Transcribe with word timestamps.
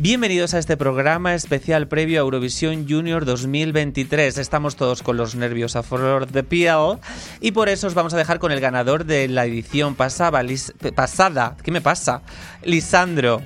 Bienvenidos 0.00 0.54
a 0.54 0.60
este 0.60 0.76
programa 0.76 1.34
especial 1.34 1.88
previo 1.88 2.20
a 2.20 2.22
Eurovisión 2.22 2.86
Junior 2.88 3.24
2023. 3.24 4.38
Estamos 4.38 4.76
todos 4.76 5.02
con 5.02 5.16
los 5.16 5.34
nervios 5.34 5.74
a 5.74 5.82
flor 5.82 6.28
de 6.28 6.44
piel 6.44 6.98
y 7.40 7.50
por 7.50 7.68
eso 7.68 7.88
os 7.88 7.94
vamos 7.94 8.14
a 8.14 8.16
dejar 8.16 8.38
con 8.38 8.52
el 8.52 8.60
ganador 8.60 9.06
de 9.06 9.26
la 9.26 9.44
edición 9.44 9.96
pasada, 9.96 10.40
pasada. 10.94 11.56
¿Qué 11.64 11.72
me 11.72 11.80
pasa? 11.80 12.22
Lisandro, 12.62 13.42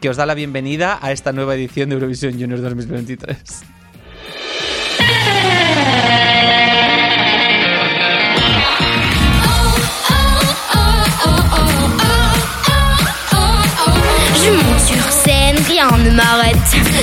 que 0.00 0.10
os 0.10 0.16
da 0.16 0.26
la 0.26 0.34
bienvenida 0.34 0.98
a 1.00 1.12
esta 1.12 1.30
nueva 1.30 1.54
edición 1.54 1.88
de 1.88 1.94
Eurovisión 1.94 2.32
Junior 2.32 2.60
2023. 2.60 3.38
Ne 15.90 16.10
m'arrête. 16.10 16.56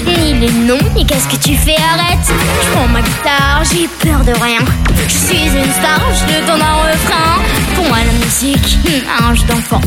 Ni 0.05 0.33
les 0.33 0.51
noms, 0.51 0.77
ni 0.95 1.05
qu'est-ce 1.05 1.27
que 1.27 1.35
tu 1.35 1.55
fais, 1.55 1.75
arrête. 1.93 2.27
Je 2.27 2.71
prends 2.71 2.87
ma 2.87 3.01
guitare, 3.01 3.63
j'ai 3.71 3.87
peur 3.87 4.23
de 4.23 4.31
rien. 4.41 4.59
Je 5.07 5.13
suis 5.13 5.43
une 5.47 5.71
star, 5.73 6.01
je 6.13 6.33
te 6.33 6.47
donne 6.47 6.61
un 6.61 6.75
refrain. 6.75 7.41
Pour 7.75 7.85
moi, 7.87 7.97
la 7.97 8.25
musique, 8.25 8.77
un 9.21 9.35
jeu 9.35 9.43
d'enfant. 9.45 9.81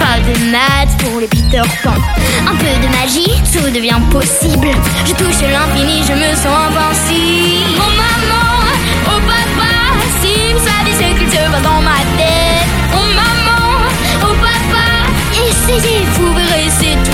Pas 0.00 0.18
de 0.26 0.50
maths 0.50 0.96
pour 0.98 1.20
les 1.20 1.28
Peter 1.28 1.62
Pan. 1.82 1.94
Un 2.46 2.56
peu 2.56 2.74
de 2.82 2.88
magie, 2.98 3.34
tout 3.52 3.70
devient 3.70 4.00
possible. 4.10 4.70
Je 5.06 5.12
touche 5.12 5.40
l'infini, 5.42 6.02
je 6.06 6.14
me 6.14 6.34
sens 6.34 6.58
invincible. 6.68 7.78
Oh 7.78 7.92
maman, 7.96 8.48
oh 9.06 9.20
papa, 9.26 9.72
si 10.20 10.52
vous 10.52 10.58
savez 10.58 10.92
ce 10.92 11.18
qu'il 11.18 11.30
se 11.30 11.36
passe 11.36 11.62
dans 11.62 11.80
ma 11.82 12.00
tête. 12.18 12.68
Oh 12.94 13.06
maman, 13.14 13.64
oh 14.22 14.34
papa, 14.40 14.86
essayez, 15.48 16.02
vous 16.14 16.32
verrez, 16.34 16.68
c'est 16.78 16.98
tout 17.04 17.13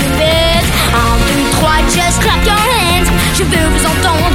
just 1.95 2.21
clap 2.21 2.43
your 2.45 2.55
hands. 2.55 3.09
Je 3.35 3.43
veux 3.43 3.67
vous 3.69 3.85
entendre, 3.85 4.31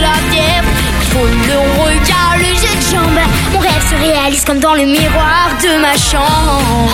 la 0.00 0.16
tête. 0.32 0.64
Il 1.02 1.08
faut 1.12 1.26
le 1.26 1.58
regard, 1.82 2.36
le 2.38 2.50
jeu 2.62 2.74
de 2.74 2.84
jambes. 2.90 3.20
Mon 3.52 3.58
rêve 3.60 3.84
se 3.88 3.94
réalise 3.94 4.44
comme 4.44 4.58
dans 4.58 4.74
le 4.74 4.84
miroir 4.84 5.50
de 5.62 5.80
ma 5.80 5.96
chambre. 5.96 6.90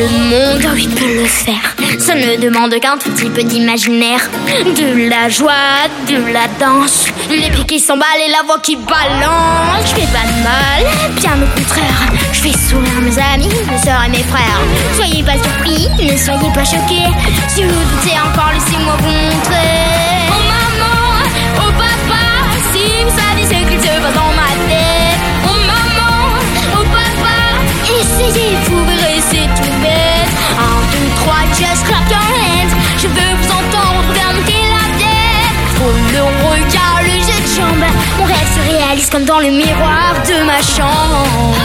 Le 0.00 0.08
monde, 0.08 0.66
oui, 0.74 0.88
peut 0.88 1.14
le 1.14 1.26
faire. 1.26 1.76
Ça 1.98 2.14
ne 2.14 2.36
demande 2.36 2.74
qu'un 2.80 2.96
tout 2.96 3.10
petit 3.10 3.28
peu 3.28 3.42
d'imaginaire. 3.42 4.30
De 4.64 5.08
la 5.08 5.28
joie, 5.28 5.88
de 6.08 6.32
la 6.32 6.46
danse. 6.58 7.06
Les 7.28 7.50
pieds 7.50 7.64
qui 7.66 7.80
s'emballent 7.80 8.24
et 8.26 8.30
la 8.30 8.42
voix 8.46 8.58
qui 8.60 8.76
balance. 8.76 9.84
Je 9.84 10.00
fais 10.00 10.08
pas 10.12 10.26
de 10.26 10.42
mal, 10.42 10.82
bien 11.16 11.32
au 11.32 11.58
contraire. 11.58 12.12
Je 12.32 12.40
fais 12.40 12.52
sourire 12.52 13.00
mes 13.02 13.18
amis, 13.18 13.48
mes 13.70 13.78
soeurs 13.78 14.04
et 14.06 14.10
mes 14.10 14.24
frères. 14.24 14.60
Soyez 14.96 15.22
pas 15.22 15.32
surpris, 15.32 15.88
ne 16.02 16.16
soyez 16.16 16.50
pas 16.54 16.64
choqués. 16.64 17.10
Si 17.48 17.62
vous 17.62 17.70
doutez 17.70 18.16
encore, 18.18 18.52
laissez-moi 18.54 18.96
vous 19.00 19.10
montrer. 19.10 20.30
Oh 20.30 20.42
maman, 20.48 21.28
oh 21.58 21.72
papa, 21.76 22.22
si 22.72 22.84
vous 23.04 23.10
savez 23.10 23.44
ce 23.44 23.68
qu'il 23.68 23.80
se 23.80 23.86
passe 23.86 24.14
dans 24.14 24.32
ma 24.34 24.68
tête. 24.68 24.79
Dans 39.26 39.40
le 39.40 39.50
miroir 39.50 40.14
de 40.26 40.42
ma 40.44 40.60
chambre. 40.62 41.56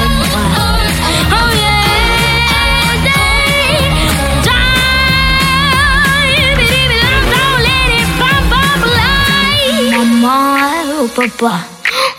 Oh 9.88 11.06
oh 11.06 11.08
papa, 11.16 11.54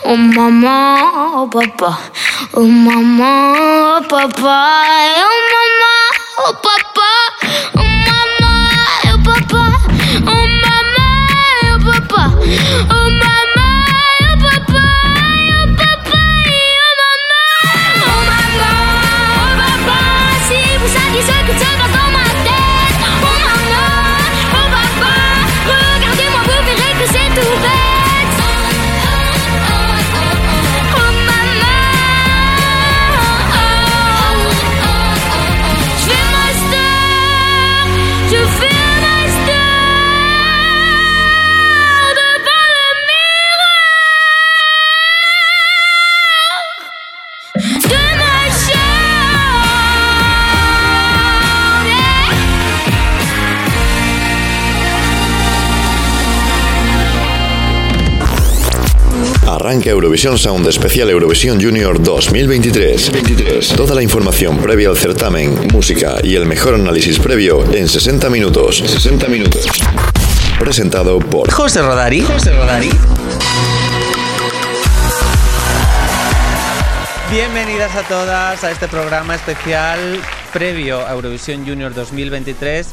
oh 0.05 0.15
maman, 0.15 0.97
oh 1.35 1.47
papa, 1.47 1.97
oh 2.53 2.65
maman, 2.65 3.53
oh 3.57 4.01
papa, 4.07 4.57
oh 5.23 5.39
maman, 5.51 6.09
oh 6.39 6.53
papa, 6.63 6.96
Arranca 59.67 59.89
Eurovisión 59.89 60.37
Sound 60.37 60.65
Especial 60.65 61.09
Eurovisión 61.09 61.61
Junior 61.61 62.01
2023. 62.01 63.73
Toda 63.75 63.95
la 63.95 64.01
información 64.01 64.59
previa 64.59 64.87
al 64.87 64.95
certamen, 64.95 65.67
música 65.73 66.15
y 66.23 66.35
el 66.35 66.45
mejor 66.45 66.75
análisis 66.75 67.19
previo 67.19 67.65
en 67.73 67.89
60 67.89 68.29
minutos. 68.29 68.77
60 68.77 69.27
minutos. 69.27 69.65
Presentado 70.57 71.19
por 71.19 71.51
José 71.51 71.81
Rodari. 71.81 72.21
José 72.21 72.53
Rodari. 72.53 72.89
Bienvenidas 77.29 77.93
a 77.93 78.03
todas 78.03 78.63
a 78.63 78.71
este 78.71 78.87
programa 78.87 79.35
especial 79.35 79.99
previo 80.53 81.05
a 81.05 81.11
Eurovisión 81.11 81.67
Junior 81.67 81.93
2023. 81.93 82.87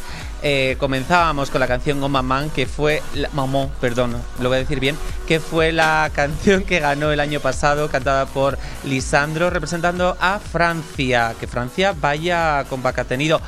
Eh, 0.47 0.77
comenzábamos 0.79 1.49
con 1.49 1.59
la 1.59 1.67
canción 1.67 2.03
Oh 2.03 2.09
Maman, 2.11 2.51
que 2.51 2.67
fue 2.67 3.03
la, 3.15 3.31
perdón, 3.81 4.15
lo 4.41 4.51
voy 4.51 4.57
a 4.57 4.59
decir 4.59 4.79
bien, 4.79 4.95
que 5.27 5.41
fue 5.41 5.73
la 5.73 6.11
canción 6.15 6.65
que 6.65 6.81
ganó 6.81 7.11
el 7.11 7.21
año 7.21 7.41
pasado, 7.41 7.89
cantada 7.89 8.27
por 8.27 8.59
Lisandro, 8.85 9.49
representando 9.49 10.19
a 10.21 10.39
Francia. 10.39 11.35
Que 11.41 11.47
Francia 11.47 11.95
vaya 11.99 12.67
con 12.69 12.83
vaca 12.83 13.05
tenido. 13.05 13.41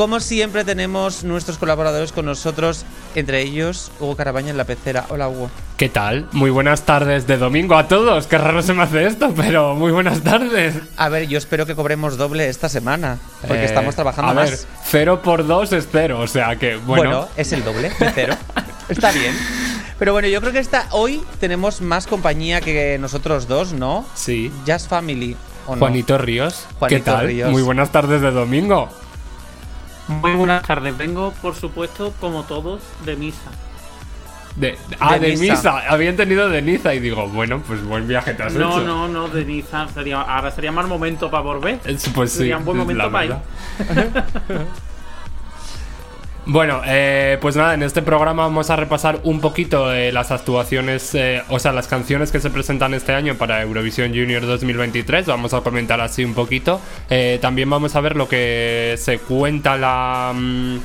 Como 0.00 0.18
siempre 0.18 0.64
tenemos 0.64 1.24
nuestros 1.24 1.58
colaboradores 1.58 2.10
con 2.10 2.24
nosotros, 2.24 2.86
entre 3.14 3.42
ellos 3.42 3.92
Hugo 4.00 4.16
Carabaña 4.16 4.48
en 4.48 4.56
la 4.56 4.64
pecera. 4.64 5.04
Hola 5.10 5.28
Hugo. 5.28 5.50
¿Qué 5.76 5.90
tal? 5.90 6.26
Muy 6.32 6.48
buenas 6.48 6.86
tardes 6.86 7.26
de 7.26 7.36
domingo 7.36 7.76
a 7.76 7.86
todos. 7.86 8.26
Qué 8.26 8.38
raro 8.38 8.62
se 8.62 8.72
me 8.72 8.82
hace 8.84 9.04
esto, 9.04 9.34
pero 9.36 9.74
muy 9.74 9.92
buenas 9.92 10.22
tardes. 10.22 10.76
A 10.96 11.10
ver, 11.10 11.28
yo 11.28 11.36
espero 11.36 11.66
que 11.66 11.74
cobremos 11.74 12.16
doble 12.16 12.48
esta 12.48 12.70
semana, 12.70 13.18
porque 13.42 13.60
Eh, 13.60 13.66
estamos 13.66 13.94
trabajando 13.94 14.30
a 14.30 14.34
más. 14.36 14.48
ver, 14.50 14.58
cero 14.86 15.20
por 15.22 15.46
dos 15.46 15.70
es 15.74 15.86
cero, 15.92 16.20
o 16.20 16.26
sea 16.26 16.56
que 16.56 16.76
Bueno, 16.76 16.86
bueno. 17.10 17.28
es 17.36 17.52
el 17.52 17.62
doble 17.62 17.90
de 17.90 18.10
cero. 18.14 18.34
Está 18.88 19.12
bien. 19.12 19.34
Pero 19.98 20.14
bueno, 20.14 20.28
yo 20.28 20.40
creo 20.40 20.54
que 20.54 20.60
esta, 20.60 20.86
hoy 20.92 21.22
tenemos 21.40 21.82
más 21.82 22.06
compañía 22.06 22.62
que 22.62 22.96
nosotros 22.98 23.46
dos, 23.48 23.74
¿no? 23.74 24.06
sí. 24.14 24.50
Just 24.66 24.88
Family. 24.88 25.36
¿o 25.66 25.74
no? 25.76 25.78
Juanito 25.80 26.16
Ríos, 26.16 26.64
Juanito 26.78 27.04
¿qué 27.04 27.04
tal? 27.04 27.26
Ríos. 27.26 27.50
Muy 27.50 27.60
buenas 27.60 27.92
tardes 27.92 28.22
de 28.22 28.30
domingo. 28.30 28.88
Muy 30.10 30.32
buenas 30.32 30.62
tardes. 30.62 30.96
Vengo, 30.96 31.32
por 31.40 31.54
supuesto, 31.54 32.12
como 32.20 32.42
todos, 32.44 32.82
de 33.04 33.16
misa. 33.16 33.50
De, 34.56 34.76
ah, 34.98 35.14
De 35.18 35.28
de, 35.30 35.36
Misa. 35.36 35.54
misa. 35.54 35.78
Había 35.88 36.10
entendido 36.10 36.48
de 36.48 36.60
Niza 36.60 36.92
y 36.92 36.98
digo, 36.98 37.28
bueno, 37.28 37.62
pues 37.66 37.82
buen 37.84 38.08
viaje 38.08 38.34
te 38.34 38.42
has 38.42 38.52
No, 38.54 38.68
hecho. 38.78 38.80
no, 38.84 39.06
no, 39.08 39.28
de 39.28 39.44
Niza. 39.44 39.86
Sería, 39.88 40.20
ahora 40.22 40.50
sería 40.50 40.72
mal 40.72 40.88
momento 40.88 41.30
para 41.30 41.42
volver. 41.44 41.78
Es- 41.84 42.08
Pues 42.08 42.32
sí. 42.32 42.38
Sería 42.38 42.58
un 42.58 42.64
buen 42.64 42.76
momento 42.78 43.10
para 43.10 43.24
ir. 43.26 43.34
Bueno, 46.52 46.82
eh, 46.84 47.38
pues 47.40 47.54
nada, 47.54 47.74
en 47.74 47.84
este 47.84 48.02
programa 48.02 48.42
vamos 48.42 48.70
a 48.70 48.76
repasar 48.76 49.20
un 49.22 49.40
poquito 49.40 49.92
eh, 49.92 50.10
las 50.10 50.32
actuaciones, 50.32 51.14
eh, 51.14 51.44
o 51.48 51.60
sea, 51.60 51.70
las 51.70 51.86
canciones 51.86 52.32
que 52.32 52.40
se 52.40 52.50
presentan 52.50 52.92
este 52.92 53.14
año 53.14 53.36
para 53.36 53.62
Eurovisión 53.62 54.08
Junior 54.08 54.44
2023. 54.44 55.26
Vamos 55.26 55.54
a 55.54 55.60
comentar 55.60 56.00
así 56.00 56.24
un 56.24 56.34
poquito. 56.34 56.80
Eh, 57.08 57.38
también 57.40 57.70
vamos 57.70 57.94
a 57.94 58.00
ver 58.00 58.16
lo 58.16 58.28
que 58.28 58.96
se 58.98 59.20
cuenta 59.20 59.76
la, 59.76 60.32
mm, 60.34 60.78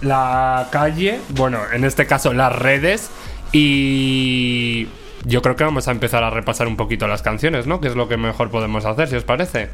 la 0.00 0.66
calle, 0.72 1.20
bueno, 1.28 1.60
en 1.72 1.84
este 1.84 2.06
caso 2.06 2.32
las 2.32 2.52
redes. 2.52 3.08
Y 3.52 4.88
yo 5.24 5.42
creo 5.42 5.54
que 5.54 5.62
vamos 5.62 5.86
a 5.86 5.92
empezar 5.92 6.24
a 6.24 6.30
repasar 6.30 6.66
un 6.66 6.76
poquito 6.76 7.06
las 7.06 7.22
canciones, 7.22 7.68
¿no? 7.68 7.80
Que 7.80 7.86
es 7.86 7.94
lo 7.94 8.08
que 8.08 8.16
mejor 8.16 8.50
podemos 8.50 8.84
hacer, 8.84 9.06
si 9.06 9.14
os 9.14 9.22
parece. 9.22 9.70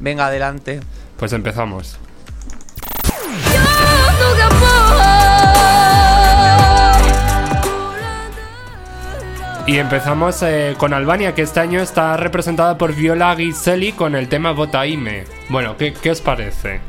Venga, 0.00 0.26
adelante. 0.26 0.80
Pues 1.16 1.32
empezamos. 1.32 1.96
Y 9.66 9.78
empezamos 9.78 10.42
eh, 10.42 10.74
con 10.76 10.92
Albania, 10.92 11.34
que 11.34 11.40
este 11.42 11.60
año 11.60 11.80
está 11.80 12.18
representada 12.18 12.76
por 12.76 12.94
Viola 12.94 13.34
Giseli 13.34 13.92
con 13.92 14.14
el 14.14 14.28
tema 14.28 14.52
Votaime. 14.52 15.24
Bueno, 15.48 15.76
¿qué, 15.78 15.94
qué 15.94 16.10
os 16.10 16.20
parece? 16.20 16.80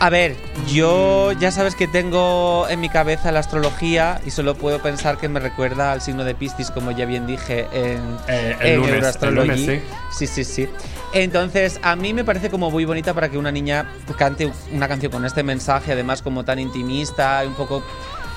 A 0.00 0.10
ver, 0.10 0.36
yo 0.68 1.32
ya 1.32 1.50
sabes 1.50 1.74
que 1.74 1.88
tengo 1.88 2.66
en 2.70 2.80
mi 2.80 2.88
cabeza 2.88 3.32
la 3.32 3.40
astrología 3.40 4.20
y 4.24 4.30
solo 4.30 4.54
puedo 4.54 4.80
pensar 4.80 5.18
que 5.18 5.28
me 5.28 5.40
recuerda 5.40 5.90
al 5.92 6.00
signo 6.00 6.24
de 6.24 6.34
Piscis, 6.36 6.70
como 6.70 6.92
ya 6.92 7.04
bien 7.04 7.26
dije 7.26 7.66
en, 7.72 8.00
Eh, 8.28 8.56
el 8.60 8.66
en 8.66 8.76
lunes, 8.76 8.94
Euroastrology. 8.94 9.50
el 9.50 9.66
lunes, 9.66 9.82
sí, 10.16 10.26
sí, 10.28 10.44
sí. 10.44 10.68
Entonces, 11.12 11.80
a 11.82 11.96
mí 11.96 12.14
me 12.14 12.22
parece 12.24 12.48
como 12.48 12.70
muy 12.70 12.84
bonita 12.84 13.12
para 13.12 13.28
que 13.28 13.36
una 13.38 13.50
niña 13.50 13.90
cante 14.16 14.50
una 14.72 14.86
canción 14.88 15.10
con 15.10 15.24
este 15.24 15.42
mensaje, 15.42 15.92
además 15.92 16.22
como 16.22 16.44
tan 16.44 16.60
intimista, 16.60 17.44
y 17.44 17.48
un 17.48 17.54
poco 17.54 17.82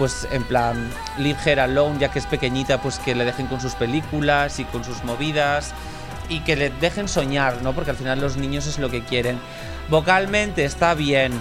pues 0.02 0.28
en 0.32 0.44
plan 0.44 0.90
Leave 1.20 1.38
Her 1.46 1.60
Alone, 1.60 2.00
ya 2.00 2.10
que 2.10 2.18
es 2.18 2.26
pequeñita, 2.26 2.82
pues 2.82 2.98
que 2.98 3.14
le 3.14 3.24
dejen 3.24 3.46
con 3.46 3.62
sus 3.62 3.76
películas 3.76 4.58
y 4.58 4.64
con 4.66 4.84
sus 4.84 5.04
movidas 5.04 5.76
y 6.28 6.40
que 6.40 6.56
le 6.56 6.72
dejen 6.72 7.08
soñar, 7.08 7.62
¿no? 7.62 7.74
Porque 7.74 7.92
al 7.92 7.98
final 7.98 8.20
los 8.20 8.36
niños 8.36 8.66
es 8.66 8.80
lo 8.80 8.90
que 8.90 9.04
quieren. 9.04 9.38
Vocalmente 9.90 10.66
está 10.66 10.96
bien. 10.96 11.34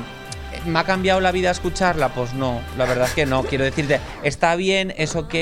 ¿Me 0.67 0.79
ha 0.79 0.85
cambiado 0.85 1.23
la 1.23 1.33
vida 1.33 1.51
escucharla? 1.51 2.11
Pues 2.11 2.35
no, 2.35 2.61
la 2.77 2.85
verdad 2.85 3.09
es 3.09 3.15
que 3.15 3.25
no. 3.25 3.45
Quiero 3.45 3.65
decirte, 3.65 3.99
está 4.25 4.55
bien, 4.57 4.93
es 4.99 5.17
ok, 5.17 5.35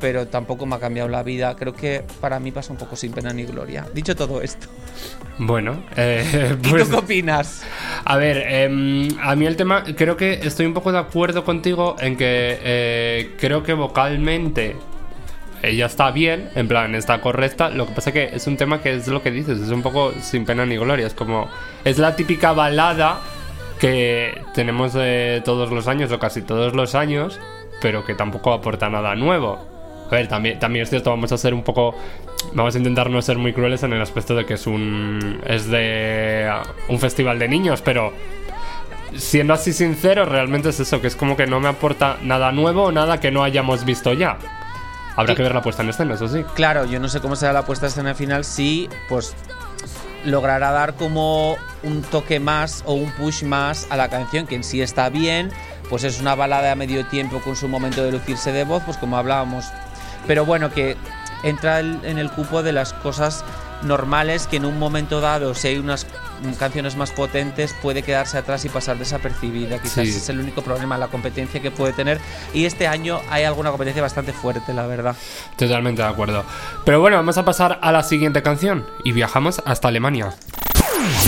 pero 0.00 0.26
tampoco 0.26 0.66
me 0.66 0.76
ha 0.76 0.78
cambiado 0.78 1.08
la 1.08 1.22
vida. 1.22 1.54
Creo 1.56 1.72
que 1.72 2.04
para 2.20 2.38
mí 2.40 2.52
pasa 2.52 2.72
un 2.72 2.78
poco 2.78 2.96
sin 2.96 3.12
pena 3.12 3.32
ni 3.32 3.44
gloria. 3.44 3.86
Dicho 3.94 4.14
todo 4.14 4.42
esto, 4.42 4.68
Bueno, 5.38 5.84
eh, 5.96 6.56
¿y 6.62 6.68
pues, 6.68 6.84
tú 6.84 6.90
qué 6.90 6.96
opinas? 6.96 7.62
a 8.04 8.16
ver, 8.16 8.44
em, 8.48 9.08
a 9.20 9.34
mí 9.36 9.46
el 9.46 9.56
tema, 9.56 9.84
creo 9.96 10.16
que 10.16 10.40
estoy 10.42 10.66
un 10.66 10.74
poco 10.74 10.92
de 10.92 10.98
acuerdo 10.98 11.44
contigo 11.44 11.96
en 12.00 12.16
que 12.16 12.58
eh, 12.62 13.34
creo 13.38 13.62
que 13.62 13.72
vocalmente 13.74 14.76
ella 15.62 15.86
está 15.86 16.10
bien, 16.10 16.50
en 16.54 16.68
plan, 16.68 16.94
está 16.94 17.20
correcta. 17.20 17.70
Lo 17.70 17.86
que 17.86 17.92
pasa 17.92 18.12
que 18.12 18.30
es 18.32 18.46
un 18.46 18.56
tema 18.56 18.82
que 18.82 18.94
es 18.94 19.08
lo 19.08 19.22
que 19.22 19.30
dices, 19.30 19.58
es 19.60 19.70
un 19.70 19.82
poco 19.82 20.12
sin 20.20 20.44
pena 20.44 20.66
ni 20.66 20.76
gloria. 20.76 21.06
Es 21.06 21.14
como, 21.14 21.48
es 21.84 21.98
la 21.98 22.14
típica 22.14 22.52
balada 22.52 23.20
que 23.80 24.42
tenemos 24.54 24.92
eh, 24.96 25.42
todos 25.44 25.70
los 25.70 25.88
años 25.88 26.10
o 26.12 26.18
casi 26.18 26.42
todos 26.42 26.74
los 26.74 26.94
años, 26.94 27.38
pero 27.80 28.04
que 28.04 28.14
tampoco 28.14 28.52
aporta 28.52 28.88
nada 28.88 29.14
nuevo. 29.14 29.75
A 30.06 30.10
ver, 30.10 30.28
también, 30.28 30.58
también 30.58 30.84
es 30.84 30.90
cierto, 30.90 31.10
vamos 31.10 31.32
a 31.32 31.38
ser 31.38 31.52
un 31.54 31.62
poco. 31.62 31.94
Vamos 32.52 32.74
a 32.74 32.78
intentar 32.78 33.10
no 33.10 33.20
ser 33.22 33.38
muy 33.38 33.52
crueles 33.52 33.82
en 33.82 33.92
el 33.92 34.00
aspecto 34.00 34.34
de 34.34 34.46
que 34.46 34.54
es 34.54 34.66
un. 34.66 35.40
Es 35.46 35.68
de. 35.68 36.50
Un 36.88 36.98
festival 36.98 37.38
de 37.38 37.48
niños, 37.48 37.82
pero. 37.82 38.12
Siendo 39.16 39.54
así 39.54 39.72
sincero, 39.72 40.26
realmente 40.26 40.68
es 40.68 40.80
eso, 40.80 41.00
que 41.00 41.06
es 41.06 41.16
como 41.16 41.36
que 41.36 41.46
no 41.46 41.58
me 41.60 41.68
aporta 41.68 42.18
nada 42.22 42.52
nuevo 42.52 42.84
o 42.84 42.92
nada 42.92 43.18
que 43.18 43.30
no 43.30 43.44
hayamos 43.44 43.84
visto 43.84 44.12
ya. 44.12 44.36
Habrá 45.16 45.32
Sí. 45.32 45.36
que 45.36 45.42
ver 45.42 45.54
la 45.54 45.62
puesta 45.62 45.82
en 45.82 45.88
escena, 45.88 46.14
eso 46.14 46.28
sí. 46.28 46.44
Claro, 46.54 46.84
yo 46.84 47.00
no 47.00 47.08
sé 47.08 47.20
cómo 47.20 47.34
será 47.36 47.52
la 47.54 47.64
puesta 47.64 47.86
a 47.86 47.88
escena 47.88 48.14
final, 48.14 48.44
si 48.44 48.90
pues 49.08 49.34
logrará 50.26 50.70
dar 50.72 50.94
como 50.94 51.56
un 51.82 52.02
toque 52.02 52.40
más 52.40 52.82
o 52.84 52.92
un 52.94 53.10
push 53.12 53.42
más 53.44 53.86
a 53.90 53.96
la 53.96 54.08
canción, 54.08 54.46
que 54.46 54.56
en 54.56 54.64
sí 54.64 54.82
está 54.82 55.08
bien, 55.08 55.50
pues 55.88 56.04
es 56.04 56.20
una 56.20 56.34
balada 56.34 56.72
a 56.72 56.74
medio 56.74 57.06
tiempo 57.06 57.40
con 57.40 57.56
su 57.56 57.68
momento 57.68 58.02
de 58.04 58.12
lucirse 58.12 58.52
de 58.52 58.64
voz, 58.64 58.82
pues 58.84 58.98
como 58.98 59.16
hablábamos. 59.16 59.64
Pero 60.26 60.44
bueno, 60.44 60.70
que 60.70 60.96
entra 61.42 61.80
en 61.80 62.18
el 62.18 62.30
cupo 62.30 62.62
de 62.62 62.72
las 62.72 62.92
cosas 62.92 63.44
normales 63.82 64.46
que 64.46 64.56
en 64.56 64.64
un 64.64 64.78
momento 64.78 65.20
dado, 65.20 65.54
si 65.54 65.68
hay 65.68 65.76
unas 65.78 66.06
canciones 66.58 66.96
más 66.96 67.10
potentes, 67.10 67.74
puede 67.82 68.02
quedarse 68.02 68.38
atrás 68.38 68.64
y 68.64 68.68
pasar 68.70 68.96
desapercibida. 68.98 69.78
Quizás 69.78 70.04
Sí. 70.06 70.16
es 70.16 70.28
el 70.30 70.40
único 70.40 70.62
problema, 70.62 70.96
la 70.96 71.08
competencia 71.08 71.60
que 71.60 71.70
puede 71.70 71.92
tener. 71.92 72.18
Y 72.54 72.64
este 72.64 72.86
año 72.88 73.20
hay 73.30 73.44
alguna 73.44 73.70
competencia 73.70 74.02
bastante 74.02 74.32
fuerte, 74.32 74.72
la 74.72 74.86
verdad. 74.86 75.14
Totalmente 75.56 76.00
de 76.02 76.08
acuerdo. 76.08 76.44
Pero 76.84 77.00
bueno, 77.00 77.16
vamos 77.18 77.36
a 77.36 77.44
pasar 77.44 77.78
a 77.82 77.92
la 77.92 78.02
siguiente 78.02 78.42
canción 78.42 78.86
y 79.04 79.12
viajamos 79.12 79.60
hasta 79.66 79.88
Alemania. 79.88 80.32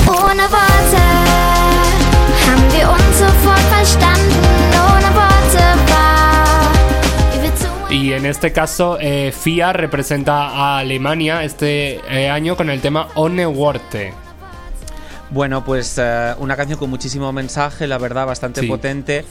Ohne 0.07 0.43
Worte 0.43 0.99
haben 2.47 2.73
wir 2.73 2.89
uns 2.89 3.17
sofort 3.17 3.61
verstanden. 3.71 4.58
Y 7.91 8.13
en 8.13 8.27
este 8.27 8.53
caso, 8.53 8.99
eh, 9.01 9.33
FIA 9.33 9.73
representa 9.73 10.49
a 10.49 10.79
Alemania 10.79 11.43
este 11.43 12.01
eh, 12.11 12.29
año 12.29 12.55
con 12.57 12.69
el 12.69 12.81
tema 12.83 13.09
One 13.15 13.47
Worte. 13.47 14.13
Bueno, 15.31 15.65
pues 15.65 15.97
eh, 15.99 16.35
una 16.39 16.55
canción 16.57 16.79
con 16.79 16.91
muchísimo 16.91 17.33
mensaje, 17.33 17.87
la 17.87 17.97
verdad, 17.99 18.27
bastante 18.27 18.61
Sí. 18.63 18.67
potente, 18.67 19.25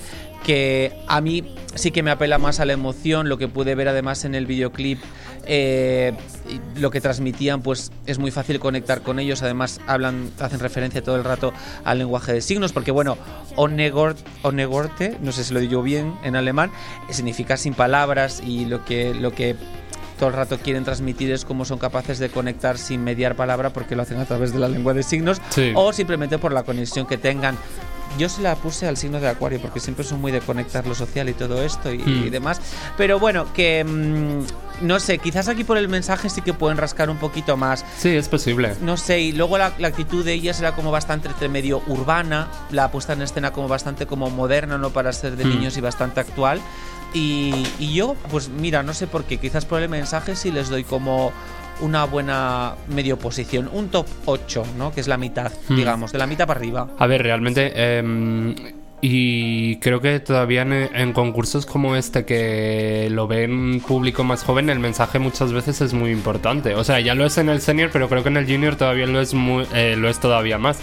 que 0.48 0.94
a 1.10 1.20
mí 1.20 1.44
sí 1.76 1.92
que 1.92 2.02
me 2.04 2.10
apela 2.10 2.38
más 2.38 2.62
a 2.62 2.66
la 2.66 2.72
emoción, 2.72 3.28
lo 3.28 3.38
que 3.38 3.50
pude 3.50 3.76
ver 3.76 3.90
además 3.90 4.24
en 4.24 4.34
el 4.34 4.46
videoclip, 4.46 4.98
eh, 5.46 6.14
lo 6.78 6.90
que 6.90 7.02
transmitían, 7.02 7.62
pues 7.62 7.92
es 8.06 8.18
muy 8.18 8.32
fácil 8.32 8.58
conectar 8.60 9.02
con 9.02 9.20
ellos, 9.20 9.44
además 9.44 9.82
hablan, 9.88 10.32
hacen 10.40 10.62
referencia 10.62 11.04
todo 11.04 11.18
el 11.18 11.26
rato 11.26 11.52
al 11.84 11.98
lenguaje 12.00 12.32
de 12.32 12.40
signos, 12.40 12.72
porque 12.72 12.92
bueno, 12.92 13.18
onegort, 13.58 14.18
onegorte, 14.42 15.18
no 15.22 15.34
sé 15.34 15.44
si 15.44 15.54
lo 15.54 15.60
digo 15.60 15.84
bien 15.84 16.14
en 16.24 16.38
alemán, 16.38 16.72
significa 17.10 17.58
sin 17.58 17.74
palabras 17.74 18.42
y 18.42 18.64
lo 18.66 18.86
que, 18.86 19.14
lo 19.14 19.34
que 19.34 19.58
todo 20.18 20.30
el 20.30 20.36
rato 20.36 20.58
quieren 20.60 20.86
transmitir 20.86 21.30
es 21.32 21.44
cómo 21.44 21.66
son 21.66 21.78
capaces 21.78 22.20
de 22.20 22.30
conectar 22.30 22.78
sin 22.78 23.04
mediar 23.04 23.36
palabra 23.36 23.72
porque 23.74 23.98
lo 23.98 24.04
hacen 24.04 24.18
a 24.22 24.26
través 24.26 24.54
de 24.54 24.60
la 24.60 24.70
lengua 24.70 24.94
de 24.94 25.04
signos 25.04 25.42
Sí. 25.50 25.74
o 25.76 25.92
simplemente 25.92 26.38
por 26.38 26.54
la 26.54 26.64
conexión 26.64 27.06
que 27.06 27.18
tengan. 27.18 27.58
Yo 28.18 28.30
se 28.30 28.42
la 28.42 28.56
puse 28.56 28.88
al 28.88 28.98
signo 28.98 29.20
de 29.20 29.28
Acuario 29.28 29.60
porque 29.62 29.80
siempre 29.80 30.04
son 30.06 30.20
muy 30.22 30.32
de 30.32 30.40
conectar 30.42 30.86
lo 30.88 30.96
social 30.96 31.30
y 31.30 31.34
todo 31.34 31.62
esto 31.64 31.92
y, 31.94 31.98
Hmm. 32.00 32.24
y 32.28 32.30
demás. 32.30 32.60
Pero 32.98 33.20
bueno, 33.20 33.52
que 33.54 33.84
mm, 33.84 34.86
no 34.88 35.00
sé, 35.00 35.18
quizás 35.20 35.48
aquí 35.48 35.64
por 35.64 35.78
el 35.78 35.88
mensaje 35.90 36.30
sí 36.30 36.42
que 36.42 36.54
pueden 36.54 36.78
rascar 36.78 37.10
un 37.10 37.18
poquito 37.18 37.58
más. 37.58 37.84
Sí, 37.98 38.10
es 38.10 38.28
posible. 38.30 38.76
No 38.82 38.98
sé, 38.98 39.20
y 39.22 39.32
luego 39.32 39.58
la, 39.58 39.74
la 39.80 39.88
actitud 39.90 40.24
de 40.26 40.34
ellas 40.34 40.60
era 40.60 40.74
como 40.76 40.92
bastante 40.92 41.28
entre 41.28 41.50
medio 41.50 41.82
urbana, 41.88 42.48
la 42.72 42.92
puesta 42.92 43.14
en 43.14 43.22
escena 43.22 43.52
como 43.54 43.68
bastante 43.68 44.06
como 44.06 44.30
moderna, 44.30 44.78
no 44.78 44.90
para 44.92 45.12
ser 45.14 45.36
de 45.36 45.46
Hmm. 45.46 45.50
niños 45.50 45.78
y 45.78 45.82
bastante 45.82 46.20
actual. 46.20 46.60
Y, 47.14 47.66
y 47.80 47.94
yo, 47.94 48.16
pues 48.30 48.50
mira, 48.50 48.84
no 48.84 48.94
sé 48.94 49.08
por 49.08 49.24
qué, 49.24 49.38
quizás 49.38 49.66
por 49.66 49.82
el 49.82 49.90
mensaje 49.90 50.36
sí 50.36 50.52
les 50.52 50.70
doy 50.70 50.84
como 50.84 51.32
una 51.82 52.06
buena 52.06 52.76
medio 52.90 53.18
posición, 53.18 53.70
un 53.72 53.90
top 53.90 54.08
8, 54.26 54.64
¿no? 54.78 54.94
Que 54.94 55.02
es 55.02 55.08
la 55.08 55.18
mitad, 55.18 55.52
Hmm. 55.70 55.76
digamos, 55.76 56.12
de 56.12 56.18
la 56.18 56.28
mitad 56.28 56.48
para 56.48 56.60
arriba. 56.60 56.88
A 56.98 57.08
ver, 57.08 57.24
realmente. 57.24 57.98
em, 57.98 58.56
y 59.00 59.76
creo 59.76 60.02
que 60.02 60.20
todavía 60.20 60.64
en, 60.64 60.74
en 60.74 61.14
concursos 61.14 61.68
como 61.68 61.96
este 61.96 62.26
que 62.26 63.10
lo 63.12 63.28
ve 63.28 63.46
un 63.46 63.80
público 63.88 64.24
más 64.24 64.44
joven, 64.44 64.72
el 64.72 64.80
mensaje 64.80 65.20
muchas 65.20 65.54
veces 65.54 65.82
es 65.82 65.94
muy 65.94 66.10
importante. 66.10 66.74
O 66.74 66.84
sea, 66.84 67.00
ya 67.00 67.14
lo 67.14 67.24
es 67.24 67.38
en 67.38 67.50
el 67.50 67.62
senior, 67.62 67.92
pero 67.94 68.10
creo 68.10 68.24
que 68.24 68.30
en 68.30 68.38
el 68.38 68.48
junior 68.48 68.76
todavía 68.76 69.06
lo 69.06 69.22
es 69.22 69.36
muy, 69.36 69.68
eh, 69.76 69.96
lo 69.96 70.10
es 70.10 70.20
todavía 70.20 70.58
más. 70.58 70.80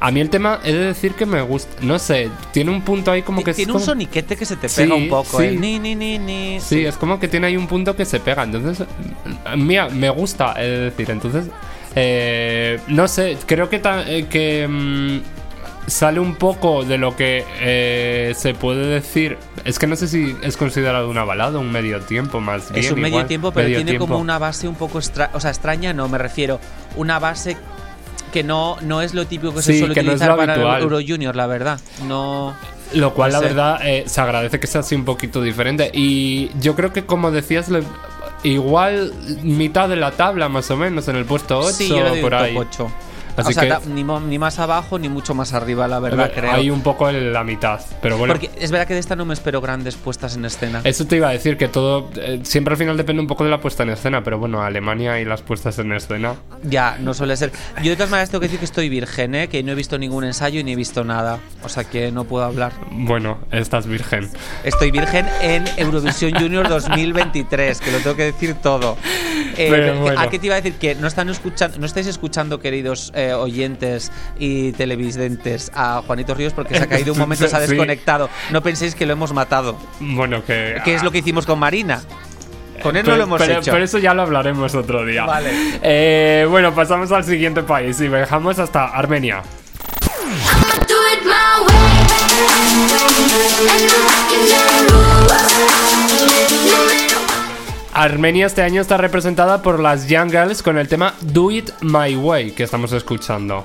A 0.00 0.10
mí 0.10 0.20
el 0.20 0.30
tema 0.30 0.60
he 0.64 0.72
de 0.72 0.78
decir 0.86 1.12
que 1.12 1.26
me 1.26 1.42
gusta, 1.42 1.70
no 1.82 1.98
sé, 1.98 2.30
tiene 2.52 2.70
un 2.70 2.80
punto 2.80 3.10
ahí 3.10 3.20
como 3.20 3.44
que 3.44 3.50
es 3.50 3.56
Tiene 3.56 3.72
un 3.72 3.74
como- 3.80 3.84
soniquete 3.84 4.36
que 4.36 4.46
se 4.46 4.56
te 4.56 4.66
Sí, 4.70 4.82
pega 4.82 4.94
un 4.94 5.08
poco, 5.10 5.38
sí. 5.38 5.44
¿eh? 5.48 5.56
Ni, 5.58 5.78
ni, 5.78 5.94
ni, 5.94 6.18
ni. 6.18 6.60
Sí, 6.60 6.86
es 6.86 6.96
como 6.96 7.20
que 7.20 7.28
tiene 7.28 7.48
ahí 7.48 7.56
un 7.58 7.66
punto 7.66 7.94
que 7.94 8.06
se 8.06 8.18
pega. 8.18 8.44
Entonces, 8.44 8.86
mira, 9.56 9.88
me 9.88 10.10
gusta, 10.10 10.54
de 10.54 10.78
decir. 10.90 11.10
Entonces, 11.10 11.46
eh, 11.94 12.78
no 12.88 13.08
sé, 13.08 13.36
creo 13.46 13.68
que, 13.68 13.78
ta- 13.78 14.08
eh, 14.08 14.26
que 14.28 14.66
mm, 14.68 15.20
sale 15.88 16.20
un 16.20 16.34
poco 16.36 16.84
de 16.84 16.98
lo 16.98 17.16
que 17.16 17.44
eh, 17.60 18.34
se 18.36 18.54
puede 18.54 18.86
decir. 18.86 19.38
Es 19.64 19.78
que 19.78 19.86
no 19.86 19.96
sé 19.96 20.06
si 20.08 20.36
es 20.42 20.56
considerado 20.56 21.08
una 21.08 21.24
balada, 21.24 21.58
un 21.58 21.72
medio 21.72 22.00
tiempo 22.00 22.40
más 22.40 22.70
bien. 22.70 22.84
Es 22.84 22.90
un 22.92 22.96
medio 23.00 23.08
igual, 23.16 23.26
tiempo, 23.26 23.52
pero 23.52 23.64
medio 23.64 23.78
tiene 23.78 23.92
tiempo. 23.92 24.06
como 24.06 24.18
una 24.18 24.38
base 24.38 24.68
un 24.68 24.74
poco 24.74 24.98
extra, 24.98 25.30
o 25.34 25.40
sea, 25.40 25.50
extraña, 25.50 25.92
no 25.92 26.08
me 26.08 26.18
refiero, 26.18 26.60
una 26.96 27.18
base 27.18 27.56
que 28.32 28.42
no, 28.44 28.76
no 28.82 29.00
es 29.00 29.14
lo 29.14 29.26
típico 29.26 29.54
que 29.54 29.62
se 29.62 29.78
suele 29.78 29.94
que 29.94 30.00
es 30.00 30.06
utilizar 30.06 30.36
para 30.36 30.54
el 30.54 30.60
habitual. 30.60 30.82
Euro 30.82 30.98
Junior, 31.06 31.34
la 31.34 31.46
verdad. 31.46 31.80
No. 32.06 32.54
Lo 32.94 33.12
cual, 33.14 33.32
No 33.32 33.40
la 33.40 33.46
verdad, 33.46 33.80
eh, 33.86 34.04
se 34.06 34.20
agradece 34.20 34.60
que 34.60 34.66
sea 34.66 34.80
así 34.82 34.94
un 34.94 35.04
poquito 35.06 35.40
diferente. 35.42 35.90
Y 35.94 36.50
yo 36.60 36.74
creo 36.74 36.92
que, 36.92 37.04
como 37.06 37.30
decías, 37.30 37.68
le- 37.70 37.82
igual 38.42 39.12
mitad 39.42 39.88
de 39.88 39.96
la 39.96 40.12
tabla, 40.12 40.48
más 40.48 40.70
o 40.70 40.76
menos, 40.76 41.08
en 41.08 41.16
el 41.16 41.24
puesto 41.24 41.58
8 41.58 41.72
sí, 41.72 41.88
yo 41.88 42.02
le 42.02 42.10
doy 42.10 42.20
por 42.22 42.34
ahí. 42.34 42.54
top 42.54 42.66
8. 42.68 42.90
Así 43.38 43.50
o 43.50 43.52
sea, 43.52 43.78
que- 43.78 43.88
ni, 43.88 44.38
más 44.38 44.58
abajo 44.58 44.98
ni 44.98 45.08
mucho 45.08 45.34
más 45.34 45.52
arriba, 45.52 45.88
la 45.88 46.00
verdad, 46.00 46.30
creo. 46.34 46.52
Hay 46.52 46.70
un 46.70 46.82
poco 46.82 47.08
en 47.08 47.32
la 47.32 47.44
mitad. 47.44 47.80
Pero 48.02 48.16
bueno. 48.18 48.34
Porque 48.34 48.50
es 48.58 48.70
verdad 48.70 48.86
que 48.86 48.94
de 48.94 49.00
esta 49.00 49.16
no 49.16 49.24
me 49.24 49.34
espero 49.34 49.60
grandes 49.60 49.96
puestas 49.96 50.36
en 50.36 50.44
escena. 50.44 50.80
Eso 50.84 51.06
te 51.06 51.16
iba 51.16 51.28
a 51.28 51.32
decir 51.32 51.56
que 51.56 51.68
todo 51.68 52.10
eh, 52.16 52.40
siempre 52.42 52.72
al 52.72 52.78
final 52.78 52.96
depende 52.96 53.20
un 53.20 53.28
poco 53.28 53.44
de 53.44 53.50
la 53.50 53.60
puesta 53.60 53.82
en 53.82 53.90
escena, 53.90 54.22
pero 54.22 54.38
bueno, 54.38 54.62
Alemania 54.62 55.20
y 55.20 55.24
las 55.24 55.42
puestas 55.42 55.78
en 55.78 55.92
escena. 55.92 56.34
Ya, 56.64 56.96
no 57.00 57.14
suele 57.14 57.36
ser. 57.36 57.52
Yo 57.82 57.90
de 57.90 57.96
todas 57.96 58.10
maneras 58.10 58.30
tengo 58.30 58.40
que 58.40 58.46
decir 58.46 58.58
que 58.58 58.64
estoy 58.64 58.88
virgen, 58.88 59.34
¿eh? 59.34 59.48
que 59.48 59.62
no 59.62 59.72
he 59.72 59.74
visto 59.74 59.98
ningún 59.98 60.24
ensayo 60.24 60.60
y 60.60 60.64
ni 60.64 60.72
he 60.72 60.76
visto 60.76 61.04
nada. 61.04 61.38
O 61.62 61.68
sea 61.68 61.84
que 61.84 62.10
no 62.12 62.24
puedo 62.24 62.44
hablar. 62.44 62.72
Bueno, 62.90 63.38
estás 63.50 63.86
virgen. 63.86 64.28
Estoy 64.64 64.90
virgen 64.90 65.26
en 65.40 65.64
Eurovisión 65.76 66.32
Junior 66.32 66.68
2023, 66.68 67.80
que 67.80 67.92
lo 67.92 67.98
tengo 67.98 68.16
que 68.16 68.24
decir 68.24 68.54
todo. 68.54 68.96
Eh, 69.56 69.68
bueno. 69.68 70.20
¿A 70.20 70.30
qué 70.30 70.38
te 70.38 70.46
iba 70.46 70.54
a 70.54 70.60
decir? 70.60 70.78
Que 70.78 70.94
no 70.94 71.06
están 71.06 71.28
escuchando, 71.28 71.78
no 71.78 71.86
estáis 71.86 72.06
escuchando, 72.06 72.60
queridos 72.60 73.12
eh, 73.14 73.27
oyentes 73.34 74.10
y 74.38 74.72
televidentes, 74.72 75.70
a 75.74 76.02
Juanito 76.06 76.34
Ríos 76.34 76.52
porque 76.52 76.76
se 76.76 76.84
ha 76.84 76.86
caído 76.86 77.12
un 77.12 77.18
momento, 77.18 77.46
se 77.48 77.56
ha 77.56 77.60
Sí. 77.66 77.68
desconectado. 77.72 78.28
No 78.50 78.62
penséis 78.62 78.94
que 78.94 79.06
lo 79.06 79.12
hemos 79.12 79.32
matado. 79.32 79.78
Bueno, 80.00 80.44
que. 80.44 80.76
¿Qué 80.84 80.94
es 80.94 81.02
lo 81.02 81.10
que 81.10 81.18
hicimos 81.18 81.46
con 81.46 81.58
Marina? 81.58 82.02
Con 82.82 82.96
él 82.96 83.04
no 83.04 83.16
lo 83.16 83.24
hemos 83.24 83.40
pero, 83.40 83.58
hecho. 83.58 83.72
pero 83.72 83.84
eso 83.84 83.98
ya 83.98 84.14
lo 84.14 84.22
hablaremos 84.22 84.72
otro 84.76 85.04
día. 85.04 85.24
Vale. 85.24 85.50
Eh, 85.82 86.46
bueno, 86.48 86.72
pasamos 86.74 87.10
al 87.10 87.24
siguiente 87.24 87.62
país 87.64 88.00
y 88.00 88.06
viajamos 88.08 88.58
hasta 88.60 88.84
Armenia. 88.86 89.42
Armenia 97.98 98.46
este 98.46 98.62
año 98.62 98.80
está 98.80 98.96
representada 98.96 99.60
por 99.60 99.80
las 99.80 100.06
Young 100.06 100.30
Girls 100.30 100.62
con 100.62 100.78
el 100.78 100.86
tema 100.86 101.14
Do 101.20 101.50
It 101.50 101.70
My 101.80 102.14
Way 102.14 102.52
que 102.52 102.62
estamos 102.62 102.92
escuchando. 102.92 103.64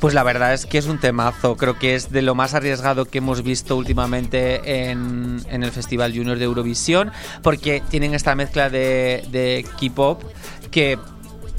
Pues 0.00 0.12
la 0.12 0.24
verdad 0.24 0.54
es 0.54 0.66
que 0.66 0.76
es 0.76 0.86
un 0.86 0.98
temazo. 0.98 1.56
Creo 1.56 1.78
que 1.78 1.94
es 1.94 2.10
de 2.10 2.22
lo 2.22 2.34
más 2.34 2.54
arriesgado 2.54 3.04
que 3.04 3.18
hemos 3.18 3.44
visto 3.44 3.76
últimamente 3.76 4.90
en, 4.90 5.46
el 5.48 5.70
Festival 5.70 6.12
Junior 6.12 6.36
de 6.36 6.46
Eurovisión, 6.46 7.12
porque 7.44 7.80
tienen 7.90 8.12
esta 8.12 8.34
mezcla 8.34 8.70
de 8.70 9.64
K-pop 9.78 10.24
que. 10.72 10.98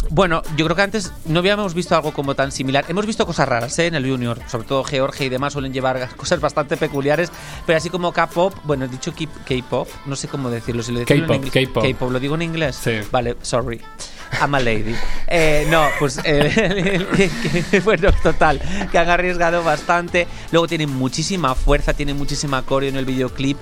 Bueno, 0.10 0.42
yo 0.56 0.66
creo 0.66 0.76
que 0.76 0.82
antes 0.84 1.12
no 1.26 1.40
habíamos 1.40 1.74
visto 1.74 1.96
algo 1.96 2.14
como 2.14 2.36
tan 2.36 2.52
similar. 2.52 2.86
Hemos 2.88 3.06
visto 3.06 3.26
cosas 3.26 3.48
raras 3.48 3.78
¿eh? 3.80 3.88
en 3.88 3.96
el 3.96 4.10
Junior, 4.10 4.40
sobre 4.48 4.68
todo 4.68 4.84
Georgia 4.84 5.26
y 5.26 5.30
demás 5.30 5.54
suelen 5.54 5.74
llevar 5.74 6.08
cosas 6.16 6.40
bastante 6.40 6.78
peculiares, 6.78 7.32
pero 7.66 7.78
así 7.78 7.90
como 7.90 8.12
K-pop, 8.12 8.54
bueno, 8.64 8.86
he 8.86 8.88
dicho 8.88 9.14
K-pop, 9.14 9.88
no 10.06 10.16
sé 10.16 10.28
cómo 10.28 10.50
decirlo. 10.50 10.84
Si 10.84 10.92
lo 10.92 11.04
K-pop, 11.06 11.36
inglés- 11.44 11.70
K-pop. 11.74 12.12
¿lo 12.12 12.20
digo 12.20 12.36
en 12.36 12.44
inglés? 12.44 12.78
Sí. 12.82 13.00
Vale, 13.12 13.36
sorry. 13.42 13.82
I'm 14.42 14.54
a 14.56 14.60
lady. 14.60 14.96
Eh, 15.28 15.66
no, 15.72 15.88
pues 15.98 16.20
eh, 16.24 17.82
bueno, 17.84 18.12
total, 18.22 18.62
que 18.92 18.98
han 19.00 19.10
arriesgado 19.10 19.64
bastante. 19.64 20.28
Luego 20.52 20.68
tienen 20.68 20.92
muchísima 20.92 21.56
fuerza, 21.56 21.94
tienen 21.94 22.16
muchísima 22.16 22.62
coreo 22.62 22.90
en 22.90 22.96
el 22.98 23.06
videoclip. 23.06 23.58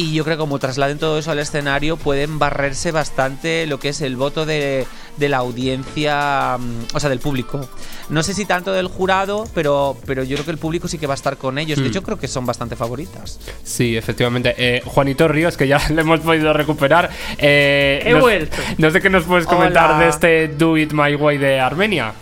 Y 0.00 0.12
yo 0.14 0.22
creo 0.22 0.36
que 0.36 0.40
como 0.42 0.60
trasladen 0.60 0.96
todo 0.98 1.18
eso 1.18 1.32
al 1.32 1.40
escenario, 1.40 1.96
pueden 1.96 2.38
barrerse 2.38 2.92
bastante 2.92 3.66
lo 3.66 3.80
que 3.80 3.88
es 3.88 4.00
el 4.00 4.14
voto 4.14 4.46
de, 4.46 4.86
de 5.16 5.28
la 5.28 5.38
audiencia, 5.38 6.56
mm, 6.56 6.94
o 6.94 7.00
sea, 7.00 7.10
del 7.10 7.18
público. 7.18 7.68
No 8.08 8.22
sé 8.22 8.32
si 8.32 8.44
tanto 8.44 8.72
del 8.72 8.86
jurado, 8.86 9.48
pero, 9.54 9.96
pero 10.06 10.22
yo 10.22 10.36
creo 10.36 10.44
que 10.44 10.50
el 10.52 10.58
público 10.58 10.86
sí 10.86 10.98
que 10.98 11.08
va 11.08 11.14
a 11.14 11.16
estar 11.16 11.36
con 11.36 11.58
ellos. 11.58 11.78
De 11.78 11.84
Hmm. 11.84 11.88
hecho, 11.88 12.02
creo 12.04 12.16
que 12.16 12.28
son 12.28 12.46
bastante 12.46 12.76
favoritas. 12.76 13.40
Sí, 13.64 13.96
efectivamente. 13.96 14.54
Eh, 14.56 14.82
Juanito 14.84 15.26
Ríos, 15.26 15.56
que 15.56 15.66
ya 15.66 15.78
le 15.90 16.00
hemos 16.02 16.20
podido 16.20 16.52
recuperar. 16.52 17.10
eh, 17.36 18.00
He 18.04 18.12
nos- 18.12 18.20
vuelto. 18.22 18.56
No 18.78 18.90
sé 18.92 19.00
qué 19.00 19.10
nos 19.10 19.24
puedes 19.24 19.46
comentar 19.46 19.90
Hola. 19.90 19.98
de 20.04 20.08
este 20.10 20.46
Do 20.48 20.76
It 20.76 20.92
My 20.92 21.16
Way 21.16 21.38
de 21.38 21.58
Armenia. 21.58 22.12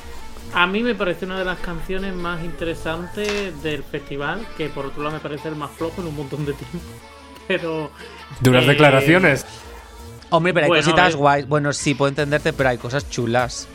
A 0.54 0.66
mí 0.66 0.82
me 0.82 0.94
parece 0.94 1.26
una 1.26 1.38
de 1.38 1.44
las 1.44 1.58
canciones 1.58 2.14
más 2.14 2.42
interesantes 2.42 3.62
del 3.62 3.82
festival, 3.84 4.46
que 4.56 4.70
por 4.70 4.86
otro 4.86 5.02
lado 5.02 5.16
me 5.16 5.20
parece 5.20 5.48
el 5.48 5.56
más 5.56 5.70
flojo 5.72 6.00
en 6.00 6.06
un 6.06 6.16
montón 6.16 6.46
de 6.46 6.54
tiempo. 6.54 6.78
Pero. 7.48 7.90
Duras 8.40 8.64
eh, 8.64 8.68
declaraciones. 8.68 9.46
Hombre, 10.30 10.52
pero 10.52 10.64
hay 10.64 10.68
Bueno, 10.70 10.84
cositas 10.84 11.14
guays. 11.16 11.46
Bueno, 11.48 11.72
sí, 11.72 11.94
puedo 11.94 12.08
entenderte, 12.08 12.52
pero 12.52 12.70
hay 12.70 12.78
cosas 12.78 13.08
chulas. 13.08 13.68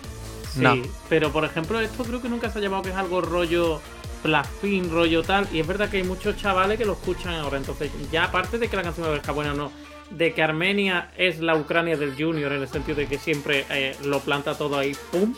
Sí, 0.53 0.59
No. 0.61 0.75
pero 1.07 1.31
por 1.31 1.45
ejemplo, 1.45 1.79
esto 1.79 2.03
creo 2.03 2.21
que 2.21 2.27
nunca 2.27 2.49
se 2.49 2.59
ha 2.59 2.61
llamado 2.61 2.83
que 2.83 2.89
es 2.89 2.95
algo 2.95 3.21
rollo 3.21 3.79
Blackpink, 4.23 4.91
rollo 4.91 5.23
tal. 5.23 5.47
Y 5.53 5.59
es 5.61 5.67
verdad 5.67 5.89
que 5.89 5.97
hay 5.97 6.03
muchos 6.03 6.35
chavales 6.35 6.77
que 6.77 6.85
lo 6.85 6.93
escuchan 6.93 7.33
ahora. 7.35 7.57
Entonces, 7.57 7.89
ya 8.11 8.25
aparte 8.25 8.57
de 8.57 8.67
que 8.67 8.75
la 8.75 8.83
canción 8.83 9.15
está 9.15 9.31
buena 9.31 9.53
o 9.53 9.55
no, 9.55 9.71
de 10.09 10.33
que 10.33 10.43
Armenia 10.43 11.09
es 11.17 11.39
la 11.39 11.55
Ucrania 11.55 11.95
del 11.95 12.15
Junior, 12.21 12.51
en 12.51 12.61
el 12.63 12.67
sentido 12.67 12.97
de 12.97 13.07
que 13.07 13.17
siempre 13.17 13.65
eh, 13.69 13.95
lo 14.03 14.19
planta 14.19 14.55
todo 14.57 14.77
ahí, 14.77 14.95
¡pum! 15.11 15.33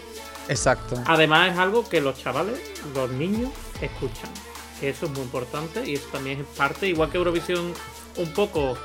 Exacto. 0.49 1.01
Además, 1.05 1.53
es 1.53 1.59
algo 1.59 1.87
que 1.87 2.01
los 2.01 2.17
chavales, 2.19 2.59
los 2.95 3.09
niños, 3.11 3.51
escuchan. 3.81 4.31
Eso 4.81 5.05
es 5.05 5.11
muy 5.11 5.21
importante 5.21 5.87
y 5.87 5.93
eso 5.93 6.07
también 6.11 6.41
es 6.41 6.47
parte, 6.57 6.87
igual 6.87 7.09
que 7.11 7.17
Eurovisión, 7.17 7.71
un 8.17 8.29
poco 8.33 8.77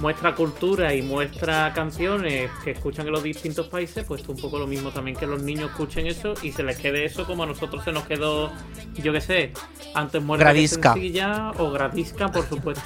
muestra 0.00 0.34
cultura 0.34 0.94
y 0.94 1.02
muestra 1.02 1.72
canciones 1.72 2.50
que 2.64 2.72
escuchan 2.72 3.06
en 3.06 3.12
los 3.12 3.22
distintos 3.22 3.68
países, 3.68 4.04
pues 4.04 4.26
un 4.28 4.36
poco 4.36 4.58
lo 4.58 4.66
mismo 4.66 4.90
también 4.90 5.16
que 5.16 5.26
los 5.26 5.42
niños 5.42 5.70
escuchen 5.70 6.06
eso 6.06 6.34
y 6.42 6.52
se 6.52 6.62
les 6.62 6.78
quede 6.78 7.04
eso 7.04 7.24
como 7.26 7.44
a 7.44 7.46
nosotros 7.46 7.84
se 7.84 7.92
nos 7.92 8.04
quedó, 8.04 8.50
yo 8.94 9.12
qué 9.12 9.20
sé, 9.20 9.52
antes 9.94 10.22
muerta 10.22 10.52
que 10.52 10.66
sencilla 10.68 11.52
o 11.58 11.70
gradisca, 11.70 12.28
por 12.28 12.48
supuesto. 12.48 12.82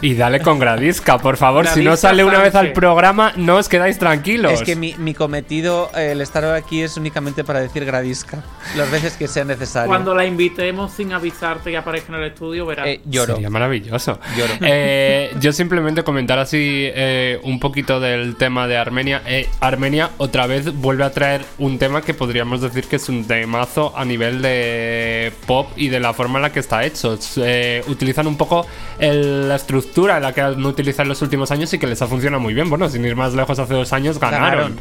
Y 0.00 0.14
dale 0.14 0.40
con 0.40 0.58
Gradisca, 0.60 1.18
por 1.18 1.36
favor. 1.36 1.66
si 1.66 1.82
no 1.82 1.96
sale 1.96 2.22
una 2.24 2.38
vez 2.38 2.54
al 2.54 2.72
programa, 2.72 3.32
no 3.36 3.56
os 3.56 3.68
quedáis 3.68 3.98
tranquilos. 3.98 4.52
Es 4.52 4.62
que 4.62 4.76
mi, 4.76 4.94
mi 4.96 5.12
cometido, 5.12 5.90
eh, 5.96 6.12
el 6.12 6.20
estar 6.20 6.44
aquí, 6.44 6.82
es 6.82 6.96
únicamente 6.96 7.42
para 7.42 7.60
decir 7.60 7.84
gradisca. 7.84 8.44
Las 8.76 8.90
veces 8.92 9.14
que 9.16 9.26
sea 9.26 9.44
necesario. 9.44 9.88
Cuando 9.88 10.14
la 10.14 10.24
invitemos 10.24 10.92
sin 10.92 11.12
avisarte 11.12 11.72
y 11.72 11.74
aparezca 11.74 12.12
en 12.14 12.20
el 12.22 12.28
estudio, 12.28 12.64
verás. 12.64 12.86
Eh, 12.86 13.00
lloro. 13.06 13.34
Sería 13.34 13.50
maravilloso. 13.50 14.18
Lloro. 14.36 14.54
Eh, 14.70 15.32
yo 15.40 15.52
simplemente 15.52 16.04
comentar 16.04 16.38
así 16.38 16.58
eh, 16.94 17.40
un 17.42 17.58
poquito 17.58 17.98
del 18.00 18.36
tema 18.36 18.66
de 18.68 18.76
Armenia. 18.76 19.22
Eh, 19.26 19.48
Armenia 19.60 20.10
otra 20.18 20.46
vez 20.46 20.72
vuelve 20.74 21.04
a 21.04 21.10
traer 21.10 21.42
un 21.58 21.78
tema 21.78 22.02
que 22.02 22.12
podríamos 22.14 22.60
decir 22.60 22.84
que 22.86 22.96
es 22.96 23.08
un 23.08 23.24
temazo 23.26 23.92
a 23.96 24.04
nivel 24.04 24.42
de 24.42 25.32
pop 25.46 25.68
y 25.76 25.88
de 25.88 26.00
la 26.00 26.12
forma 26.12 26.38
en 26.38 26.42
la 26.42 26.52
que 26.52 26.60
está 26.60 26.84
hecho. 26.84 27.18
Eh, 27.38 27.82
utilizan 27.88 28.26
un 28.26 28.36
poco 28.36 28.66
el- 28.98 29.48
la 29.48 29.56
estructura 29.56 29.87
la 30.20 30.32
que 30.32 30.40
han 30.40 30.64
utilizado 30.64 31.02
en 31.02 31.08
los 31.10 31.22
últimos 31.22 31.50
años 31.50 31.72
y 31.74 31.78
que 31.78 31.86
les 31.86 32.00
ha 32.02 32.06
funcionado 32.06 32.40
muy 32.40 32.54
bien. 32.54 32.68
Bueno, 32.70 32.88
sin 32.88 33.04
ir 33.04 33.16
más 33.16 33.34
lejos, 33.34 33.58
hace 33.58 33.74
dos 33.74 33.92
años 33.92 34.18
ganaron. 34.20 34.50
Ganaron. 34.50 34.80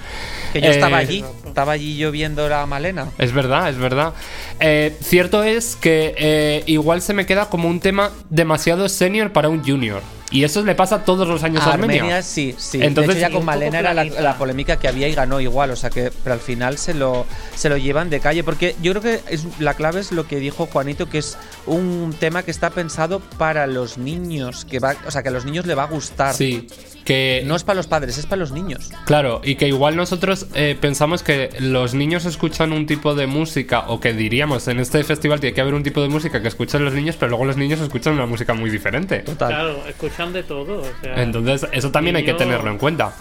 Que 0.54 0.62
yo 0.62 0.68
Eh, 0.68 0.72
estaba 0.72 0.98
allí. 0.98 1.24
Estaba 1.46 1.72
allí 1.74 1.98
yo 1.98 2.12
viendo 2.12 2.48
la 2.50 2.66
malena. 2.66 3.08
Es 3.18 3.32
verdad, 3.34 3.70
es 3.70 3.78
verdad. 3.78 4.14
Eh, 4.60 4.96
cierto 5.02 5.44
es 5.44 5.76
que 5.76 6.14
eh, 6.18 6.64
igual 6.68 7.02
se 7.02 7.14
me 7.14 7.26
queda 7.26 7.50
como 7.50 7.68
un 7.68 7.80
tema 7.80 8.12
demasiado 8.30 8.88
senior 8.90 9.32
para 9.32 9.50
un 9.50 9.64
junior. 9.64 10.02
Y 10.30 10.44
eso 10.44 10.62
le 10.64 10.76
pasa 10.76 11.06
todos 11.06 11.28
los 11.28 11.44
años 11.44 11.64
a 11.66 11.74
Armenia. 11.74 12.02
Armenia 12.02 12.22
sí, 12.22 12.54
sí. 12.58 12.80
Entonces- 12.82 13.16
de 13.16 13.22
hecho, 13.22 13.30
ya 13.30 13.34
con 13.36 13.46
Malena 13.46 13.80
era 13.80 13.94
la, 13.94 14.04
la 14.04 14.38
polémica 14.38 14.78
que 14.78 14.88
había 14.90 15.08
y 15.08 15.14
ganó 15.16 15.40
igual. 15.40 15.72
O 15.72 15.76
sea 15.76 15.90
que, 15.90 16.12
pero 16.24 16.34
al 16.34 16.40
final 16.42 16.78
se 16.78 16.94
lo, 16.94 17.26
se 17.56 17.70
lo 17.70 17.78
llevan 17.78 18.10
de 18.10 18.20
calle. 18.20 18.44
Porque 18.44 18.76
yo 18.82 18.92
creo 18.92 19.02
que 19.02 19.22
es, 19.34 19.46
la 19.60 19.74
clave 19.76 20.02
es 20.02 20.12
lo 20.12 20.28
que 20.28 20.38
dijo 20.40 20.66
Juanito, 20.66 21.10
que 21.10 21.20
es 21.20 21.38
un 21.66 22.14
tema 22.20 22.44
que 22.44 22.52
está 22.52 22.70
pensado 22.72 23.20
para 23.38 23.68
los 23.68 23.98
niños. 23.98 24.66
Que 24.66 24.80
va, 24.80 24.96
o 25.06 25.12
sea, 25.12 25.24
que 25.24 25.30
a 25.30 25.32
los 25.32 25.46
niños 25.46 25.66
le 25.66 25.76
va 25.76 25.84
a 25.84 25.88
gustar. 25.88 26.34
Sí, 26.34 26.68
que 27.06 27.44
No 27.46 27.56
es 27.56 27.64
para 27.64 27.78
los 27.78 27.88
padres, 27.88 28.18
es 28.18 28.26
para 28.26 28.36
los 28.38 28.52
niños. 28.52 28.90
Claro, 29.06 29.40
y 29.46 29.56
que 29.56 29.70
igual 29.70 29.96
nosotros 29.96 30.48
eh, 30.56 30.78
pensamos 30.80 31.24
que 31.24 31.50
los 31.60 31.94
niños 31.94 32.26
escuchan 32.26 32.74
un 32.74 32.86
tipo 32.86 33.16
de 33.16 33.28
música, 33.28 33.86
o 33.88 34.02
que 34.02 34.12
diríamos 34.12 34.68
en 34.68 34.82
este 34.82 35.02
festival 35.06 35.40
tiene 35.40 35.54
que 35.54 35.62
haber 35.62 35.74
un 35.74 35.84
tipo 35.84 36.02
de 36.02 36.10
música 36.10 36.42
que 36.42 36.50
escuchan 36.50 36.84
los 36.84 36.94
niños, 36.94 37.16
pero 37.18 37.30
luego 37.30 37.46
los 37.46 37.56
niños 37.56 37.80
escuchan 37.80 38.14
una 38.14 38.26
música 38.26 38.54
muy 38.54 38.70
diferente. 38.70 39.20
Total. 39.20 39.48
Claro, 39.48 39.84
escuchan 40.18 40.34
de 40.34 40.44
todo. 40.44 40.82
O 40.82 41.02
sea, 41.02 41.22
Entonces, 41.22 41.68
eso 41.72 41.92
también 41.92 42.16
hay 42.16 42.24
que 42.26 42.32
yo- 42.32 42.38
tenerlo 42.38 42.70
en 42.72 42.78
cuenta. 42.78 43.14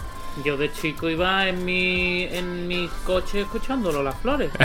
Yo 0.45 0.55
de 0.55 0.71
chico 0.71 1.09
iba 1.09 1.47
en 1.47 1.65
mi 1.65 2.25
en 2.25 2.67
mi 2.67 2.87
coche 3.07 3.41
escuchándolo, 3.41 4.03
las 4.03 4.15
flores. 4.17 4.51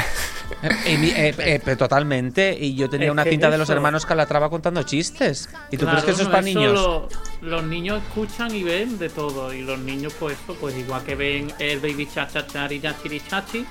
Y 0.87 0.99
mi- 0.99 1.09
eh, 1.09 1.35
eh, 1.39 1.77
totalmente. 1.77 2.55
Y 2.59 2.75
yo 2.75 2.91
tenía 2.91 3.07
Es 3.07 3.13
una 3.13 3.25
que 3.25 3.31
cinta 3.31 3.47
es 3.47 3.53
de 3.53 3.59
los 3.59 3.67
eso. 3.67 3.73
hermanos 3.73 4.05
Calatrava 4.05 4.51
contando 4.51 4.83
chistes. 4.83 5.49
¿Y 5.71 5.79
tú 5.79 5.87
crees 5.87 6.03
Claro, 6.03 6.05
que 6.05 6.11
eso 6.11 6.21
es 6.23 6.27
no, 6.29 6.31
para 6.31 6.43
niños? 6.43 6.73
lo- 6.75 7.09
los 7.41 7.65
niños 7.65 8.03
escuchan 8.07 8.55
y 8.55 8.63
ven 8.63 8.99
de 8.99 9.09
todo. 9.09 9.53
Y 9.55 9.63
los 9.63 9.79
niños, 9.79 10.13
pues, 10.21 10.37
eso, 10.45 10.55
pues 10.61 10.77
igual 10.77 11.03
que 11.05 11.15
ven 11.15 11.51
el 11.59 11.81
baby 11.81 12.07
cha 12.15 12.29
cha 12.29 12.47
chari 12.47 12.79
chachiri 12.83 13.21
chachi, 13.27 13.65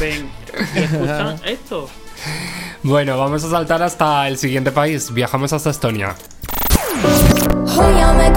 ven 0.00 0.30
y 0.76 0.78
escuchan 0.78 1.40
esto. 1.44 1.90
Bueno, 2.84 3.18
vamos 3.18 3.42
a 3.42 3.50
saltar 3.50 3.82
hasta 3.82 4.28
el 4.28 4.38
siguiente 4.38 4.70
país. 4.70 5.12
Viajamos 5.12 5.52
hasta 5.52 5.70
Estonia. 5.70 6.14
Hoyame. 7.76 8.30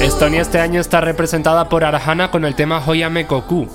Estonia 0.00 0.40
este 0.42 0.60
año 0.60 0.80
está 0.80 1.00
representada 1.00 1.68
por 1.68 1.84
Arjana 1.84 2.30
con 2.30 2.44
el 2.44 2.54
tema 2.54 2.82
Hoyame 2.84 3.26
Koku. 3.26 3.68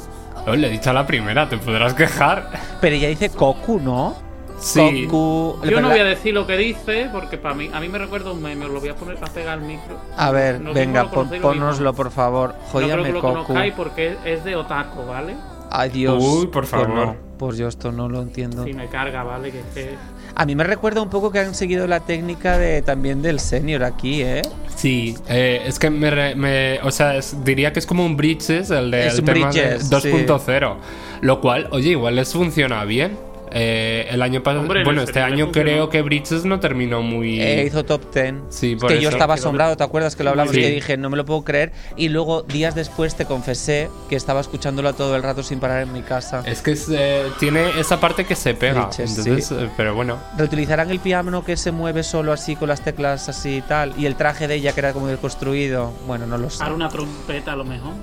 Oh, 0.45 0.55
le 0.55 0.67
he 0.67 0.69
dicho 0.69 0.89
a 0.89 0.93
la 0.93 1.05
primera, 1.05 1.49
te 1.49 1.57
podrás 1.57 1.93
quejar. 1.93 2.49
Pero 2.79 2.95
ella 2.95 3.09
dice 3.09 3.29
Koku, 3.29 3.79
¿no? 3.79 4.15
Sí. 4.59 5.05
Koku. 5.05 5.59
Yo 5.69 5.81
no 5.81 5.89
voy 5.89 5.99
a 5.99 6.03
decir 6.05 6.33
lo 6.33 6.47
que 6.47 6.57
dice, 6.57 7.09
porque 7.11 7.37
para 7.37 7.55
mí, 7.55 7.69
a 7.73 7.79
mí 7.79 7.89
me 7.89 7.97
recuerda 7.97 8.31
un 8.31 8.41
meme, 8.41 8.65
os 8.65 8.71
lo 8.71 8.79
voy 8.79 8.89
a 8.89 8.95
poner 8.95 9.17
a 9.21 9.27
pegar 9.27 9.53
al 9.59 9.61
micro. 9.61 9.97
A 10.17 10.31
ver, 10.31 10.59
No 10.61 10.73
venga, 10.73 11.01
cómo 11.01 11.09
lo 11.09 11.11
pon- 11.11 11.23
conocéis 11.25 11.41
lo 11.41 11.49
mismo. 11.49 11.61
pónnoslo 11.65 11.93
por 11.93 12.11
favor. 12.11 12.55
No 12.73 12.79
que 12.79 13.11
lo 13.11 13.21
Koku. 13.21 13.33
conozcáis 13.33 13.73
porque 13.73 14.07
es, 14.11 14.17
es 14.25 14.43
de 14.45 14.55
otaco, 14.55 15.05
¿vale? 15.05 15.35
Ay, 15.69 15.89
Dios. 15.89 16.23
Uy, 16.23 16.45
por 16.47 16.61
Pues 16.63 16.69
favor. 16.69 16.89
no, 16.89 17.15
Pues 17.37 17.57
yo 17.57 17.67
esto 17.67 17.91
no 17.91 18.07
lo 18.09 18.21
entiendo. 18.21 18.63
Si 18.63 18.73
me 18.73 18.87
carga, 18.87 19.23
¿vale? 19.23 19.51
Que, 19.51 19.61
que 19.73 19.95
A 20.39 20.45
mí 20.45 20.55
me 20.55 20.63
recuerda 20.63 21.01
un 21.01 21.09
poco 21.09 21.31
que 21.31 21.39
han 21.39 21.55
seguido 21.55 21.87
la 21.87 22.01
técnica 22.01 22.59
de 22.59 22.83
también 22.83 23.23
del 23.23 23.39
senior 23.39 23.83
aquí, 23.83 24.21
¿eh? 24.21 24.43
Sí, 24.75 25.15
eh, 25.27 25.63
es 25.65 25.79
que 25.79 25.89
me, 25.89 26.35
me- 26.35 26.79
o 26.83 26.91
sea, 26.91 27.15
es- 27.17 27.43
diría 27.43 27.73
que 27.73 27.79
es 27.79 27.87
como 27.87 28.05
un 28.05 28.15
Bridges, 28.15 28.69
el 28.69 28.91
de 28.91 29.07
el 29.07 29.23
tema 29.23 29.49
Bridges, 29.49 29.89
de 29.89 29.97
2.0, 29.97 30.77
lo 31.21 31.41
cual, 31.41 31.67
oye, 31.71 31.89
igual 31.89 32.17
les 32.17 32.31
funciona 32.31 32.85
bien. 32.85 33.17
Eh, 33.51 34.07
el 34.09 34.21
año 34.21 34.43
pasado, 34.43 34.65
bueno, 34.65 35.01
el 35.01 35.07
este 35.07 35.21
año 35.21 35.51
creo 35.51 35.89
que 35.89 36.01
Bridges 36.01 36.45
no 36.45 36.59
terminó 36.59 37.01
muy. 37.01 37.41
Eh, 37.41 37.65
hizo 37.65 37.85
top 37.85 38.13
10. 38.13 38.35
Sí, 38.49 38.73
Es 38.73 38.83
que 38.83 38.95
yo 39.01 39.09
eso. 39.09 39.17
estaba 39.17 39.35
asombrado, 39.35 39.77
¿te 39.77 39.83
acuerdas 39.83 40.15
que 40.15 40.23
lo 40.23 40.31
hablamos? 40.31 40.53
Sí. 40.53 40.61
Que 40.61 40.69
dije, 40.69 40.97
no 40.97 41.09
me 41.09 41.17
lo 41.17 41.25
puedo 41.25 41.43
creer. 41.43 41.71
Y 41.95 42.09
luego, 42.09 42.43
días 42.43 42.75
después, 42.75 43.15
te 43.15 43.25
confesé 43.25 43.89
que 44.09 44.15
estaba 44.15 44.41
escuchándolo 44.41 44.93
todo 44.93 45.15
el 45.15 45.23
rato 45.23 45.43
sin 45.43 45.59
parar 45.59 45.83
en 45.83 45.93
mi 45.93 46.01
casa. 46.01 46.43
Es 46.45 46.61
que 46.61 46.71
es, 46.71 46.87
eh, 46.91 47.23
tiene 47.39 47.79
esa 47.79 47.99
parte 47.99 48.25
que 48.25 48.35
se 48.35 48.53
pega. 48.53 48.85
Bridges, 48.87 49.17
entonces, 49.17 49.47
sí. 49.47 49.55
eh, 49.57 49.69
pero 49.77 49.95
bueno. 49.95 50.17
Reutilizarán 50.37 50.91
el 50.91 50.99
piano 50.99 51.43
que 51.43 51.57
se 51.57 51.71
mueve 51.71 52.03
solo 52.03 52.33
así 52.33 52.55
con 52.55 52.67
las 52.69 52.81
teclas 52.81 53.29
así 53.29 53.57
y 53.57 53.61
tal. 53.61 53.93
Y 53.97 54.05
el 54.05 54.15
traje 54.15 54.47
de 54.47 54.55
ella 54.55 54.73
que 54.73 54.79
era 54.81 54.93
como 54.93 55.07
construido. 55.17 55.91
Bueno, 56.05 56.27
no 56.27 56.37
lo 56.37 56.49
sé. 56.49 56.63
Ahora 56.63 56.75
una 56.75 56.89
trompeta 56.89 57.53
a 57.53 57.55
lo 57.55 57.65
mejor. 57.65 57.93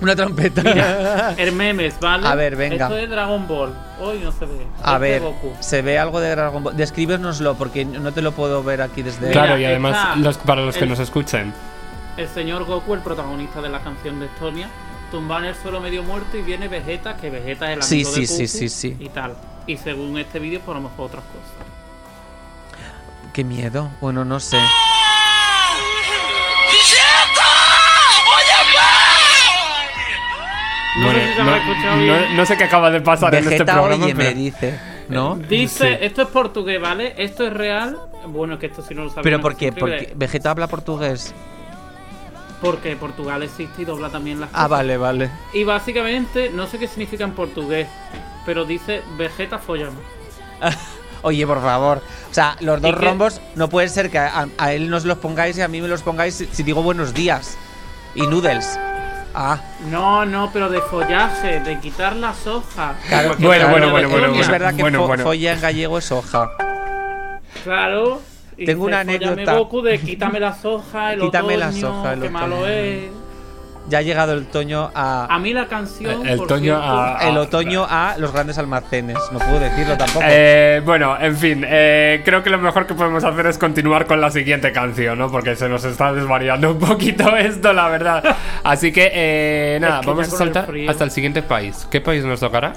Una 0.00 0.16
trompeta. 0.16 1.34
El 1.36 1.52
memes, 1.52 1.98
¿vale? 2.00 2.26
A 2.26 2.34
ver, 2.34 2.56
venga. 2.56 2.86
Esto 2.86 2.96
es 2.96 3.10
Dragon 3.10 3.46
Ball. 3.46 3.74
Hoy 4.00 4.18
no 4.20 4.32
se 4.32 4.46
ve. 4.46 4.66
A 4.82 4.92
Este 4.94 4.98
ver, 5.00 5.20
Goku. 5.22 5.52
se 5.60 5.82
ve 5.82 5.98
algo 5.98 6.20
de 6.20 6.30
Dragon 6.30 6.64
Ball. 6.64 6.76
Descríbenoslo 6.76 7.54
porque 7.56 7.84
no 7.84 8.12
te 8.12 8.22
lo 8.22 8.32
puedo 8.32 8.62
ver 8.62 8.80
aquí 8.82 9.02
desde. 9.02 9.28
Mira, 9.28 9.32
claro, 9.44 9.58
y 9.58 9.64
además, 9.66 10.16
los, 10.18 10.38
para 10.38 10.62
los 10.62 10.76
que 10.76 10.86
nos 10.86 10.98
escuchen. 10.98 11.52
El 12.16 12.28
señor 12.28 12.64
Goku, 12.64 12.94
el 12.94 13.00
protagonista 13.00 13.60
de 13.60 13.68
la 13.68 13.80
canción 13.80 14.20
de 14.20 14.26
Estonia, 14.26 14.68
tumba 15.10 15.38
en 15.38 15.44
el 15.46 15.54
suelo 15.54 15.80
medio 15.80 16.02
muerto 16.02 16.36
y 16.36 16.42
viene 16.42 16.68
Vegeta, 16.68 17.16
que 17.16 17.30
Vegeta 17.30 17.70
es 17.72 17.76
el 17.78 17.82
Sí, 17.82 17.94
amigo 17.96 18.10
sí, 18.12 18.20
de 18.20 18.26
sí, 18.26 18.34
Goku 18.34 18.48
sí, 18.48 18.68
sí. 18.68 18.96
y 19.00 19.08
tal. 19.10 19.34
Y 19.66 19.76
según 19.76 20.18
este 20.18 20.38
vídeo, 20.38 20.60
pues 20.64 20.76
a 20.76 20.80
lo 20.80 20.88
mejor 20.88 21.06
otras 21.06 21.24
cosas. 21.24 21.66
Qué 23.32 23.44
miedo. 23.44 23.90
Bueno, 24.00 24.24
no 24.24 24.40
sé. 24.40 24.58
No 30.98 31.04
Bueno, 31.04 31.20
sé 31.20 31.26
si 31.28 31.34
se 31.34 31.40
habrá 31.40 31.56
escuchado 31.58 31.96
no- 31.96 32.02
bien. 32.02 32.36
no 32.36 32.46
sé 32.46 32.56
qué 32.56 32.64
acaba 32.64 32.90
de 32.90 33.00
pasar 33.00 33.34
en 33.34 33.38
este 33.44 33.50
Vegeta 33.50 33.72
programa. 33.74 34.04
oye, 34.04 34.14
me 34.14 34.24
pero- 34.24 34.36
dice. 34.36 34.80
¿No? 35.08 35.34
Dice, 35.36 35.88
Sí. 35.88 36.04
esto 36.04 36.22
es 36.22 36.28
portugués, 36.28 36.80
¿vale? 36.80 37.14
Esto 37.18 37.44
es 37.46 37.52
real. 37.52 37.96
Bueno, 38.26 38.54
es 38.54 38.60
que 38.60 38.66
esto 38.66 38.82
sí 38.82 38.94
no 38.94 39.02
lo 39.04 39.08
sabía. 39.10 39.22
¿Pero 39.22 39.40
por 39.40 39.56
qué? 39.56 39.72
Porque 39.72 40.12
Vegeta 40.14 40.50
habla 40.50 40.66
portugués. 40.68 41.34
Porque 42.60 42.94
Portugal 42.96 43.42
existe 43.42 43.82
y 43.82 43.84
dobla 43.84 44.08
también 44.10 44.38
las 44.40 44.50
Ah, 44.50 44.52
cosas. 44.52 44.70
vale, 44.70 44.96
vale. 44.98 45.30
Y 45.52 45.64
básicamente, 45.64 46.50
no 46.50 46.66
sé 46.66 46.78
qué 46.78 46.86
significa 46.86 47.24
en 47.24 47.32
portugués, 47.32 47.88
pero 48.46 48.64
dice 48.64 49.02
Vegeta 49.16 49.58
follamos. 49.58 50.02
Oye, 51.22 51.46
por 51.46 51.60
favor. 51.60 52.02
O 52.30 52.34
sea, 52.34 52.56
los 52.60 52.80
dos 52.80 52.94
rombos 52.94 53.40
no 53.56 53.68
puede 53.68 53.88
ser 53.88 54.10
que 54.10 54.18
a, 54.18 54.46
a 54.58 54.72
él 54.72 54.88
nos 54.90 55.04
los 55.04 55.18
pongáis 55.18 55.56
y 55.58 55.62
a 55.62 55.68
mí 55.68 55.80
me 55.80 55.88
los 55.88 56.02
pongáis 56.02 56.34
si, 56.34 56.46
si 56.46 56.62
digo 56.62 56.82
buenos 56.82 57.14
días. 57.14 57.56
Y 58.14 58.22
noodles. 58.26 58.78
Ah, 59.34 59.58
No, 59.90 60.24
no, 60.26 60.50
pero 60.52 60.68
de 60.68 60.80
follaje, 60.80 61.60
de 61.60 61.78
quitar 61.78 62.16
las 62.16 62.46
hojas. 62.46 62.96
claro. 63.08 63.28
Bueno, 63.38 63.48
claro, 63.48 63.70
bueno, 63.70 63.90
bueno, 63.90 64.08
bueno. 64.08 64.34
Es 64.40 64.48
verdad 64.48 64.74
que 64.74 64.82
Bueno, 64.82 65.04
fo- 65.04 65.06
bueno. 65.06 65.22
folla 65.24 65.52
en 65.52 65.60
gallego 65.60 65.98
es 65.98 66.10
hoja. 66.12 66.50
Claro. 67.64 68.20
y 68.56 68.66
Tengo 68.66 68.84
una 68.84 68.98
"Fóllame, 69.04 69.24
anécdota. 69.26 69.54
Goku 69.54 69.80
de 69.82 69.98
quítame 70.00 70.38
las 70.40 70.64
hojas, 70.66 71.14
el 71.14 71.20
Quítame 71.20 71.56
las 71.56 71.82
hojas, 71.82 72.12
el 72.14 72.20
qué 72.22 72.30
malo 72.30 72.56
otoño". 72.56 72.66
es. 72.70 73.10
Ya 73.90 73.98
ha 73.98 74.02
llegado 74.02 74.32
el 74.32 74.44
otoño 74.44 74.90
a. 74.94 75.26
A 75.28 75.38
mí 75.38 75.52
la 75.52 75.66
canción. 75.66 76.26
El 76.26 76.40
otoño 76.40 76.78
a- 76.80 77.18
el 77.28 77.36
otoño 77.36 77.86
a 77.88 78.14
los 78.18 78.32
grandes 78.32 78.56
almacenes. 78.56 79.18
No 79.32 79.38
puedo 79.40 79.58
decirlo 79.58 79.96
tampoco. 79.98 80.24
Eh, 80.28 80.80
bueno, 80.84 81.16
en 81.20 81.36
fin, 81.36 81.64
eh, 81.66 82.22
creo 82.24 82.42
que 82.42 82.50
lo 82.50 82.58
mejor 82.58 82.86
que 82.86 82.94
podemos 82.94 83.24
hacer 83.24 83.46
es 83.46 83.58
continuar 83.58 84.06
con 84.06 84.20
la 84.20 84.30
siguiente 84.30 84.72
canción, 84.72 85.18
¿no? 85.18 85.30
Porque 85.30 85.56
se 85.56 85.68
nos 85.68 85.84
está 85.84 86.12
desvariando 86.12 86.70
un 86.70 86.78
poquito 86.78 87.36
esto, 87.36 87.72
la 87.72 87.88
verdad. 87.88 88.22
Así 88.62 88.92
que, 88.92 89.10
eh, 89.12 89.78
nada, 89.80 90.00
que 90.00 90.06
vamos 90.06 90.28
a 90.28 90.30
el 90.32 90.38
saltar 90.38 90.68
hasta 90.88 91.04
el 91.04 91.10
siguiente 91.10 91.42
país. 91.42 91.86
¿Qué 91.90 92.00
país 92.00 92.24
nos 92.24 92.40
tocará? 92.40 92.72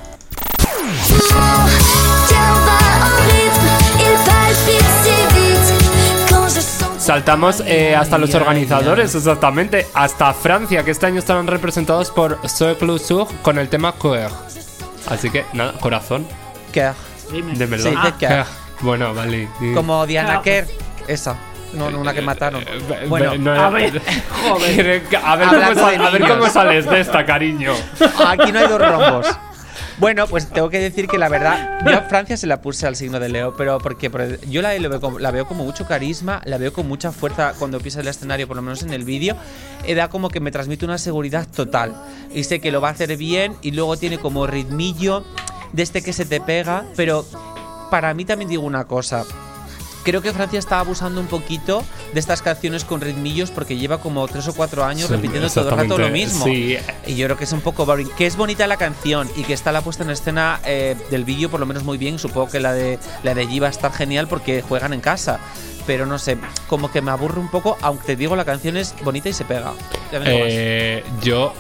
Saltamos 7.04 7.62
eh, 7.66 7.96
hasta 7.98 8.18
los 8.18 8.34
organizadores, 8.34 9.14
exactamente, 9.14 9.88
hasta 9.94 10.34
Francia, 10.34 10.84
que 10.86 10.92
este 10.92 11.06
año 11.06 11.20
estarán 11.20 11.48
representados 11.48 12.12
por 12.12 12.40
Socle 12.48 12.98
Sur 12.98 13.28
con 13.42 13.58
el 13.60 13.68
tema 13.68 13.92
Coeur. 13.92 14.32
Así 15.10 15.30
que, 15.30 15.44
nada, 15.52 15.74
corazón. 15.82 16.26
Dime. 17.30 17.54
de 17.56 17.66
verdad. 17.66 18.14
Ah, 18.30 18.46
Bueno, 18.80 19.14
vale. 19.14 19.50
sí. 19.60 19.74
Como 19.74 20.06
Diana. 20.06 20.42
Kerr. 20.42 20.66
Esa. 21.08 21.36
No, 21.74 21.90
no, 21.92 22.00
una 22.00 22.14
que 22.14 22.22
mataron. 22.22 22.62
Eh, 22.64 23.06
Bueno, 23.10 23.36
no, 23.38 23.52
A 23.52 23.70
ver, 23.70 24.02
joder. 24.50 25.04
a 25.26 25.36
ver, 25.36 25.48
cómo, 25.50 25.74
sal- 25.76 26.06
a 26.06 26.10
ver 26.10 26.22
cómo 26.28 26.50
sales 26.50 26.86
de 26.90 27.00
esta, 27.02 27.26
cariño. 27.26 27.74
Aquí 28.28 28.52
no 28.52 28.60
hay 28.60 28.68
dos 28.68 28.80
rombos. 28.80 29.28
Bueno, 30.04 30.28
pues 30.28 30.50
tengo 30.50 30.70
que 30.70 30.80
decir 30.82 31.08
que 31.08 31.18
la 31.18 31.30
verdad, 31.30 31.80
yo 31.90 31.98
a 31.98 32.02
Francia 32.02 32.36
se 32.36 32.46
la 32.46 32.60
puse 32.62 32.86
al 32.86 32.98
signo 32.98 33.22
de 33.22 33.30
Leo, 33.30 33.54
pero 33.56 33.78
porque 33.78 34.10
por- 34.10 34.38
yo 34.50 34.62
la, 34.62 34.78
la 34.78 35.32
veo 35.32 35.46
como, 35.48 35.64
mucho 35.64 35.86
carisma, 35.88 36.42
la 36.44 36.58
veo 36.58 36.74
con 36.74 36.90
mucha 36.90 37.14
fuerza 37.14 37.54
cuando 37.58 37.80
pisa 37.80 38.02
el 38.02 38.10
escenario, 38.10 38.46
por 38.46 38.58
lo 38.58 38.62
menos 38.62 38.84
en 38.84 38.92
el 38.92 39.06
vídeo, 39.06 39.38
eh, 39.86 39.96
da 39.96 40.10
como 40.10 40.28
que 40.28 40.42
me 40.42 40.52
transmite 40.52 40.84
una 40.84 40.98
seguridad 40.98 41.48
total. 41.48 41.96
Y 42.34 42.44
sé 42.44 42.60
que 42.60 42.70
lo 42.70 42.82
va 42.82 42.90
a 42.90 42.92
hacer 42.92 43.16
bien 43.16 43.56
y 43.62 43.72
luego 43.72 43.96
tiene 43.96 44.18
como 44.18 44.46
ritmillo 44.46 45.24
de 45.72 45.84
este 45.84 46.02
que 46.02 46.12
se 46.12 46.26
te 46.26 46.42
pega, 46.42 46.84
pero 46.98 47.26
para 47.90 48.14
mí 48.14 48.26
también 48.26 48.50
digo 48.50 48.64
una 48.64 48.84
cosa. 48.84 49.24
Creo 50.04 50.22
que 50.22 50.34
Francia 50.34 50.60
está 50.60 50.80
abusando 50.80 51.22
un 51.22 51.28
poquito 51.28 51.84
de 52.14 52.20
estas 52.20 52.42
canciones 52.42 52.84
con 52.84 53.02
ritmillos 53.02 53.52
porque 53.52 53.78
lleva 53.78 54.00
como 54.00 54.28
tres 54.28 54.48
o 54.48 54.54
cuatro 54.54 54.84
años 54.84 55.08
Sí, 55.08 55.14
repitiendo 55.16 55.50
todo 55.50 55.70
el 55.70 55.78
rato 55.78 55.98
lo 55.98 56.10
mismo. 56.10 56.46
sí. 56.46 56.78
Y 57.06 57.16
yo 57.16 57.26
creo 57.28 57.38
que 57.38 57.46
es 57.46 57.52
un 57.54 57.62
poco 57.62 57.86
boring. 57.86 58.10
Que 58.18 58.26
es 58.26 58.36
bonita 58.36 58.68
la 58.68 58.78
canción 58.78 59.30
y 59.36 59.44
que 59.44 59.54
está 59.54 59.72
la 59.72 59.82
puesta 59.82 60.04
en 60.04 60.10
escena 60.10 60.60
eh, 60.66 60.96
del 61.10 61.24
vídeo 61.24 61.50
por 61.50 61.60
lo 61.60 61.66
menos 61.66 61.84
muy 61.84 61.98
bien. 61.98 62.20
Supongo 62.20 62.50
que 62.50 62.60
la 62.60 62.74
de 62.74 63.00
la 63.24 63.34
de 63.34 63.42
allí 63.42 63.60
va 63.60 63.68
a 63.68 63.72
estar 63.72 63.92
genial 63.94 64.28
porque 64.28 64.62
juegan 64.62 64.94
en 64.94 65.02
casa. 65.02 65.40
Pero 65.86 66.06
no 66.06 66.18
sé, 66.18 66.38
como 66.68 66.90
que 66.92 67.02
me 67.02 67.12
aburre 67.12 67.40
un 67.42 67.50
poco, 67.50 67.78
aunque 67.82 68.06
te 68.06 68.16
digo 68.16 68.36
la 68.38 68.46
canción 68.46 68.78
es 68.78 68.96
bonita 69.04 69.28
y 69.30 69.34
se 69.34 69.44
pega. 69.44 69.74
Eh, 70.14 71.04
yo, 71.22 71.54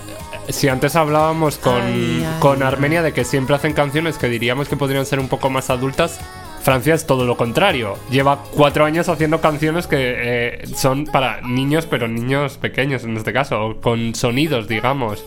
si 0.50 0.70
antes 0.70 0.96
hablábamos 0.96 1.58
con, 1.58 1.82
Ay, 1.82 2.26
ay, 2.26 2.40
con. 2.40 2.64
Armenia 2.64 3.02
de 3.02 3.12
que 3.14 3.26
siempre 3.26 3.56
hacen 3.56 3.74
canciones 3.74 4.18
que 4.18 4.28
diríamos 4.28 4.70
que 4.70 4.78
podrían 4.78 5.06
ser 5.06 5.20
un 5.20 5.28
poco 5.28 5.50
más 5.50 5.70
adultas, 5.70 6.20
Francia 6.64 6.94
es 6.96 7.06
todo 7.06 7.26
lo 7.26 7.36
contrario. 7.38 7.98
Lleva 8.10 8.40
cuatro 8.56 8.86
años 8.86 9.10
haciendo 9.10 9.42
canciones 9.42 9.86
que 9.86 9.98
eh, 10.00 10.68
son 10.76 11.06
para 11.06 11.42
niños, 11.42 11.86
pero 11.86 12.08
niños 12.08 12.58
pequeños 12.58 13.04
en 13.04 13.18
este 13.18 13.34
caso, 13.34 13.78
con 13.82 14.16
sonidos, 14.16 14.68
digamos. 14.68 15.26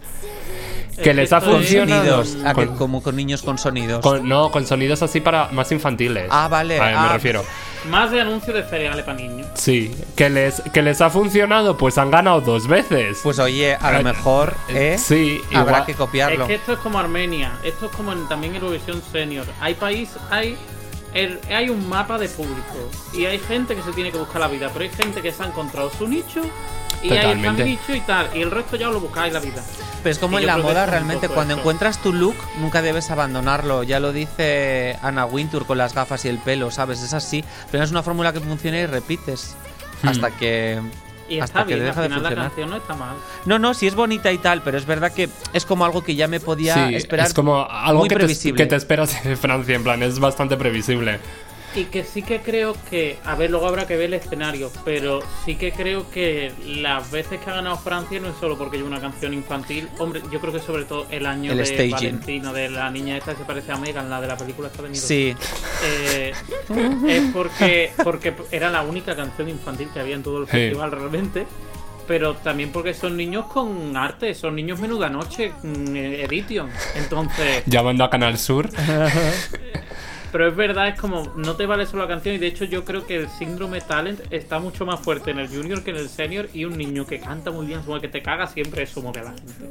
Que 1.02 1.12
les 1.12 1.30
ha 1.34 1.38
es- 1.38 1.44
funcionado. 1.44 2.24
Sonidos, 2.24 2.46
a 2.46 2.54
que 2.54 2.66
Con- 2.68 2.76
como 2.78 3.02
con 3.02 3.16
niños 3.16 3.42
con 3.42 3.58
sonidos. 3.58 4.00
Con- 4.00 4.26
no, 4.26 4.50
con 4.50 4.66
sonidos 4.66 5.02
así 5.02 5.20
para 5.20 5.48
más 5.52 5.70
infantiles. 5.72 6.26
Ah, 6.30 6.48
vale, 6.48 6.80
A 6.80 6.84
ver, 6.86 6.94
ah. 6.96 7.02
me 7.02 7.12
refiero. 7.12 7.44
Más 7.90 8.10
de 8.10 8.22
anuncio 8.22 8.54
de 8.54 8.62
cereales 8.64 9.04
para 9.04 9.18
niños. 9.18 9.46
Sí, 9.54 9.94
que 10.16 10.30
les, 10.30 10.62
que 10.72 10.80
les 10.80 11.02
ha 11.02 11.10
funcionado, 11.10 11.76
pues 11.76 11.98
han 11.98 12.10
ganado 12.10 12.40
dos 12.40 12.66
veces. 12.66 13.18
Pues 13.22 13.38
oye, 13.38 13.74
a 13.78 13.92
lo 13.92 13.98
Eh, 13.98 14.04
mejor 14.04 14.54
¿eh? 14.70 14.96
sí, 14.98 15.42
habrá 15.54 15.60
igual- 15.72 15.84
que 15.84 15.92
Es 15.92 15.98
copiarlo. 15.98 16.46
que 16.46 16.54
esto 16.54 16.72
es 16.72 16.78
como 16.78 16.98
Armenia, 16.98 17.52
esto 17.62 17.86
es 17.86 17.92
como 17.92 18.12
en, 18.14 18.26
también 18.26 18.54
Eurovisión 18.54 19.02
Senior. 19.12 19.44
Hay 19.60 19.74
país, 19.74 20.08
hay 20.30 20.56
el- 21.16 21.40
hay 21.50 21.68
un 21.70 21.88
mapa 21.88 22.18
de 22.18 22.28
público 22.28 22.90
y 23.12 23.24
hay 23.26 23.38
gente 23.38 23.74
que 23.74 23.82
se 23.82 23.92
tiene 23.92 24.12
que 24.12 24.18
buscar 24.18 24.40
la 24.40 24.48
vida, 24.48 24.70
pero 24.72 24.84
hay 24.84 24.90
gente 24.90 25.20
que 25.22 25.32
se 25.32 25.42
ha 25.42 25.46
encontrado 25.46 25.90
su 25.90 26.06
nicho 26.06 26.42
y 27.02 27.10
hay 27.12 27.20
Totalmente. 27.20 27.62
el 27.62 27.68
nicho 27.68 27.94
y 27.94 28.00
tal, 28.00 28.28
y 28.34 28.40
el 28.42 28.50
resto 28.50 28.76
ya 28.76 28.88
os 28.88 28.94
lo 28.94 29.00
buscáis 29.00 29.32
la 29.32 29.40
vida. 29.40 29.62
Pero 30.02 30.12
es 30.12 30.18
como 30.18 30.38
Y 30.38 30.42
en 30.42 30.46
la 30.46 30.56
moda, 30.58 30.86
realmente, 30.86 31.28
cuando 31.28 31.54
eso. 31.54 31.60
encuentras 31.60 32.00
tu 32.02 32.12
look, 32.12 32.36
nunca 32.58 32.80
debes 32.80 33.10
abandonarlo. 33.10 33.82
Ya 33.82 33.98
lo 34.00 34.12
dice 34.12 34.96
Anna 35.02 35.26
Wintour 35.26 35.66
con 35.66 35.78
las 35.78 35.94
gafas 35.94 36.24
y 36.24 36.28
el 36.28 36.38
pelo, 36.38 36.70
¿sabes? 36.70 37.02
Es 37.02 37.12
así. 37.12 37.44
Pero 37.72 37.82
es 37.84 37.90
una 37.90 38.02
fórmula 38.02 38.32
que 38.32 38.40
funciona 38.40 38.78
y 38.78 38.86
repites. 38.86 39.56
Hmm. 40.02 40.08
Hasta 40.08 40.30
que. 40.30 40.80
Y 41.28 41.40
hasta 41.40 41.60
está 41.60 41.66
que 41.66 41.74
bien, 41.74 41.80
al 41.80 41.86
deja 41.86 42.00
de 42.02 42.08
final 42.08 42.22
la 42.22 42.28
funcionar. 42.28 42.48
canción 42.50 42.70
no 42.70 42.76
está 42.76 42.94
mal. 42.94 43.16
No, 43.46 43.58
no, 43.58 43.74
sí 43.74 43.86
es 43.86 43.94
bonita 43.94 44.30
y 44.32 44.38
tal, 44.38 44.62
pero 44.62 44.78
es 44.78 44.86
verdad 44.86 45.12
que 45.12 45.28
es 45.52 45.64
como 45.66 45.84
algo 45.84 46.02
que 46.04 46.14
ya 46.14 46.28
me 46.28 46.38
podía 46.40 46.88
Sí, 46.88 46.94
esperar. 46.94 47.26
es 47.26 47.34
como 47.34 47.64
algo 47.68 48.00
muy 48.00 48.08
que 48.08 48.16
te, 48.16 48.52
que 48.54 48.66
te 48.66 48.76
esperas 48.76 49.24
de 49.24 49.36
Francia, 49.36 49.74
en 49.74 49.82
plan, 49.82 50.02
es 50.02 50.18
bastante 50.20 50.56
previsible. 50.56 51.18
Y 51.76 51.84
que 51.84 52.04
sí 52.04 52.22
que 52.22 52.40
creo 52.40 52.74
que, 52.88 53.18
a 53.24 53.34
ver, 53.34 53.50
luego 53.50 53.66
habrá 53.68 53.86
que 53.86 53.96
ver 53.96 54.06
el 54.06 54.14
escenario, 54.14 54.70
pero 54.84 55.20
sí 55.44 55.56
que 55.56 55.72
creo 55.72 56.10
que 56.10 56.50
las 56.66 57.10
veces 57.10 57.38
que 57.38 57.50
ha 57.50 57.54
ganado 57.56 57.76
Francia 57.76 58.18
no 58.18 58.30
es 58.30 58.36
solo 58.40 58.56
porque 58.56 58.78
lleva 58.78 58.88
una 58.88 59.00
canción 59.00 59.34
infantil. 59.34 59.86
Hombre, 59.98 60.22
yo 60.32 60.40
creo 60.40 60.54
que 60.54 60.60
sobre 60.60 60.84
todo 60.86 61.06
el 61.10 61.26
año 61.26 61.52
El 61.52 61.58
de 61.58 61.66
staging. 61.66 61.90
Valentina, 61.90 62.52
de 62.54 62.70
la 62.70 62.90
niña 62.90 63.18
esta 63.18 63.32
que 63.32 63.38
se 63.40 63.44
parece 63.44 63.72
a 63.72 63.76
Megan, 63.76 64.08
la 64.08 64.22
de 64.22 64.26
la 64.26 64.38
película 64.38 64.68
esta 64.68 64.82
de 64.82 64.88
Miro. 64.88 65.00
Sí, 65.02 65.36
Eh, 65.84 66.32
es 67.08 67.22
porque, 67.34 67.92
porque 68.02 68.32
era 68.50 68.70
la 68.70 68.80
única 68.82 69.14
canción 69.14 69.48
infantil 69.50 69.88
que 69.92 70.00
había 70.00 70.14
en 70.16 70.22
todo 70.22 70.38
el 70.40 70.46
Sí. 70.46 70.52
festival 70.52 70.90
realmente. 70.92 71.46
Pero 72.08 72.36
también 72.36 72.70
porque 72.70 72.94
son 72.94 73.16
niños 73.16 73.46
con 73.46 73.96
arte, 73.96 74.32
son 74.34 74.54
niños 74.54 74.78
menuda 74.78 75.08
noche, 75.10 75.52
mm, 75.62 75.96
edition. 75.96 76.70
Entonces, 76.94 77.64
Llamando 77.66 78.04
a 78.04 78.08
Canal 78.10 78.38
Sur. 78.38 78.70
pero 80.36 80.50
es 80.50 80.54
verdad, 80.54 80.88
es 80.88 81.00
como, 81.00 81.32
no 81.34 81.56
te 81.56 81.64
vale 81.64 81.86
solo 81.86 82.02
la 82.02 82.08
canción. 82.08 82.34
Y 82.34 82.38
de 82.38 82.46
hecho, 82.46 82.66
yo 82.66 82.84
creo 82.84 83.06
que 83.06 83.16
el 83.16 83.28
síndrome 83.30 83.80
talent 83.80 84.20
está 84.30 84.58
mucho 84.58 84.84
más 84.84 85.00
fuerte 85.00 85.30
en 85.30 85.38
el 85.38 85.48
junior 85.48 85.82
que 85.82 85.92
en 85.92 85.96
el 85.96 86.10
senior. 86.10 86.50
Y 86.52 86.66
un 86.66 86.76
niño 86.76 87.06
que 87.06 87.20
canta 87.20 87.50
muy 87.50 87.64
bien, 87.64 87.80
como 87.80 87.98
que 88.02 88.08
te 88.08 88.20
caga 88.20 88.46
siempre, 88.46 88.82
eso 88.82 89.00
mueve 89.00 89.20
a 89.20 89.24
la 89.24 89.30
gente. 89.30 89.64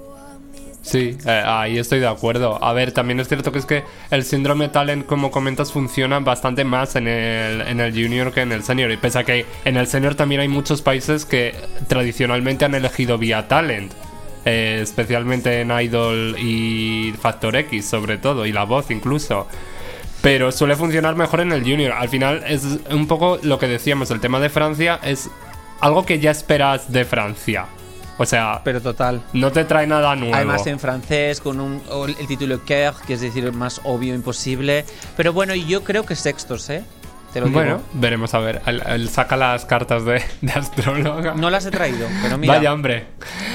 Sí, 0.81 1.19
eh, 1.23 1.43
ahí 1.45 1.77
estoy 1.77 1.99
de 1.99 2.07
acuerdo. 2.07 2.63
A 2.63 2.73
ver, 2.73 2.93
también 2.93 3.19
es 3.19 3.27
cierto 3.27 3.51
que 3.51 3.59
es 3.59 3.67
que 3.67 3.83
el 4.09 4.23
síndrome 4.23 4.67
talent, 4.69 5.05
como 5.05 5.29
comentas, 5.29 5.71
funciona 5.71 6.19
bastante 6.19 6.63
más 6.63 6.95
en 6.95 7.07
el, 7.09 7.61
en 7.61 7.79
el 7.79 7.91
junior 7.93 8.33
que 8.33 8.41
en 8.41 8.51
el 8.51 8.63
senior. 8.63 8.89
Y 8.89 8.97
pese 8.97 9.19
a 9.19 9.23
que 9.23 9.45
en 9.65 9.77
el 9.77 9.85
senior 9.85 10.15
también 10.15 10.41
hay 10.41 10.47
muchos 10.47 10.81
países 10.81 11.25
que 11.25 11.53
tradicionalmente 11.87 12.65
han 12.65 12.73
elegido 12.73 13.19
vía 13.19 13.47
talent. 13.47 13.93
eh, 14.45 14.79
especialmente 14.81 15.61
en 15.61 15.71
Idol 15.71 16.35
y 16.39 17.13
Factor 17.19 17.55
X, 17.55 17.85
sobre 17.85 18.17
todo, 18.17 18.45
y 18.45 18.51
la 18.51 18.63
voz 18.63 18.91
incluso. 18.91 19.47
Pero 20.25 20.51
suele 20.51 20.75
funcionar 20.75 21.13
mejor 21.15 21.41
en 21.41 21.51
el 21.51 21.61
junior. 21.61 21.91
Al 21.91 22.09
final 22.09 22.43
es 22.47 22.63
un 22.89 23.05
poco 23.05 23.37
lo 23.43 23.59
que 23.59 23.67
decíamos, 23.67 24.09
el 24.09 24.19
tema 24.19 24.39
de 24.39 24.49
Francia 24.49 24.99
es 25.03 25.29
algo 25.81 26.03
que 26.03 26.19
ya 26.19 26.31
esperas 26.31 26.91
de 26.91 27.05
Francia. 27.05 27.67
O 28.17 28.25
sea, 28.25 28.59
Pero 28.63 28.81
total. 28.81 29.21
no 29.33 29.51
te 29.51 29.65
trae 29.65 29.85
nada 29.85 30.15
nuevo. 30.15 30.33
Además 30.33 30.65
en 30.65 30.79
francés, 30.79 31.39
con 31.39 31.59
un, 31.59 31.79
el 32.19 32.25
título 32.25 32.59
Coeur, 32.65 32.95
que 33.05 33.13
es 33.13 33.21
decir, 33.21 33.51
más 33.51 33.81
obvio 33.83 34.15
imposible. 34.15 34.83
Pero 35.15 35.31
bueno, 35.31 35.53
yo 35.53 35.83
creo 35.83 36.07
que 36.07 36.15
sextos, 36.15 36.71
¿eh? 36.71 36.83
Te 37.31 37.39
lo 37.39 37.45
digo. 37.45 37.59
Bueno, 37.59 37.81
veremos 37.93 38.33
a 38.33 38.39
ver. 38.39 38.63
Él, 38.65 38.81
él 38.83 39.09
saca 39.09 39.37
las 39.37 39.65
cartas 39.65 40.05
de, 40.05 40.23
de 40.41 40.51
astróloga. 40.53 41.35
No 41.35 41.51
las 41.51 41.67
he 41.67 41.69
traído, 41.69 42.07
pero 42.23 42.39
mira. 42.39 42.55
Vaya 42.55 42.73
hombre. 42.73 43.05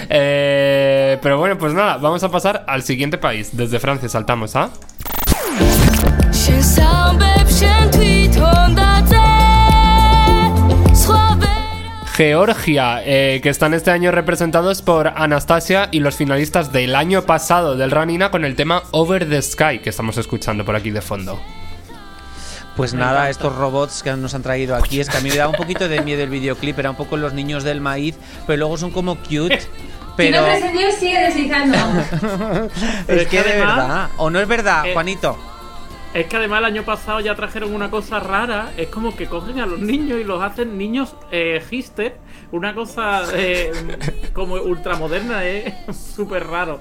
Eh, 0.08 1.18
pero 1.20 1.36
bueno, 1.36 1.58
pues 1.58 1.72
nada, 1.74 1.96
vamos 1.96 2.22
a 2.22 2.30
pasar 2.30 2.64
al 2.68 2.84
siguiente 2.84 3.18
país. 3.18 3.56
Desde 3.56 3.80
Francia 3.80 4.08
saltamos 4.08 4.54
a 4.54 4.70
先 5.58 5.89
Georgia, 12.20 13.02
eh, 13.04 13.40
que 13.42 13.48
están 13.48 13.74
este 13.74 13.90
año 13.90 14.10
representados 14.10 14.82
por 14.82 15.08
Anastasia 15.08 15.88
y 15.90 16.00
los 16.00 16.16
finalistas 16.16 16.72
del 16.72 16.94
año 16.94 17.22
pasado 17.22 17.76
del 17.76 17.90
Ranina 17.90 18.30
con 18.30 18.44
el 18.44 18.56
tema 18.56 18.82
Over 18.90 19.28
the 19.28 19.40
Sky, 19.40 19.78
que 19.78 19.90
estamos 19.90 20.18
escuchando 20.18 20.64
por 20.64 20.76
aquí 20.76 20.90
de 20.90 21.00
fondo. 21.00 21.40
Pues 22.76 22.94
nada, 22.94 23.28
estos 23.28 23.54
robots 23.54 24.02
que 24.02 24.12
nos 24.12 24.34
han 24.34 24.42
traído 24.42 24.76
aquí, 24.76 25.00
es 25.00 25.08
que 25.08 25.18
a 25.18 25.20
mí 25.20 25.28
me 25.28 25.36
da 25.36 25.48
un 25.48 25.56
poquito 25.56 25.88
de 25.88 26.00
miedo 26.00 26.22
el 26.22 26.30
videoclip, 26.30 26.78
era 26.78 26.90
un 26.90 26.96
poco 26.96 27.16
los 27.16 27.34
niños 27.34 27.64
del 27.64 27.80
maíz, 27.80 28.16
pero 28.46 28.58
luego 28.58 28.78
son 28.78 28.90
como 28.90 29.16
cute. 29.16 29.60
Si 30.10 30.26
Pero 30.26 30.42
no 30.42 30.48
en 30.48 30.72
Dios, 30.76 30.94
sigue 30.96 31.18
deslizando. 31.18 31.78
Es 33.08 33.26
que 33.28 33.42
de 33.42 33.58
verdad, 33.58 34.10
o 34.18 34.28
no 34.28 34.38
es 34.38 34.46
verdad, 34.46 34.86
eh, 34.86 34.92
Juanito. 34.92 35.49
Es 36.12 36.26
que 36.26 36.36
además 36.36 36.58
el 36.58 36.64
año 36.64 36.82
pasado 36.82 37.20
ya 37.20 37.34
trajeron 37.36 37.72
una 37.72 37.90
cosa 37.90 38.18
rara. 38.18 38.72
Es 38.76 38.88
como 38.88 39.14
que 39.14 39.26
cogen 39.26 39.60
a 39.60 39.66
los 39.66 39.78
niños 39.78 40.18
y 40.20 40.24
los 40.24 40.42
hacen 40.42 40.76
niños 40.76 41.14
eh, 41.30 41.62
hister. 41.70 42.16
Una 42.50 42.74
cosa 42.74 43.24
eh, 43.34 43.72
como 44.32 44.54
ultramoderna, 44.54 45.44
es 45.46 45.96
súper 45.96 46.46
raro. 46.48 46.80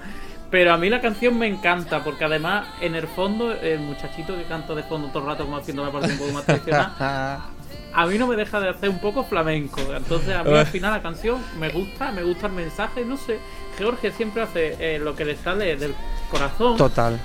Pero 0.50 0.74
a 0.74 0.78
mí 0.78 0.90
la 0.90 1.00
canción 1.00 1.38
me 1.38 1.48
encanta 1.48 2.04
porque 2.04 2.26
además 2.26 2.68
en 2.82 2.96
el 2.96 3.08
fondo 3.08 3.52
el 3.54 3.80
muchachito 3.80 4.36
que 4.36 4.46
canta 4.46 4.74
de 4.74 4.82
fondo 4.82 5.10
todo 5.10 5.20
el 5.20 5.30
rato 5.30 5.46
como 5.46 5.58
haciendo 5.58 5.86
la 5.86 5.92
parte 5.92 6.12
un 6.12 6.18
poco 6.18 6.32
más 6.32 6.46
tradicional, 6.46 6.94
a 7.94 8.06
mí 8.06 8.18
no 8.18 8.28
me 8.28 8.36
deja 8.36 8.60
de 8.60 8.70
hacer 8.70 8.90
un 8.90 9.00
poco 9.00 9.24
flamenco. 9.24 9.82
Entonces 9.96 10.36
a 10.36 10.44
mí 10.44 10.52
al 10.52 10.66
final 10.68 10.92
la 10.92 11.02
canción 11.04 11.40
me 11.60 11.70
gusta, 11.70 12.12
me 12.12 12.24
gusta 12.24 12.48
el 12.48 12.54
mensaje, 12.54 13.06
no 13.06 13.16
sé. 13.16 13.40
George 13.78 14.12
siempre 14.12 14.42
hace 14.42 14.96
eh, 14.96 14.98
lo 14.98 15.16
que 15.16 15.24
le 15.24 15.36
sale 15.38 15.76
del 15.76 15.94
corazón 16.32 16.78
Total. 16.78 17.20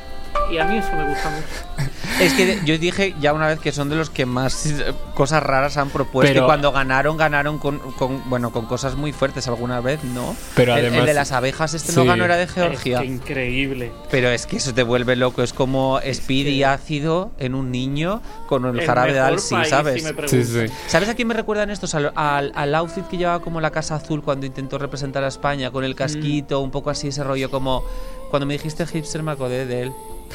Y 0.50 0.58
a 0.58 0.64
mí 0.64 0.76
eso 0.78 0.92
me 0.94 1.04
gusta 1.08 1.30
mucho. 1.30 1.84
Es 2.20 2.32
que 2.34 2.60
yo 2.64 2.78
dije 2.78 3.14
ya 3.20 3.32
una 3.32 3.48
vez 3.48 3.58
que 3.58 3.72
son 3.72 3.88
de 3.88 3.96
los 3.96 4.08
que 4.08 4.24
más 4.24 4.72
cosas 5.14 5.42
raras 5.42 5.76
han 5.76 5.90
propuesto 5.90 6.32
Pero- 6.32 6.44
y 6.44 6.46
cuando 6.46 6.70
ganaron, 6.70 7.16
ganaron 7.16 7.58
con, 7.58 7.78
con- 7.78 8.22
bueno, 8.30 8.52
con 8.52 8.66
cosas 8.66 8.94
muy 8.94 9.12
fuertes 9.12 9.48
alguna 9.48 9.80
vez, 9.80 10.04
¿no? 10.04 10.36
Pero 10.54 10.76
El- 10.76 11.04
de 11.06 11.14
las 11.14 11.32
abejas, 11.32 11.74
este 11.74 11.92
Sí. 11.92 11.98
no 11.98 12.04
ganó, 12.04 12.24
era 12.24 12.36
de 12.36 12.46
Georgia. 12.46 12.98
Es 12.98 13.02
que 13.02 13.06
increíble. 13.06 13.92
Pero 14.10 14.28
es 14.28 14.46
que 14.46 14.58
eso 14.58 14.72
te 14.72 14.82
vuelve 14.84 15.16
loco, 15.16 15.42
es 15.42 15.52
como 15.52 15.98
speed 16.00 16.46
y 16.48 16.62
ácido 16.62 17.32
en 17.38 17.54
un 17.54 17.70
niño 17.72 18.22
con 18.48 18.64
el 18.66 18.78
El 18.78 18.86
jarabe 18.86 19.12
de 19.12 19.20
Alsi, 19.20 19.56
¿sabes? 19.64 20.04
si 20.26 20.28
Sí, 20.28 20.44
sí. 20.44 20.72
¿Sabes 20.86 21.08
a 21.08 21.14
quién 21.14 21.26
me 21.28 21.34
recuerdan 21.34 21.70
estos? 21.70 21.94
Al, 21.94 22.12
al, 22.14 22.52
al 22.54 22.74
outfit 22.76 23.06
que 23.08 23.16
llevaba 23.16 23.40
como 23.40 23.60
la 23.60 23.70
Casa 23.72 23.96
Azul 23.96 24.22
cuando 24.22 24.46
intentó 24.46 24.78
representar 24.78 25.24
a 25.24 25.28
España, 25.28 25.70
con 25.72 25.82
el 25.84 25.94
casquito, 25.96 26.60
un 26.60 26.70
poco 26.70 26.90
así 26.90 27.08
ese 27.08 27.24
rollo 27.24 27.50
como... 27.50 27.82
Cuando 28.30 28.46
me 28.46 28.54
dijiste 28.54 28.84
hipster 28.86 29.22
me 29.22 29.30
acordé 29.32 29.64
de 29.66 29.82
él. 29.82 29.92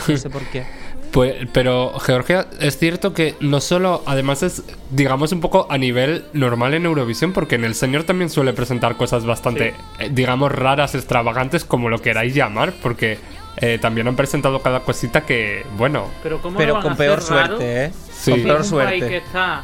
No 0.07 0.17
sé 0.17 0.29
por 0.29 0.43
qué. 0.43 0.63
Pues, 1.11 1.35
pero 1.53 1.97
Georgia 1.99 2.45
es 2.59 2.77
cierto 2.77 3.13
que 3.13 3.35
no 3.39 3.61
solo, 3.61 4.03
además 4.05 4.43
es, 4.43 4.63
digamos, 4.91 5.31
un 5.31 5.41
poco 5.41 5.65
a 5.69 5.77
nivel 5.77 6.25
normal 6.33 6.75
en 6.75 6.85
Eurovisión, 6.85 7.33
porque 7.33 7.55
en 7.55 7.65
el 7.65 7.73
Señor 7.73 8.03
también 8.03 8.29
suele 8.29 8.53
presentar 8.53 8.95
cosas 8.95 9.25
bastante, 9.25 9.73
eh, 9.97 10.09
digamos, 10.11 10.51
raras, 10.51 10.93
extravagantes, 10.93 11.65
como 11.65 11.89
lo 11.89 11.99
queráis 11.99 12.35
llamar, 12.35 12.73
porque 12.83 13.17
eh, 13.57 13.79
también 13.81 14.07
han 14.07 14.15
presentado 14.15 14.61
cada 14.61 14.81
cosita 14.81 15.25
que, 15.25 15.65
bueno, 15.77 16.05
Pero, 16.21 16.41
¿cómo 16.41 16.53
lo 16.53 16.59
Pero 16.59 16.73
van 16.75 16.83
con 16.83 16.91
a 16.91 16.93
hacer 16.93 17.05
peor 17.07 17.19
raro 17.19 17.57
suerte, 17.57 17.85
¿eh? 17.85 17.91
Sí. 18.11 18.31
Con 18.31 18.43
peor 18.43 18.57
país 18.57 18.67
que 18.67 18.69
suerte. 18.69 19.17
está 19.17 19.63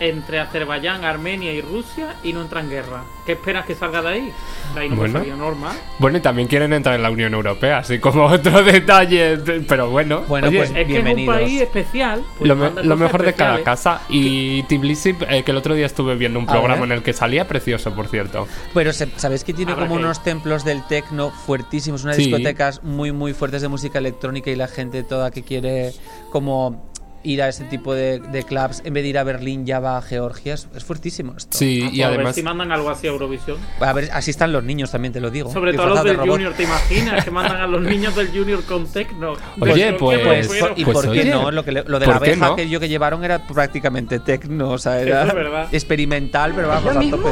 entre 0.00 0.40
Azerbaiyán, 0.40 1.04
Armenia 1.04 1.52
y 1.52 1.60
Rusia 1.60 2.14
y 2.22 2.32
no 2.32 2.42
entra 2.42 2.60
en 2.60 2.70
guerra. 2.70 3.02
¿Qué 3.26 3.32
esperas 3.32 3.66
que 3.66 3.74
salga 3.74 4.00
de 4.02 4.08
ahí? 4.08 4.32
De 4.74 4.80
ahí 4.80 4.88
no 4.88 4.96
Bueno. 4.96 5.22
normal. 5.36 5.76
bueno, 5.98 6.18
y 6.18 6.20
también 6.20 6.48
quieren 6.48 6.72
entrar 6.72 6.94
en 6.94 7.02
la 7.02 7.10
Unión 7.10 7.34
Europea, 7.34 7.78
así 7.78 7.98
como 7.98 8.24
otro 8.26 8.62
detalle, 8.62 9.36
de- 9.36 9.60
pero 9.60 9.90
bueno. 9.90 10.22
Bueno, 10.28 10.48
Oye, 10.48 10.58
pues 10.58 10.70
Es 10.70 10.86
que 10.86 10.98
es 10.98 11.04
un 11.18 11.26
país 11.26 11.60
especial. 11.60 12.22
pues 12.38 12.48
lo, 12.48 12.56
me- 12.56 12.96
mejor 12.96 13.22
de 13.24 13.34
cada 13.34 13.62
casa. 13.62 14.00
Y 14.08 14.62
Tbilisi, 14.64 15.14
eh, 15.28 15.42
que 15.42 15.50
el 15.50 15.56
otro 15.56 15.74
día 15.74 15.86
estuve 15.86 16.14
viendo 16.16 16.38
un 16.38 16.46
programa 16.46 16.84
en 16.84 16.92
el 16.92 17.02
que 17.02 17.12
salía 17.12 17.46
precioso, 17.46 17.94
por 17.94 18.08
cierto. 18.08 18.46
Pero 18.74 18.92
sabéis 18.92 19.44
que 19.44 19.52
tiene 19.52 19.74
como 19.74 19.94
unos 19.94 20.22
templos 20.22 20.64
del 20.64 20.82
techno 20.86 21.30
fuertísimos, 21.30 22.04
unas 22.04 22.16
Sí. 22.16 22.24
discotecas 22.24 22.82
muy 22.82 23.12
muy 23.12 23.34
fuertes 23.34 23.62
de 23.62 23.68
música 23.68 23.98
electrónica 23.98 24.50
y 24.50 24.56
la 24.56 24.68
gente 24.68 25.02
toda 25.02 25.30
que 25.30 25.42
quiere 25.42 25.92
como 26.30 26.87
ir 27.30 27.42
a 27.42 27.48
ese 27.48 27.64
tipo 27.64 27.94
de, 27.94 28.18
de 28.20 28.42
clubs 28.42 28.82
en 28.84 28.92
vez 28.94 29.02
de 29.02 29.08
ir 29.10 29.18
a 29.18 29.24
Berlín 29.24 29.66
ya 29.66 29.80
va 29.80 29.96
a 29.98 30.02
Georgia. 30.02 30.54
Es, 30.54 30.68
es 30.74 30.84
fuertísimo 30.84 31.34
esto. 31.36 31.56
Sí, 31.58 31.82
Ah, 31.84 31.86
y 31.86 31.88
pues 31.90 32.02
a 32.04 32.08
ver 32.08 32.16
además... 32.18 32.34
si 32.34 32.42
mandan 32.42 32.72
algo 32.72 32.90
así 32.90 33.06
a 33.06 33.10
Eurovisión. 33.10 33.56
A 33.80 33.92
ver, 33.92 34.08
así 34.12 34.30
están 34.30 34.52
los 34.52 34.64
niños 34.64 34.90
también, 34.90 35.12
te 35.12 35.20
lo 35.20 35.30
digo. 35.30 35.52
Sobre 35.52 35.72
todo 35.74 35.86
los 35.88 36.02
de 36.02 36.08
del 36.10 36.16
robot. 36.18 36.30
Junior, 36.32 36.52
¿te 36.54 36.62
imaginas? 36.64 37.24
Que 37.24 37.30
mandan 37.30 37.60
a 37.60 37.66
los 37.66 37.82
niños 37.82 38.14
del 38.16 38.28
Junior 38.28 38.62
con 38.64 38.86
Tecno. 38.86 39.34
Oye, 39.60 39.92
pues- 39.94 40.18
qué 40.18 40.24
Pues, 40.24 40.48
prefiero. 40.48 40.74
¿Y 40.76 40.84
Pues 40.84 40.94
por 40.94 41.04
qué 41.04 41.20
oye, 41.20 41.30
no? 41.30 41.50
Lo, 41.50 41.64
que 41.64 41.72
le- 41.72 41.84
lo 41.84 41.98
de 41.98 42.06
la 42.06 42.12
¿por 42.14 42.22
qué 42.22 42.30
abeja 42.32 42.46
no? 42.48 42.56
que 42.56 42.68
yo 42.68 42.80
que 42.80 42.88
llevaron 42.88 43.24
era 43.24 43.46
prácticamente 43.46 44.18
techno, 44.20 44.70
o 44.70 44.78
sea, 44.78 45.00
era 45.00 45.66
es 45.66 45.74
experimental, 45.74 46.52
pero 46.54 46.68
vamos 46.68 46.96
a 46.96 47.00
tope. 47.10 47.28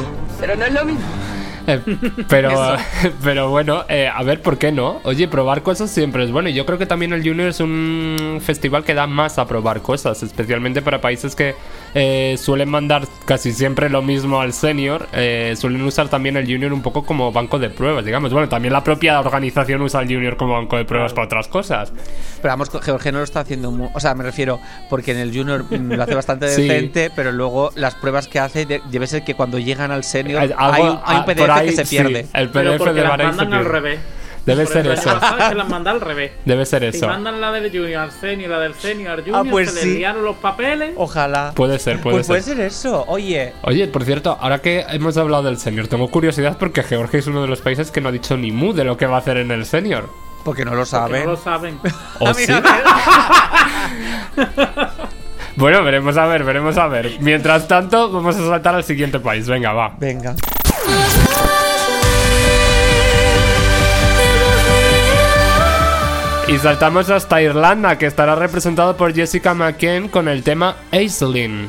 Eh, 1.66 1.80
pero, 2.28 2.76
pero 3.22 3.50
bueno, 3.50 3.84
eh, 3.88 4.08
a 4.12 4.22
ver, 4.22 4.40
¿por 4.42 4.58
qué 4.58 4.72
no? 4.72 5.00
Oye, 5.04 5.28
probar 5.28 5.62
cosas 5.62 5.90
siempre 5.90 6.24
es 6.24 6.30
bueno. 6.30 6.48
Y 6.48 6.54
yo 6.54 6.64
creo 6.66 6.78
que 6.78 6.86
también 6.86 7.12
el 7.12 7.22
Junior 7.26 7.48
es 7.48 7.60
un 7.60 8.40
festival 8.42 8.84
que 8.84 8.94
da 8.94 9.06
más 9.06 9.38
a 9.38 9.46
probar 9.46 9.82
cosas, 9.82 10.22
especialmente 10.22 10.82
para 10.82 11.00
países 11.00 11.34
que 11.34 11.54
eh, 11.94 12.36
suelen 12.38 12.68
mandar 12.68 13.06
casi 13.24 13.52
siempre 13.52 13.88
lo 13.88 14.02
mismo 14.02 14.40
al 14.40 14.52
Senior. 14.52 15.08
eh, 15.12 15.54
suelen 15.56 15.82
usar 15.82 16.08
también 16.08 16.36
el 16.36 16.44
Junior 16.46 16.72
un 16.72 16.82
poco 16.82 17.04
como 17.04 17.32
banco 17.32 17.58
de 17.58 17.70
pruebas, 17.70 18.04
digamos. 18.04 18.32
Bueno, 18.32 18.48
también 18.48 18.72
la 18.72 18.84
propia 18.84 19.18
organización 19.20 19.82
usa 19.82 20.00
el 20.02 20.08
Junior 20.08 20.36
como 20.36 20.54
banco 20.54 20.76
de 20.76 20.84
pruebas 20.84 21.12
para 21.12 21.26
otras 21.26 21.48
cosas. 21.48 21.92
Pero 22.42 22.52
vamos, 22.52 22.70
Georgia 22.82 23.12
no 23.12 23.18
lo 23.18 23.24
está 23.24 23.40
haciendo 23.40 23.70
mu- 23.70 23.90
O 23.94 24.00
sea, 24.00 24.14
me 24.14 24.22
refiero, 24.24 24.60
porque 24.90 25.12
en 25.12 25.18
el 25.18 25.34
Junior 25.36 25.64
mm, 25.68 25.92
lo 25.92 26.02
hace 26.02 26.14
bastante 26.14 26.48
Sí. 26.56 26.62
decente, 26.68 27.10
pero 27.14 27.32
luego 27.32 27.70
las 27.74 27.94
pruebas 27.94 28.28
que 28.28 28.38
hace 28.38 28.66
de- 28.66 28.82
debe 28.90 29.06
ser 29.06 29.24
que 29.24 29.34
cuando 29.34 29.58
llegan 29.58 29.90
al 29.90 30.04
Senior 30.04 30.40
Hay 30.42 30.50
algo- 30.56 30.74
hay, 30.74 30.82
un, 30.82 30.98
hay 31.04 31.16
un 31.18 31.24
PDF 31.24 31.36
ahí, 31.58 31.70
que 31.70 31.76
se 31.76 31.84
sí, 31.84 31.96
pierde. 31.96 32.26
el 32.32 32.48
Pero 32.50 32.76
PDF 32.76 32.92
de 32.92 33.02
las 33.02 33.16
se 33.16 33.22
mandan 33.24 33.52
al 33.54 33.64
revés. 33.64 33.98
Debe 34.46 34.62
Por 34.62 34.72
ser 34.74 34.86
el 34.86 34.92
eso. 34.92 35.10
que 35.48 35.54
las 35.56 35.68
manda 35.68 35.90
al 35.90 36.00
revés. 36.00 36.30
Debe 36.44 36.64
ser 36.66 36.82
Si 36.92 36.98
eso. 36.98 37.08
mandan 37.08 37.40
la 37.40 37.50
del 37.50 37.68
Junior 37.72 38.02
al 38.02 38.12
Senior 38.12 38.48
la 38.50 38.60
del 38.60 38.74
Senior 38.74 39.10
al 39.10 39.20
Junior, 39.24 39.42
Ah, 39.44 39.50
pues 39.50 39.72
se 39.72 39.80
sí. 39.80 39.88
les 39.88 39.96
liaron 39.98 40.24
los 40.24 40.36
papeles. 40.36 40.92
Ojalá. 40.96 41.50
Puede 41.56 41.80
ser, 41.80 42.00
puede 42.00 42.18
pues 42.18 42.26
ser. 42.28 42.34
puede 42.34 42.42
ser 42.42 42.60
eso. 42.60 43.04
Oye, 43.08 43.54
Oye, 43.62 43.88
por 43.88 44.04
cierto, 44.04 44.38
ahora 44.40 44.60
que 44.60 44.84
hemos 44.90 45.16
hablado 45.16 45.42
del 45.42 45.58
senior, 45.58 45.88
tengo 45.88 46.06
curiosidad 46.08 46.56
porque 46.58 46.84
Georgia 46.84 47.18
es 47.18 47.26
uno 47.26 47.42
de 47.42 47.48
los 47.48 47.60
países 47.60 47.90
que 47.90 48.00
no 48.00 48.10
ha 48.10 48.12
dicho 48.12 48.36
ni 48.36 48.52
mu 48.52 48.72
de 48.72 48.84
lo 48.84 48.96
que 48.96 49.06
va 49.06 49.16
a 49.16 49.18
hacer 49.18 49.38
en 49.38 49.50
el 49.50 49.66
senior. 49.66 50.08
porque 50.44 50.64
no 50.64 50.76
lo 50.76 50.86
saben. 50.86 51.24
no 51.24 51.32
lo 51.32 51.36
saben. 51.36 51.80
¿O 52.20 52.28
Ah, 52.28 52.34
sí? 52.34 52.46
Bueno, 55.56 55.82
veremos 55.82 56.16
a 56.18 56.26
ver, 56.26 56.44
veremos 56.44 56.76
a 56.76 56.86
ver. 56.86 57.12
Mientras 57.20 57.66
tanto, 57.66 58.10
vamos 58.10 58.36
a 58.36 58.46
saltar 58.46 58.74
al 58.74 58.84
siguiente 58.84 59.18
país. 59.20 59.48
Venga, 59.48 59.72
va. 59.72 59.94
Venga. 59.98 60.34
Y 66.48 66.58
saltamos 66.58 67.10
hasta 67.10 67.42
Irlanda, 67.42 67.98
que 67.98 68.06
estará 68.06 68.36
representado 68.36 68.96
por 68.96 69.12
Jessica 69.12 69.52
McKen 69.52 70.08
con 70.08 70.28
el 70.28 70.44
tema 70.44 70.76
Aislinn. 70.92 71.68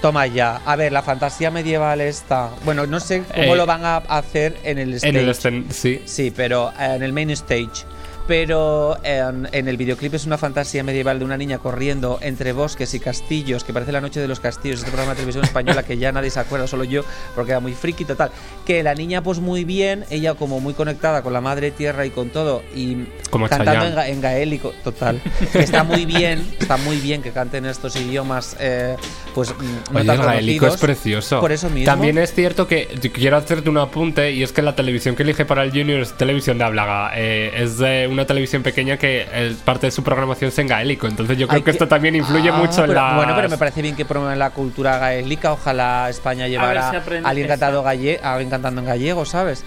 Toma 0.00 0.26
ya. 0.28 0.60
A 0.64 0.76
ver, 0.76 0.92
la 0.92 1.02
fantasía 1.02 1.50
medieval 1.50 2.00
está. 2.00 2.50
Bueno, 2.64 2.86
no 2.86 3.00
sé 3.00 3.24
cómo 3.28 3.54
Eh, 3.54 3.56
lo 3.56 3.66
van 3.66 3.84
a 3.84 3.96
hacer 3.96 4.56
en 4.62 4.78
el 4.78 4.94
stage. 4.94 5.18
En 5.18 5.28
el 5.28 5.34
sí. 5.72 6.02
Sí, 6.06 6.32
pero 6.34 6.70
eh, 6.78 6.94
en 6.96 7.02
el 7.02 7.12
main 7.12 7.30
stage. 7.30 7.84
Pero 8.26 8.98
en, 9.02 9.48
en 9.52 9.68
el 9.68 9.76
videoclip 9.76 10.14
es 10.14 10.24
una 10.24 10.38
fantasía 10.38 10.84
medieval 10.84 11.18
de 11.18 11.24
una 11.24 11.36
niña 11.36 11.58
corriendo 11.58 12.18
entre 12.22 12.52
bosques 12.52 12.94
y 12.94 13.00
castillos, 13.00 13.64
que 13.64 13.72
parece 13.72 13.92
la 13.92 14.00
noche 14.00 14.20
de 14.20 14.28
los 14.28 14.40
castillos, 14.40 14.80
este 14.80 14.90
programa 14.90 15.12
de 15.12 15.16
televisión 15.16 15.44
española 15.44 15.82
que 15.82 15.98
ya 15.98 16.12
nadie 16.12 16.30
se 16.30 16.40
acuerda, 16.40 16.66
solo 16.66 16.84
yo, 16.84 17.02
porque 17.34 17.52
era 17.52 17.60
muy 17.60 17.72
friki 17.72 18.04
total. 18.04 18.30
Que 18.64 18.82
la 18.82 18.94
niña 18.94 19.22
pues 19.22 19.40
muy 19.40 19.64
bien, 19.64 20.04
ella 20.10 20.34
como 20.34 20.60
muy 20.60 20.74
conectada 20.74 21.22
con 21.22 21.32
la 21.32 21.40
madre 21.40 21.70
tierra 21.70 22.06
y 22.06 22.10
con 22.10 22.30
todo, 22.30 22.62
y 22.74 23.04
Como 23.30 23.48
cantando 23.48 23.86
en, 23.86 24.12
en 24.12 24.20
gaélico, 24.20 24.72
total. 24.84 25.20
Está 25.54 25.82
muy 25.84 26.04
bien, 26.04 26.46
está 26.58 26.76
muy 26.76 26.96
bien 26.98 27.22
que 27.22 27.32
canten 27.32 27.66
estos 27.66 27.96
idiomas, 27.96 28.56
eh, 28.60 28.96
pues 29.34 29.50
mm, 29.50 29.92
no 29.92 29.98
Oye, 30.00 30.06
tan 30.06 30.20
el 30.20 30.26
gaélico 30.26 30.66
es 30.66 30.76
precioso. 30.76 31.40
Por 31.40 31.52
eso 31.52 31.68
mismo. 31.68 31.86
También 31.86 32.18
es 32.18 32.32
cierto 32.32 32.66
que 32.66 32.86
quiero 33.12 33.36
hacerte 33.36 33.70
un 33.70 33.78
apunte 33.78 34.32
y 34.32 34.42
es 34.42 34.52
que 34.52 34.62
la 34.62 34.76
televisión 34.76 35.16
que 35.16 35.22
elige 35.22 35.44
para 35.44 35.62
el 35.64 35.70
Junior 35.70 36.00
es 36.00 36.16
televisión 36.16 36.58
de 36.58 36.64
habla. 36.64 37.12
eh, 37.14 37.52
es 37.56 37.78
de 37.78 38.08
una 38.10 38.19
televisión 38.26 38.62
pequeña 38.62 38.96
que 38.96 39.26
eh, 39.30 39.54
parte 39.64 39.86
de 39.86 39.90
su 39.90 40.02
programación 40.02 40.48
es 40.48 40.58
en 40.58 40.66
gaélico. 40.66 41.06
Entonces 41.06 41.36
yo 41.38 41.46
creo 41.48 41.62
que, 41.64 41.70
esto 41.70 41.86
también 41.88 42.14
influye 42.16 42.48
Ah, 42.50 42.52
mucho 42.58 42.84
en 42.84 42.94
la. 42.94 43.16
Bueno, 43.16 43.32
pero 43.36 43.48
me 43.48 43.58
parece 43.58 43.82
bien 43.82 43.96
que 43.96 44.04
promuevan 44.04 44.38
la 44.38 44.50
cultura 44.50 44.98
gaélica. 44.98 45.52
Ojalá 45.52 46.08
España 46.10 46.46
llevara 46.48 46.88
a 46.90 47.28
alguien, 47.28 47.48
cantado 47.48 47.82
galle 47.82 48.20
a 48.22 48.32
alguien 48.34 48.50
cantando 48.50 48.80
en 48.80 48.86
gallego, 48.86 49.24
¿sabes? 49.24 49.64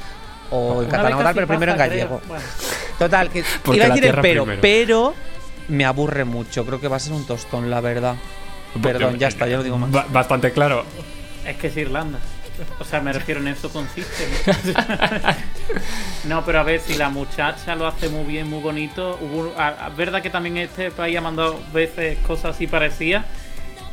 O 0.52 0.82
en 0.84 0.88
Una 0.90 0.98
catalán 1.04 1.34
pero 1.36 1.48
primero 1.48 1.72
en 1.72 1.78
gallego. 1.78 2.22
Bueno. 2.28 2.44
Total, 3.00 3.30
que 3.30 3.44
Porque 3.64 3.78
iba 3.78 3.86
a 3.86 3.90
la 3.90 3.96
decir 3.96 4.10
el 4.10 4.22
pero, 4.22 4.44
primero. 4.46 4.62
pero 4.62 5.14
me 5.70 5.86
aburre 5.86 6.26
mucho. 6.26 6.66
Creo 6.66 6.80
que 6.80 6.88
va 6.88 6.98
a 6.98 7.00
ser 7.00 7.14
un 7.14 7.26
tostón, 7.26 7.70
la 7.70 7.82
verdad. 7.82 8.16
Perdón, 8.82 9.18
ya 9.20 9.28
está, 9.28 9.48
ya 9.48 9.58
no 9.58 9.64
digo 9.64 9.78
más. 9.78 9.92
Ba- 9.92 10.06
Bastante 10.12 10.52
claro. 10.52 10.84
Es 11.46 11.58
que 11.58 11.68
es 11.68 11.78
Irlanda. 11.78 12.20
O 12.80 12.84
sea, 12.84 13.02
me 13.02 13.12
refiero 13.14 13.40
en 13.42 13.48
eso 13.50 13.72
consiste. 13.72 14.28
no, 16.26 16.44
pero 16.46 16.60
a 16.60 16.64
ver, 16.64 16.80
si 16.80 16.96
la 16.96 17.10
muchacha 17.10 17.76
lo 17.76 17.88
hace 17.88 18.10
muy 18.10 18.24
bien, 18.26 18.50
muy 18.50 18.62
bonito. 18.62 19.18
Hubo, 19.22 19.54
a- 19.58 19.86
a- 19.86 19.90
verdad 19.90 20.22
que 20.22 20.30
también 20.30 20.58
este 20.58 20.92
país 20.92 21.18
ha 21.18 21.22
mandado 21.22 21.60
veces 21.74 22.18
cosas 22.20 22.56
así 22.56 22.68
parecidas. 22.68 23.26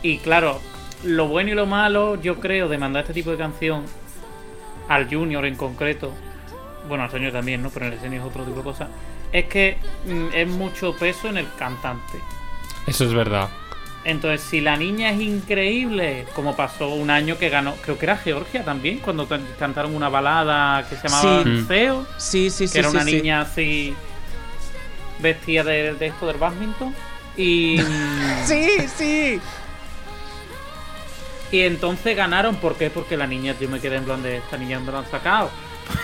Y 0.03 0.19
claro, 0.19 0.61
lo 1.05 1.29
bueno 1.29 1.51
y 1.51 1.55
lo 1.55 1.67
malo, 1.67 2.21
yo 2.21 2.41
creo, 2.41 2.69
de 2.69 2.79
mandar 2.79 3.03
este 3.03 3.15
tipo 3.15 3.31
de 3.31 3.37
canción 3.39 3.85
al 4.89 5.09
Junior 5.09 5.45
en 5.47 5.57
concreto, 5.57 6.13
bueno, 6.89 7.05
al 7.05 7.11
señor 7.11 7.33
también, 7.33 7.63
¿no? 7.63 7.71
Pero 7.71 7.87
en 7.87 7.93
el 7.93 8.01
senior 8.01 8.23
es 8.23 8.29
otro 8.29 8.45
tipo 8.45 8.59
de 8.59 8.65
cosas, 8.65 8.89
es 9.33 9.45
que 9.47 9.77
mm, 10.07 10.27
es 10.35 10.49
mucho 10.49 10.95
peso 10.97 11.29
en 11.29 11.37
el 11.39 11.47
cantante. 11.59 12.19
Eso 12.87 13.05
es 13.05 13.15
verdad. 13.15 13.49
Entonces, 14.03 14.41
si 14.41 14.61
la 14.63 14.77
niña 14.79 15.11
es 15.11 15.21
increíble, 15.21 16.25
como 16.35 16.57
pasó 16.57 16.89
un 16.89 17.11
año 17.11 17.37
que 17.37 17.51
ganó, 17.51 17.75
creo 17.83 17.99
que 17.99 18.07
era 18.07 18.17
Georgia 18.17 18.65
también, 18.65 18.99
cuando 18.99 19.29
can- 19.29 19.47
cantaron 19.59 19.95
una 19.95 20.09
balada 20.09 20.89
que 20.89 20.97
se 20.97 21.07
llamaba 21.09 21.43
Sí. 21.45 21.65
Feo, 21.69 22.07
Sí, 22.17 22.49
sí, 22.51 22.67
sí. 22.67 22.73
que 22.73 22.79
era 22.79 22.91
sí, 22.91 22.97
una 22.97 23.05
niña 23.05 23.41
así 23.43 23.95
vestida 25.19 25.65
de, 25.65 25.95
de 25.95 26.07
esto 26.07 26.27
del 26.27 26.39
badminton. 26.39 26.95
Y, 27.37 27.79
Sí, 28.47 28.71
sí. 28.97 29.39
y 31.53 31.61
entonces 31.61 32.17
ganaron, 32.17 32.57
¿por 32.57 32.77
qué? 32.77 32.89
Porque 32.91 33.17
la 33.19 33.27
niña, 33.27 33.55
yo 33.61 33.69
me 33.69 33.81
quedé 33.81 33.97
en 33.97 34.05
plan 34.05 34.23
de 34.23 34.39
esta 34.39 34.57
niña 34.57 34.79
no 34.81 34.93
lo 34.93 34.99
han 34.99 35.11
sacado. 35.11 35.51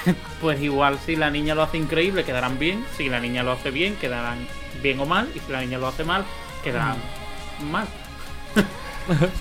Pues 0.42 0.60
igual 0.60 0.98
si 1.06 1.16
la 1.16 1.30
niña 1.30 1.54
lo 1.54 1.62
hace 1.62 1.78
increíble, 1.78 2.24
quedarán 2.24 2.58
bien. 2.58 2.84
Si 2.98 3.08
la 3.08 3.20
niña 3.20 3.42
lo 3.42 3.52
hace 3.52 3.70
bien, 3.70 3.96
quedarán 3.96 4.46
bien 4.82 5.00
o 5.00 5.06
mal. 5.06 5.30
Y 5.34 5.38
si 5.40 5.50
la 5.50 5.60
niña 5.62 5.78
lo 5.78 5.86
hace 5.88 6.04
mal, 6.04 6.24
quedarán 6.62 6.98
Mm. 6.98 7.15
Mal. 7.70 7.86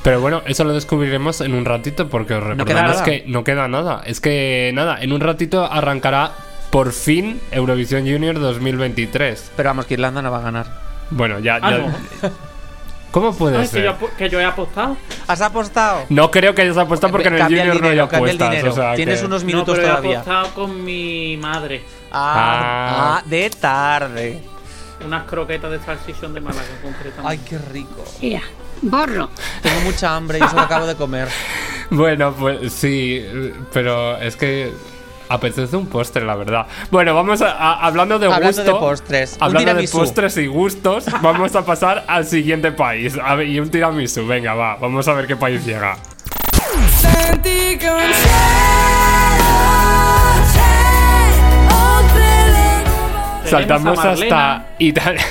Pero 0.03 0.21
bueno, 0.21 0.43
eso 0.45 0.63
lo 0.63 0.73
descubriremos 0.73 1.41
en 1.41 1.55
un 1.55 1.65
ratito 1.65 2.07
porque 2.07 2.35
os 2.35 2.43
recordamos 2.43 2.91
nada. 2.97 3.03
que 3.03 3.23
no 3.27 3.43
queda 3.43 3.67
nada. 3.67 4.03
Es 4.05 4.21
que 4.21 4.71
nada, 4.75 4.97
en 5.01 5.11
un 5.11 5.21
ratito 5.21 5.65
arrancará 5.65 6.33
por 6.69 6.91
fin 6.91 7.41
Eurovisión 7.51 8.01
Junior 8.03 8.39
2023. 8.39 9.51
Pero 9.55 9.69
vamos, 9.69 9.85
que 9.87 9.95
Irlanda 9.95 10.21
no 10.21 10.29
va 10.31 10.37
a 10.37 10.41
ganar. 10.41 10.67
Bueno, 11.09 11.39
ya. 11.39 11.57
Ah, 11.61 11.71
ya- 11.71 11.77
no. 11.79 11.95
¿Cómo 13.09 13.33
puede 13.33 13.55
Ay, 13.57 13.63
que, 13.63 13.67
ser? 13.69 13.83
yo, 13.85 13.95
que 14.17 14.29
yo 14.29 14.39
he 14.41 14.45
apostado. 14.45 14.97
¿Has 15.25 15.39
apostado? 15.41 16.03
No 16.09 16.29
creo 16.29 16.53
que 16.53 16.63
hayas 16.63 16.77
apostado 16.77 17.11
porque 17.11 17.29
en 17.29 17.35
el 17.35 17.43
Junior 17.43 17.65
no 17.67 17.71
hay 17.73 17.77
dinero, 17.79 18.09
cambia 18.09 18.31
el 18.31 18.35
apuestas. 18.35 18.49
dinero. 18.51 18.71
o 18.71 18.75
sea 18.75 18.95
Tienes 18.95 19.19
que- 19.21 19.25
unos 19.25 19.41
No, 19.43 19.47
minutos 19.47 19.77
pero 19.79 19.87
he 19.87 19.91
apostado 20.15 20.47
con 20.53 20.83
mi 20.83 21.37
madre. 21.37 21.81
Ah, 22.11 22.35
Ah. 22.37 23.17
ah, 23.17 23.23
de 23.25 23.49
tarde. 23.49 24.41
Unas 25.03 25.23
croquetas 25.25 25.71
de 25.71 25.79
salchichón 25.79 26.33
de 26.33 26.41
Málaga, 26.41 26.67
concretamente. 26.81 27.21
Ay, 27.27 27.37
qué 27.39 27.57
rico. 27.57 28.03
Mira, 28.21 28.41
borro. 28.81 29.29
Tengo 29.61 29.81
mucha 29.81 30.15
hambre 30.15 30.39
y 30.39 30.43
eso 30.43 30.55
que 30.55 30.61
acabo 30.61 30.85
de 30.85 30.95
comer. 30.95 31.27
Bueno, 31.91 32.33
pues 32.33 32.73
sí, 32.73 33.23
pero 33.71 34.17
es 34.17 34.35
que 34.35 34.73
apetece 35.29 35.75
un 35.77 35.85
postre, 35.85 36.25
la 36.25 36.35
verdad. 36.35 36.65
Bueno, 36.89 37.13
vamos 37.13 37.43
a, 37.43 37.51
a- 37.51 37.85
hablando 37.85 38.17
de 38.17 38.25
Hablando 38.25 38.47
gusto. 38.63 38.63
de 38.63 38.79
postres, 38.79 39.33
un 39.37 39.43
Hablando 39.43 39.73
de 39.75 39.87
postres 39.87 40.35
y 40.37 40.47
gustos, 40.47 41.05
vamos 41.21 41.55
a 41.55 41.63
pasar 41.63 42.03
al 42.07 42.25
siguiente 42.25 42.71
país. 42.71 43.15
A 43.23 43.35
ver, 43.35 43.47
y 43.49 43.59
un 43.59 43.69
tiramisú, 43.69 44.25
venga, 44.25 44.55
va, 44.55 44.77
vamos 44.77 45.07
a 45.07 45.13
ver 45.13 45.27
qué 45.27 45.35
país 45.35 45.63
llega. 45.63 45.95
Saltamos 53.45 53.99
hasta 53.99 54.65
Italia. 54.79 55.21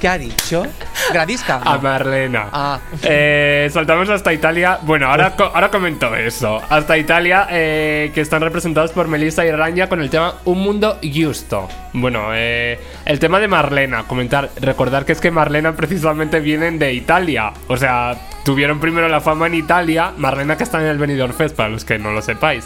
¿Qué 0.00 0.08
ha 0.08 0.16
dicho? 0.16 0.66
Gradisca. 1.12 1.60
A 1.62 1.76
Marlena. 1.76 2.46
Ah. 2.50 2.78
Eh, 3.02 3.68
saltamos 3.70 4.08
hasta 4.08 4.32
Italia. 4.32 4.78
Bueno, 4.80 5.08
ahora, 5.10 5.36
co- 5.36 5.50
ahora 5.54 5.68
comento 5.70 6.14
eso. 6.16 6.58
Hasta 6.70 6.96
Italia, 6.96 7.46
eh, 7.50 8.10
que 8.14 8.22
están 8.22 8.40
representados 8.40 8.92
por 8.92 9.08
Melissa 9.08 9.44
y 9.44 9.50
Rania 9.50 9.90
con 9.90 10.00
el 10.00 10.08
tema 10.08 10.36
Un 10.46 10.60
Mundo 10.60 10.98
Justo. 11.02 11.68
Bueno, 11.92 12.28
eh, 12.32 12.80
el 13.04 13.18
tema 13.18 13.40
de 13.40 13.48
Marlena. 13.48 14.04
Comentar, 14.04 14.48
recordar 14.58 15.04
que 15.04 15.12
es 15.12 15.20
que 15.20 15.30
Marlena 15.30 15.76
precisamente 15.76 16.40
vienen 16.40 16.78
de 16.78 16.94
Italia. 16.94 17.52
O 17.68 17.76
sea, 17.76 18.16
tuvieron 18.42 18.80
primero 18.80 19.06
la 19.06 19.20
fama 19.20 19.48
en 19.48 19.54
Italia. 19.54 20.12
Marlena 20.16 20.56
que 20.56 20.64
está 20.64 20.80
en 20.80 20.86
el 20.86 20.96
Benidorm 20.96 21.34
Fest, 21.34 21.54
para 21.54 21.68
los 21.68 21.84
que 21.84 21.98
no 21.98 22.10
lo 22.12 22.22
sepáis. 22.22 22.64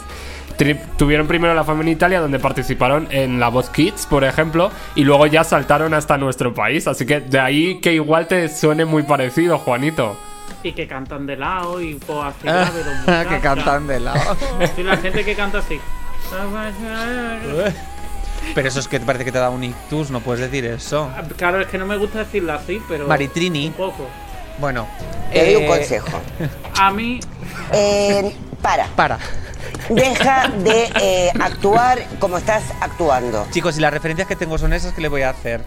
Tuvieron 0.97 1.27
primero 1.27 1.53
la 1.53 1.63
fama 1.63 1.81
en 1.81 1.89
Italia, 1.89 2.19
donde 2.21 2.39
participaron 2.39 3.07
en 3.11 3.39
La 3.39 3.49
Voz 3.49 3.69
Kids, 3.69 4.05
por 4.05 4.23
ejemplo, 4.23 4.71
y 4.95 5.03
luego 5.03 5.27
ya 5.27 5.43
saltaron 5.43 5.93
hasta 5.93 6.17
nuestro 6.17 6.53
país. 6.53 6.87
Así 6.87 7.05
que 7.05 7.19
de 7.19 7.39
ahí 7.39 7.79
que 7.81 7.93
igual 7.93 8.27
te 8.27 8.47
suene 8.49 8.85
muy 8.85 9.03
parecido, 9.03 9.57
Juanito. 9.57 10.17
Y 10.63 10.71
que 10.71 10.87
cantan 10.87 11.25
de 11.27 11.35
lado 11.37 11.81
y 11.81 11.95
pues 11.95 12.19
así 12.23 12.47
Ah, 12.47 12.69
grave, 12.71 12.83
los 13.17 13.27
que 13.33 13.39
cantan 13.39 13.87
de 13.87 13.99
lado. 13.99 14.35
Sí, 14.75 14.83
la 14.83 14.97
gente 14.97 15.23
que 15.25 15.35
canta 15.35 15.59
así. 15.59 15.79
Pero 18.53 18.67
eso 18.67 18.79
es 18.79 18.87
que 18.87 18.99
te 18.99 19.05
parece 19.05 19.25
que 19.25 19.31
te 19.31 19.37
da 19.39 19.49
un 19.49 19.63
ictus, 19.63 20.11
no 20.11 20.19
puedes 20.21 20.41
decir 20.41 20.65
eso. 20.65 21.09
Claro, 21.37 21.59
es 21.61 21.67
que 21.67 21.77
no 21.77 21.85
me 21.85 21.97
gusta 21.97 22.19
decirlo 22.19 22.53
así, 22.53 22.81
pero. 22.87 23.07
Maritrini. 23.07 23.67
Un 23.67 23.73
poco. 23.73 24.07
Bueno. 24.59 24.87
Te 25.33 25.43
doy 25.45 25.55
un 25.55 25.63
eh, 25.63 25.67
consejo. 25.67 26.21
A 26.79 26.91
mí, 26.91 27.19
Eh, 27.73 28.33
para, 28.65 28.87
Para. 28.95 29.19
deja 29.89 30.47
de 30.49 30.89
eh, 30.99 31.31
actuar 31.39 31.99
como 32.19 32.37
estás 32.37 32.63
actuando. 32.81 33.45
Chicos, 33.51 33.77
y 33.77 33.81
las 33.81 33.93
referencias 33.93 34.27
que 34.27 34.35
tengo 34.35 34.57
son 34.57 34.73
esas 34.73 34.93
que 34.93 35.01
le 35.01 35.07
voy 35.07 35.21
a 35.21 35.29
hacer. 35.29 35.61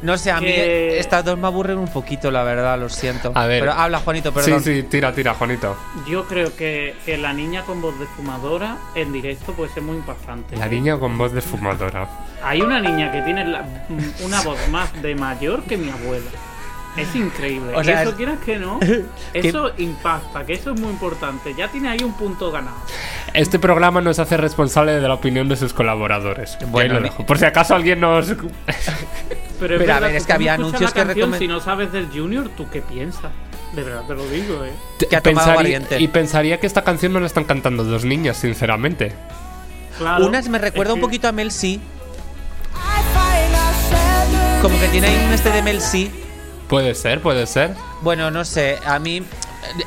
No 0.00 0.16
sé, 0.16 0.30
a 0.30 0.38
mí 0.40 0.46
Que- 0.46 1.00
estas 1.00 1.24
dos 1.24 1.36
me 1.36 1.48
aburren 1.48 1.76
un 1.76 1.88
poquito, 1.88 2.30
la 2.30 2.44
verdad, 2.44 2.78
lo 2.78 2.88
siento. 2.88 3.32
A 3.34 3.46
ver. 3.46 3.58
Pero 3.58 3.72
habla, 3.72 3.98
Juanito, 3.98 4.32
perdón. 4.32 4.62
Sí, 4.62 4.76
sí, 4.76 4.82
tira, 4.84 5.12
tira, 5.12 5.34
Juanito. 5.34 5.76
yo 6.08 6.24
creo 6.28 6.54
que, 6.54 6.94
que 7.04 7.18
la 7.18 7.32
niña 7.32 7.62
con 7.64 7.82
voz 7.82 7.98
de 7.98 8.06
fumadora 8.06 8.76
en 8.94 9.12
directo 9.12 9.54
puede 9.54 9.72
ser 9.72 9.82
muy 9.82 9.96
impactante. 9.96 10.56
La 10.56 10.66
niña 10.68 10.96
con 11.00 11.18
voz 11.18 11.32
de 11.32 11.40
fumadora. 11.40 12.08
Hay 12.44 12.60
una 12.62 12.78
niña 12.78 13.10
que 13.10 13.22
tiene 13.22 13.44
la- 13.44 13.64
una 14.24 14.40
voz 14.42 14.58
más 14.68 14.92
de 15.02 15.16
mayor 15.16 15.64
que 15.64 15.76
mi 15.76 15.90
abuela. 15.90 16.30
Es 16.96 17.14
increíble. 17.14 17.74
O 17.76 17.84
sea, 17.84 17.94
y 17.94 18.00
eso 18.02 18.10
es- 18.10 18.16
quieras 18.16 18.38
que 18.44 18.56
no, 18.58 18.80
eso 19.34 19.70
impacta, 19.78 20.44
que 20.44 20.54
eso 20.54 20.72
es 20.72 20.80
muy 20.80 20.90
importante. 20.90 21.54
Ya 21.56 21.68
tiene 21.68 21.88
ahí 21.90 22.02
un 22.02 22.12
punto 22.14 22.50
ganado. 22.50 22.76
Este 23.34 23.58
programa 23.58 24.00
no 24.00 24.12
se 24.14 24.22
hace 24.22 24.36
responsable 24.36 24.92
de 24.92 25.06
la 25.06 25.14
opinión 25.14 25.48
de 25.48 25.56
sus 25.56 25.72
colaboradores. 25.72 26.58
Bueno, 26.68 26.94
lo 26.94 27.00
dejo. 27.02 27.24
por 27.26 27.38
si 27.38 27.44
acaso 27.44 27.74
alguien 27.74 28.00
nos. 28.00 28.26
Pero, 29.60 29.74
es 29.74 29.80
Pero, 29.80 29.94
a 29.94 30.00
ver, 30.00 30.14
es 30.16 30.24
que 30.26 30.32
había 30.32 30.54
anuncios 30.54 30.92
que 30.92 31.00
la 31.00 31.06
canción, 31.06 31.32
recomen- 31.32 31.38
Si 31.38 31.48
no 31.48 31.60
sabes 31.60 31.92
del 31.92 32.08
Junior, 32.08 32.48
¿tú 32.56 32.68
qué 32.70 32.80
piensas? 32.80 33.30
De 33.74 33.82
verdad 33.82 34.02
te 34.06 34.14
lo 34.14 34.26
digo, 34.28 34.64
eh. 34.64 34.72
Que 35.10 35.14
ha 35.16 35.20
Pensaría- 35.22 35.82
y 35.98 36.08
pensaría 36.08 36.58
que 36.58 36.66
esta 36.66 36.82
canción 36.82 37.12
no 37.12 37.20
la 37.20 37.26
están 37.26 37.44
cantando 37.44 37.84
dos 37.84 38.04
niñas, 38.04 38.36
sinceramente. 38.38 39.12
Claro, 39.98 40.26
Unas 40.26 40.48
me 40.48 40.58
recuerda 40.58 40.94
un 40.94 41.00
que- 41.00 41.06
poquito 41.06 41.28
a 41.28 41.32
Mel 41.32 41.50
C. 41.52 41.78
Como 44.62 44.78
que 44.80 44.88
tiene 44.88 45.06
ahí 45.08 45.24
un 45.26 45.32
este 45.32 45.50
de 45.50 45.62
Mel 45.62 45.80
C. 45.80 46.10
Puede 46.68 46.94
ser, 46.94 47.20
puede 47.20 47.46
ser. 47.46 47.74
Bueno, 48.02 48.30
no 48.30 48.44
sé, 48.44 48.78
a 48.84 48.98
mí 48.98 49.22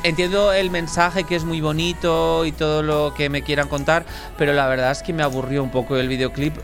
entiendo 0.02 0.52
el 0.52 0.70
mensaje 0.70 1.24
que 1.24 1.36
es 1.36 1.44
muy 1.44 1.60
bonito 1.60 2.44
y 2.44 2.52
todo 2.52 2.82
lo 2.82 3.14
que 3.14 3.28
me 3.28 3.42
quieran 3.42 3.68
contar, 3.68 4.04
pero 4.36 4.52
la 4.52 4.66
verdad 4.66 4.90
es 4.90 5.02
que 5.02 5.12
me 5.12 5.22
aburrió 5.22 5.62
un 5.62 5.70
poco 5.70 5.96
el 5.96 6.08
videoclip. 6.08 6.54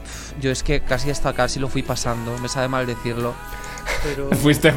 Yo 0.40 0.50
es 0.50 0.62
que 0.62 0.80
casi 0.80 1.10
hasta 1.10 1.32
casi 1.32 1.60
lo 1.60 1.68
fui 1.68 1.82
pasando, 1.82 2.36
me 2.38 2.48
sabe 2.48 2.68
mal 2.68 2.86
decirlo. 2.86 3.34
pero- 4.02 4.28
Fuiste 4.42 4.70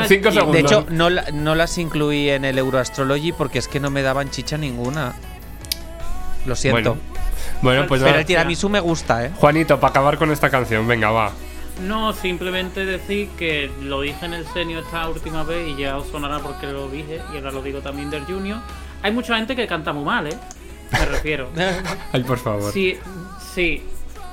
detalle- 0.00 0.08
cinco 0.08 0.30
segundos. 0.32 0.54
De 0.54 0.60
hecho, 0.60 0.86
no, 0.90 1.08
la- 1.08 1.24
no 1.32 1.54
las 1.54 1.78
incluí 1.78 2.28
en 2.28 2.44
el 2.44 2.58
Euroastrology 2.58 3.32
porque 3.32 3.58
es 3.60 3.68
que 3.68 3.80
no 3.80 3.90
me 3.90 4.02
daban 4.02 4.30
chicha 4.30 4.58
ninguna. 4.58 5.14
Lo 6.46 6.56
siento. 6.56 6.94
Bueno, 6.94 7.00
bueno, 7.62 7.86
pues 7.86 8.02
pero 8.02 8.18
el 8.18 8.24
tiramisú 8.26 8.68
me 8.68 8.80
gusta, 8.80 9.24
¿eh? 9.26 9.30
Juanito, 9.36 9.78
para 9.78 9.90
acabar 9.90 10.18
con 10.18 10.30
esta 10.30 10.50
canción, 10.50 10.86
venga, 10.88 11.10
va. 11.10 11.32
No, 11.82 12.12
simplemente 12.12 12.84
decir 12.84 13.28
que 13.38 13.70
lo 13.82 14.02
dije 14.02 14.26
en 14.26 14.34
el 14.34 14.46
senio 14.46 14.80
esta 14.80 15.08
última 15.08 15.42
vez 15.44 15.68
y 15.68 15.76
ya 15.76 15.96
os 15.96 16.08
sonará 16.08 16.38
porque 16.40 16.66
lo 16.66 16.88
dije 16.88 17.20
y 17.32 17.36
ahora 17.36 17.52
lo 17.52 17.62
digo 17.62 17.80
también 17.80 18.10
del 18.10 18.24
Junior. 18.24 18.58
Hay 19.02 19.12
mucha 19.12 19.36
gente 19.36 19.56
que 19.56 19.66
canta 19.66 19.92
muy 19.92 20.04
mal, 20.04 20.26
¿eh? 20.26 20.36
Me 20.92 21.04
refiero. 21.06 21.48
Ay, 22.12 22.22
por 22.22 22.38
favor. 22.38 22.72
Sí, 22.72 22.98
sí. 23.54 23.82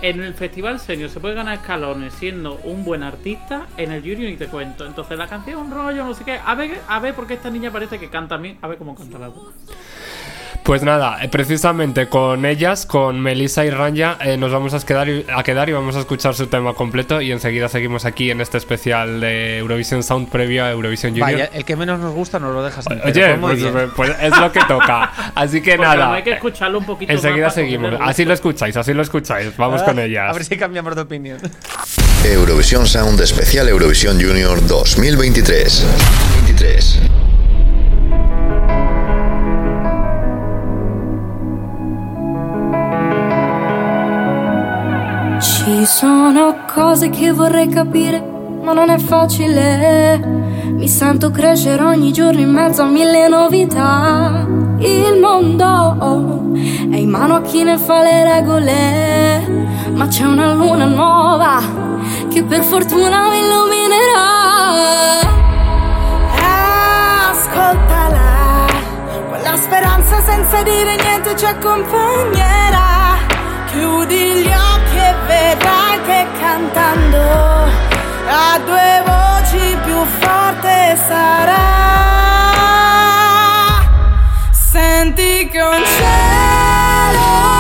En 0.02 0.22
el 0.22 0.36
Festival 0.36 0.80
Senio 0.80 1.10
se 1.10 1.20
puede 1.20 1.34
ganar 1.34 1.56
escalones 1.56 2.14
siendo 2.14 2.60
un 2.64 2.84
buen 2.84 3.02
artista, 3.02 3.66
en 3.78 3.92
el 3.92 4.02
Junior 4.02 4.30
y 4.30 4.36
te 4.36 4.48
cuento. 4.48 4.86
Entonces 4.86 5.18
la 5.18 5.28
canción, 5.28 5.60
un 5.60 5.72
rollo, 5.72 6.04
no 6.06 6.14
sé 6.14 6.24
qué. 6.24 6.40
A 6.44 6.54
ver, 6.54 6.80
a 6.88 7.00
ver, 7.00 7.16
porque 7.16 7.34
esta 7.36 7.50
niña 7.50 7.72
parece 7.72 7.98
que 7.98 8.10
canta 8.10 8.38
bien. 8.38 8.60
A 8.62 8.68
ver 8.68 8.78
cómo 8.78 8.94
canta 8.94 9.18
la 9.18 9.30
voz. 9.30 9.54
Pues 10.68 10.84
nada, 10.84 11.24
eh, 11.24 11.30
precisamente 11.30 12.10
con 12.10 12.46
ellas, 12.46 12.86
con 12.86 13.22
Melissa 13.22 13.64
y 13.64 13.70
Ranja, 13.70 14.18
eh, 14.20 14.36
nos 14.36 14.52
vamos 14.52 14.74
a 14.74 14.80
quedar, 14.86 15.08
y- 15.08 15.26
a 15.34 15.42
quedar 15.42 15.70
y 15.70 15.72
vamos 15.72 15.96
a 15.96 16.02
escuchar 16.02 16.36
su 16.36 16.48
tema 16.48 16.74
completo 16.74 17.22
y 17.22 17.32
enseguida 17.32 17.70
seguimos 17.70 18.04
aquí 18.04 18.32
en 18.32 18.42
este 18.42 18.58
especial 18.58 19.22
de 19.22 19.60
Eurovisión 19.60 20.04
Sound 20.04 20.28
previo 20.28 20.66
a 20.66 20.72
Eurovisión 20.72 21.14
Junior. 21.14 21.32
Vaya, 21.32 21.46
el 21.54 21.64
que 21.64 21.78
menos 21.78 22.02
nos 22.02 22.14
gusta 22.14 22.38
nos 22.38 22.54
lo 22.54 22.62
dejas 22.66 22.86
entero. 22.86 23.08
Oye, 23.08 23.36
Pues 23.36 23.90
pues, 23.96 24.12
es 24.22 24.38
lo 24.38 24.52
que 24.52 24.60
toca. 24.68 25.10
Así 25.36 25.62
que 25.62 25.78
nada, 25.78 26.14
hay 26.14 26.24
que 26.24 26.32
escucharlo 26.34 26.80
un 26.80 26.86
poquito 26.86 27.14
enseguida 27.14 27.46
más 27.46 27.54
seguimos. 27.56 27.94
Así 28.02 28.26
lo 28.26 28.34
escucháis, 28.34 28.76
así 28.76 28.94
lo 28.94 29.04
escucháis. 29.04 29.56
Vamos 29.56 29.82
con 29.84 29.98
A 30.00 30.04
ellas. 30.04 30.34
ver 30.36 30.44
si 30.44 30.58
cambiamos 30.58 30.96
de 30.96 31.02
opinión. 31.02 31.38
Eurovisión 32.26 32.86
Sound 32.88 33.22
Especial 33.22 33.70
Eurovisión 33.70 34.22
Junior 34.22 34.60
2023. 34.68 35.86
23. 36.46 36.77
Sono 45.88 46.66
cose 46.72 47.10
che 47.10 47.32
vorrei 47.32 47.70
capire, 47.70 48.22
ma 48.62 48.74
non 48.74 48.90
è 48.90 48.98
facile. 48.98 50.18
Mi 50.66 50.88
sento 50.88 51.32
crescere 51.32 51.82
ogni 51.82 52.12
giorno 52.12 52.42
in 52.42 52.52
mezzo 52.52 52.82
a 52.82 52.88
mille 52.88 53.30
novità. 53.30 54.46
Il 54.80 55.18
mondo 55.20 56.54
è 56.92 56.98
in 56.98 57.10
mano 57.10 57.36
a 57.36 57.42
chi 57.42 57.64
ne 57.64 57.78
fa 57.78 58.02
le 58.02 58.24
regole, 58.24 59.48
ma 59.94 60.08
c'è 60.08 60.26
una 60.26 60.54
luna 60.54 60.86
nuova 60.86 61.62
che 62.30 62.44
per 62.44 62.64
fortuna 62.64 63.30
mi 63.30 63.40
illuminerà. 63.40 64.26
Ascoltala, 67.32 68.66
quella 69.30 69.56
speranza 69.56 70.22
senza 70.22 70.62
dire 70.64 70.98
niente 71.02 71.36
ci 71.38 71.46
accompagnerà. 71.46 73.16
Chiudi 73.72 74.16
gli 74.16 74.48
occhi 74.48 74.67
vedrai 75.48 76.02
che 76.02 76.28
cantando 76.40 77.22
a 78.28 78.60
due 78.66 79.04
voci 79.06 79.78
più 79.86 80.04
forte 80.20 80.98
sarà. 81.08 81.76
Senti 84.52 85.48
che 85.50 85.62
un 85.62 85.84
cielo 85.96 87.57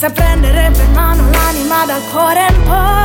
sa 0.00 0.08
prendere 0.08 0.70
per 0.70 0.88
mano 0.94 1.28
l'anima 1.28 1.84
dal 1.84 2.00
cuore 2.10 2.46
in 2.48 2.62
poi. 2.62 2.99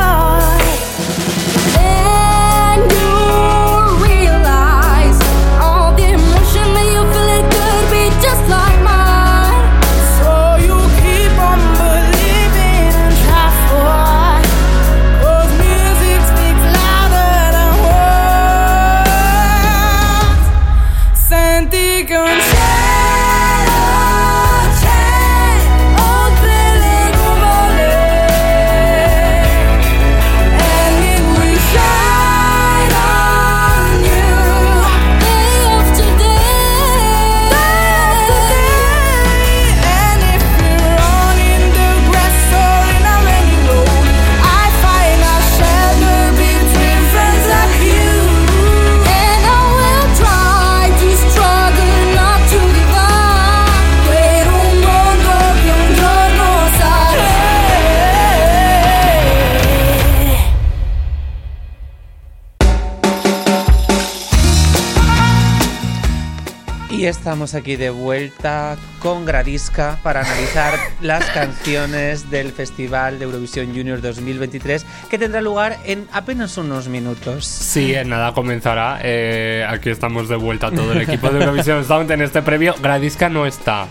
Estamos 67.35 67.53
aquí 67.53 67.75
de 67.75 67.89
vuelta 67.89 68.77
con 68.99 69.25
Gradisca 69.25 69.99
para 70.03 70.21
analizar 70.21 70.73
las 71.01 71.25
canciones 71.31 72.31
del 72.31 72.53
Festival 72.53 73.19
de 73.19 73.25
Eurovisión 73.25 73.75
Junior 73.75 73.99
2023 73.99 74.85
que 75.09 75.17
tendrá 75.17 75.41
lugar 75.41 75.77
en 75.83 76.07
apenas 76.13 76.57
unos 76.57 76.87
minutos. 76.87 77.45
Sí, 77.45 77.93
en 77.93 78.07
nada 78.07 78.33
comenzará. 78.33 78.99
Eh, 79.03 79.67
aquí 79.67 79.89
estamos 79.89 80.29
de 80.29 80.37
vuelta 80.37 80.71
todo 80.71 80.93
el 80.93 81.01
equipo 81.01 81.29
de 81.29 81.41
Eurovisión 81.41 81.83
Sound 81.85 82.09
en 82.11 82.21
este 82.21 82.41
previo. 82.41 82.73
Gradisca 82.81 83.27
no 83.27 83.45
está. 83.45 83.87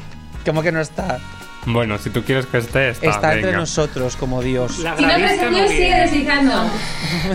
Como 0.47 0.63
que 0.63 0.73
no 0.73 0.81
está. 0.81 1.21
Bueno, 1.67 1.99
si 1.99 2.11
tú 2.11 2.23
quieres 2.23 2.47
que 2.47 2.59
esté, 2.59 2.91
está. 2.91 3.11
Está 3.11 3.35
entre 3.35 3.53
nosotros 3.53 4.17
como 4.17 4.43
Dios. 4.43 4.79
La 4.79 4.97
Si 4.97 5.03
no 5.03 5.09
Gradisca 5.09 5.49
presentación 5.49 5.63
no 5.63 5.69
sigue 5.69 6.01
deslizando. 6.01 6.71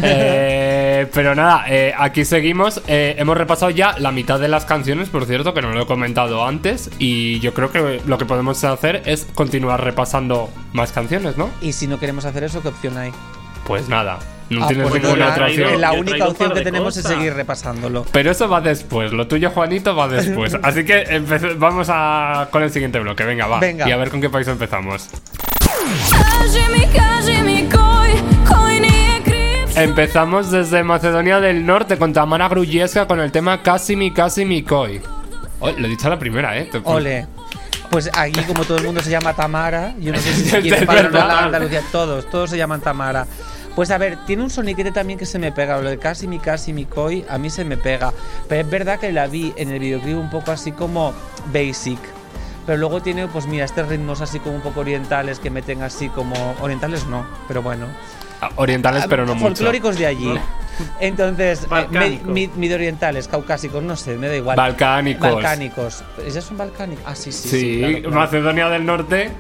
Eh, 0.03 1.07
pero 1.13 1.35
nada, 1.35 1.65
eh, 1.67 1.93
aquí 1.97 2.25
seguimos. 2.25 2.81
Eh, 2.87 3.15
hemos 3.17 3.37
repasado 3.37 3.71
ya 3.71 3.97
la 3.97 4.11
mitad 4.11 4.39
de 4.39 4.47
las 4.47 4.65
canciones, 4.65 5.09
por 5.09 5.25
cierto, 5.25 5.53
que 5.53 5.61
no 5.61 5.71
lo 5.71 5.83
he 5.83 5.85
comentado 5.87 6.45
antes. 6.45 6.89
Y 6.99 7.39
yo 7.39 7.53
creo 7.53 7.71
que 7.71 8.01
lo 8.05 8.17
que 8.17 8.25
podemos 8.25 8.63
hacer 8.63 9.01
es 9.05 9.25
continuar 9.33 9.83
repasando 9.83 10.49
más 10.73 10.91
canciones, 10.91 11.37
¿no? 11.37 11.49
Y 11.61 11.73
si 11.73 11.87
no 11.87 11.99
queremos 11.99 12.25
hacer 12.25 12.43
eso, 12.43 12.61
¿qué 12.61 12.67
opción 12.67 12.97
hay? 12.97 13.11
Pues 13.69 13.87
nada. 13.87 14.17
No 14.49 14.63
ah, 14.63 14.67
tienes 14.67 14.89
pues 14.89 15.03
ninguna 15.03 15.29
otra 15.29 15.45
opción. 15.45 15.79
La 15.79 15.91
única 15.91 16.27
opción 16.27 16.51
que 16.55 16.61
tenemos 16.61 16.97
es 16.97 17.05
seguir 17.05 17.35
repasándolo. 17.35 18.03
Pero 18.11 18.31
eso 18.31 18.49
va 18.49 18.61
después. 18.61 19.13
Lo 19.13 19.27
tuyo, 19.27 19.51
Juanito, 19.51 19.95
va 19.95 20.07
después. 20.07 20.57
Así 20.63 20.83
que 20.83 21.21
vamos 21.55 21.87
a 21.91 22.47
con 22.51 22.63
el 22.63 22.71
siguiente 22.71 22.97
bloque. 22.97 23.23
Venga, 23.25 23.45
va. 23.45 23.59
Venga. 23.59 23.87
Y 23.87 23.91
a 23.91 23.97
ver 23.97 24.09
con 24.09 24.21
qué 24.21 24.29
país 24.31 24.47
empezamos. 24.47 25.07
Empezamos 29.75 30.49
desde 30.49 30.83
Macedonia 30.83 31.39
del 31.39 31.63
Norte 31.63 31.99
con 31.99 32.11
Tamara 32.11 32.49
Gruyesca 32.49 33.05
con 33.05 33.19
el 33.19 33.31
tema 33.31 33.61
Casi 33.61 33.95
mi, 33.95 34.11
casi 34.11 34.45
mi 34.45 34.63
koi. 34.63 34.99
Lo 35.61 35.85
he 35.85 35.89
dicho 35.89 36.07
a 36.07 36.09
la 36.09 36.17
primera, 36.17 36.57
¿eh? 36.57 36.71
Ole. 36.85 37.27
Pues 37.89 38.09
aquí, 38.13 38.41
como 38.41 38.65
todo 38.65 38.77
el 38.77 38.83
mundo 38.83 39.01
se 39.01 39.09
llama 39.09 39.33
Tamara, 39.33 39.95
yo 39.99 40.11
no 40.11 40.19
sé 40.19 40.33
si 40.33 40.45
se 40.45 40.61
quiere 40.61 40.85
para 40.85 41.45
Andalucía, 41.45 41.81
todos, 41.91 42.29
todos 42.29 42.49
se 42.49 42.57
llaman 42.57 42.81
Tamara. 42.81 43.25
Pues 43.75 43.91
a 43.91 43.97
ver, 43.97 44.17
tiene 44.25 44.43
un 44.43 44.49
soniquete 44.49 44.91
también 44.91 45.17
que 45.17 45.25
se 45.25 45.39
me 45.39 45.51
pega, 45.51 45.79
lo 45.79 45.89
de 45.89 45.97
casi 45.97 46.27
mi 46.27 46.39
casi 46.39 46.73
mi 46.73 46.85
koi, 46.85 47.25
a 47.29 47.37
mí 47.37 47.49
se 47.49 47.63
me 47.63 47.77
pega. 47.77 48.11
Pero 48.47 48.61
es 48.61 48.69
verdad 48.69 48.99
que 48.99 49.11
la 49.11 49.27
vi 49.27 49.53
en 49.55 49.71
el 49.71 49.79
videoclip 49.79 50.17
un 50.17 50.29
poco 50.29 50.51
así 50.51 50.71
como 50.71 51.13
basic. 51.53 51.99
Pero 52.65 52.77
luego 52.77 53.01
tiene, 53.01 53.27
pues 53.27 53.47
mira, 53.47 53.65
estos 53.65 53.87
ritmos 53.87 54.21
así 54.21 54.39
como 54.39 54.55
un 54.57 54.61
poco 54.61 54.81
orientales 54.81 55.39
que 55.39 55.49
meten 55.49 55.81
así 55.81 56.09
como. 56.09 56.35
Orientales 56.61 57.05
no, 57.07 57.25
pero 57.47 57.61
bueno. 57.61 57.85
Orientales, 58.55 59.05
pero 59.09 59.25
no 59.25 59.33
mucho. 59.35 59.47
folclóricos 59.47 59.97
de 59.97 60.05
allí. 60.05 60.33
Entonces, 60.99 61.63
eh, 61.63 61.67
Balcánicos. 61.69 62.27
me- 62.27 62.33
mi- 62.33 62.47
midorientales, 62.55 63.27
caucásicos, 63.27 63.83
no 63.83 63.95
sé, 63.97 64.15
me 64.17 64.27
da 64.27 64.35
igual. 64.35 64.55
Balcánicos. 64.55 65.21
Balcánicos. 65.33 66.03
¿Esos 66.25 66.43
son 66.45 66.57
balcánicos? 66.57 67.03
Ah, 67.07 67.15
sí, 67.15 67.31
sí. 67.31 67.49
Sí, 67.49 67.59
sí, 67.59 67.77
claro, 67.79 67.99
claro. 68.01 68.15
Macedonia 68.15 68.69
del 68.69 68.85
Norte. 68.85 69.31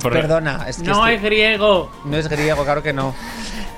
Por- 0.00 0.12
Perdona, 0.12 0.66
es 0.68 0.76
que 0.78 0.84
No 0.84 0.92
estoy- 1.06 1.14
es 1.14 1.22
griego. 1.22 1.90
No 2.04 2.16
es 2.16 2.28
griego, 2.28 2.64
claro 2.64 2.82
que 2.82 2.92
no. 2.92 3.14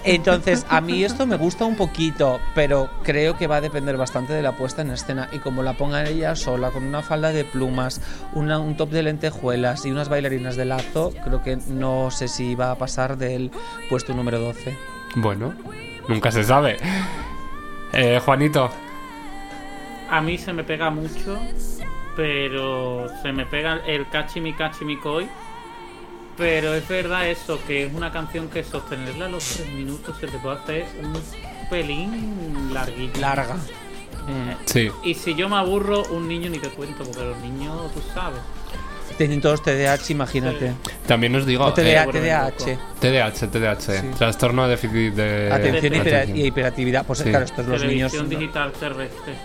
Entonces, 0.04 0.64
a 0.70 0.80
mí 0.80 1.04
esto 1.04 1.26
me 1.26 1.36
gusta 1.36 1.64
un 1.64 1.76
poquito, 1.76 2.40
pero 2.54 2.88
creo 3.02 3.36
que 3.36 3.46
va 3.46 3.56
a 3.56 3.60
depender 3.60 3.96
bastante 3.96 4.32
de 4.32 4.40
la 4.42 4.52
puesta 4.52 4.80
en 4.82 4.90
escena. 4.90 5.28
Y 5.32 5.38
como 5.38 5.62
la 5.62 5.74
ponga 5.74 6.04
ella 6.04 6.34
sola, 6.36 6.70
con 6.70 6.84
una 6.84 7.02
falda 7.02 7.30
de 7.30 7.44
plumas, 7.44 8.00
una- 8.32 8.58
un 8.58 8.76
top 8.76 8.90
de 8.90 9.02
lentejuelas 9.02 9.84
y 9.84 9.90
unas 9.90 10.08
bailarinas 10.08 10.56
de 10.56 10.64
lazo, 10.64 11.12
creo 11.24 11.42
que 11.42 11.58
no 11.68 12.10
sé 12.10 12.28
si 12.28 12.54
va 12.54 12.70
a 12.70 12.74
pasar 12.76 13.18
del 13.18 13.50
puesto 13.90 14.14
número 14.14 14.38
12. 14.38 14.78
Bueno, 15.16 15.52
nunca 16.06 16.30
se 16.30 16.44
sabe. 16.44 16.78
Eh, 17.92 18.20
Juanito. 18.24 18.70
A 20.10 20.20
mí 20.22 20.38
se 20.38 20.52
me 20.54 20.64
pega 20.64 20.88
mucho, 20.90 21.38
pero 22.16 23.08
se 23.22 23.32
me 23.32 23.44
pega 23.46 23.80
el 23.86 24.08
Cachimi 24.08 24.52
Cachimi 24.54 24.96
Koi. 24.98 25.28
Pero 26.38 26.72
es 26.74 26.88
verdad 26.88 27.28
eso, 27.28 27.58
que 27.66 27.84
es 27.84 27.92
una 27.92 28.12
canción 28.12 28.48
que 28.48 28.62
sostenerla 28.62 29.26
a 29.26 29.28
los 29.28 29.44
tres 29.44 29.68
minutos 29.68 30.16
se 30.18 30.28
te 30.28 30.38
puede 30.38 30.56
hacer 30.56 30.86
un 31.02 31.20
pelín 31.68 32.72
larguito. 32.72 33.20
Larga. 33.20 33.56
Sí. 34.66 34.90
Y 35.04 35.14
si 35.14 35.34
yo 35.34 35.48
me 35.48 35.56
aburro, 35.56 36.04
un 36.10 36.28
niño 36.28 36.48
ni 36.48 36.58
te 36.58 36.68
cuento, 36.68 37.02
porque 37.02 37.24
los 37.24 37.38
niños, 37.38 37.92
tú 37.92 38.00
sabes. 38.14 38.40
Tienen 39.18 39.40
todos 39.40 39.62
TDAH, 39.62 40.10
imagínate. 40.12 40.72
También 41.08 41.34
os 41.34 41.44
digo. 41.44 41.64
O 41.64 41.74
TDA, 41.74 42.04
eh, 42.04 42.08
TDAH. 42.12 42.78
TDAH, 43.00 43.50
TDAH. 43.50 44.16
Trastorno 44.16 44.62
de 44.62 44.70
déficit 44.70 45.14
de 45.14 45.50
Atención 45.52 46.36
y 46.36 46.46
hiperactividad. 46.46 47.04
Pues 47.04 47.18
Sí. 47.18 47.30
claro, 47.30 47.44
estos 47.44 47.66
los 47.66 47.84
niños. 47.84 48.12
Digital 48.28 48.70
terrestre. 48.72 49.34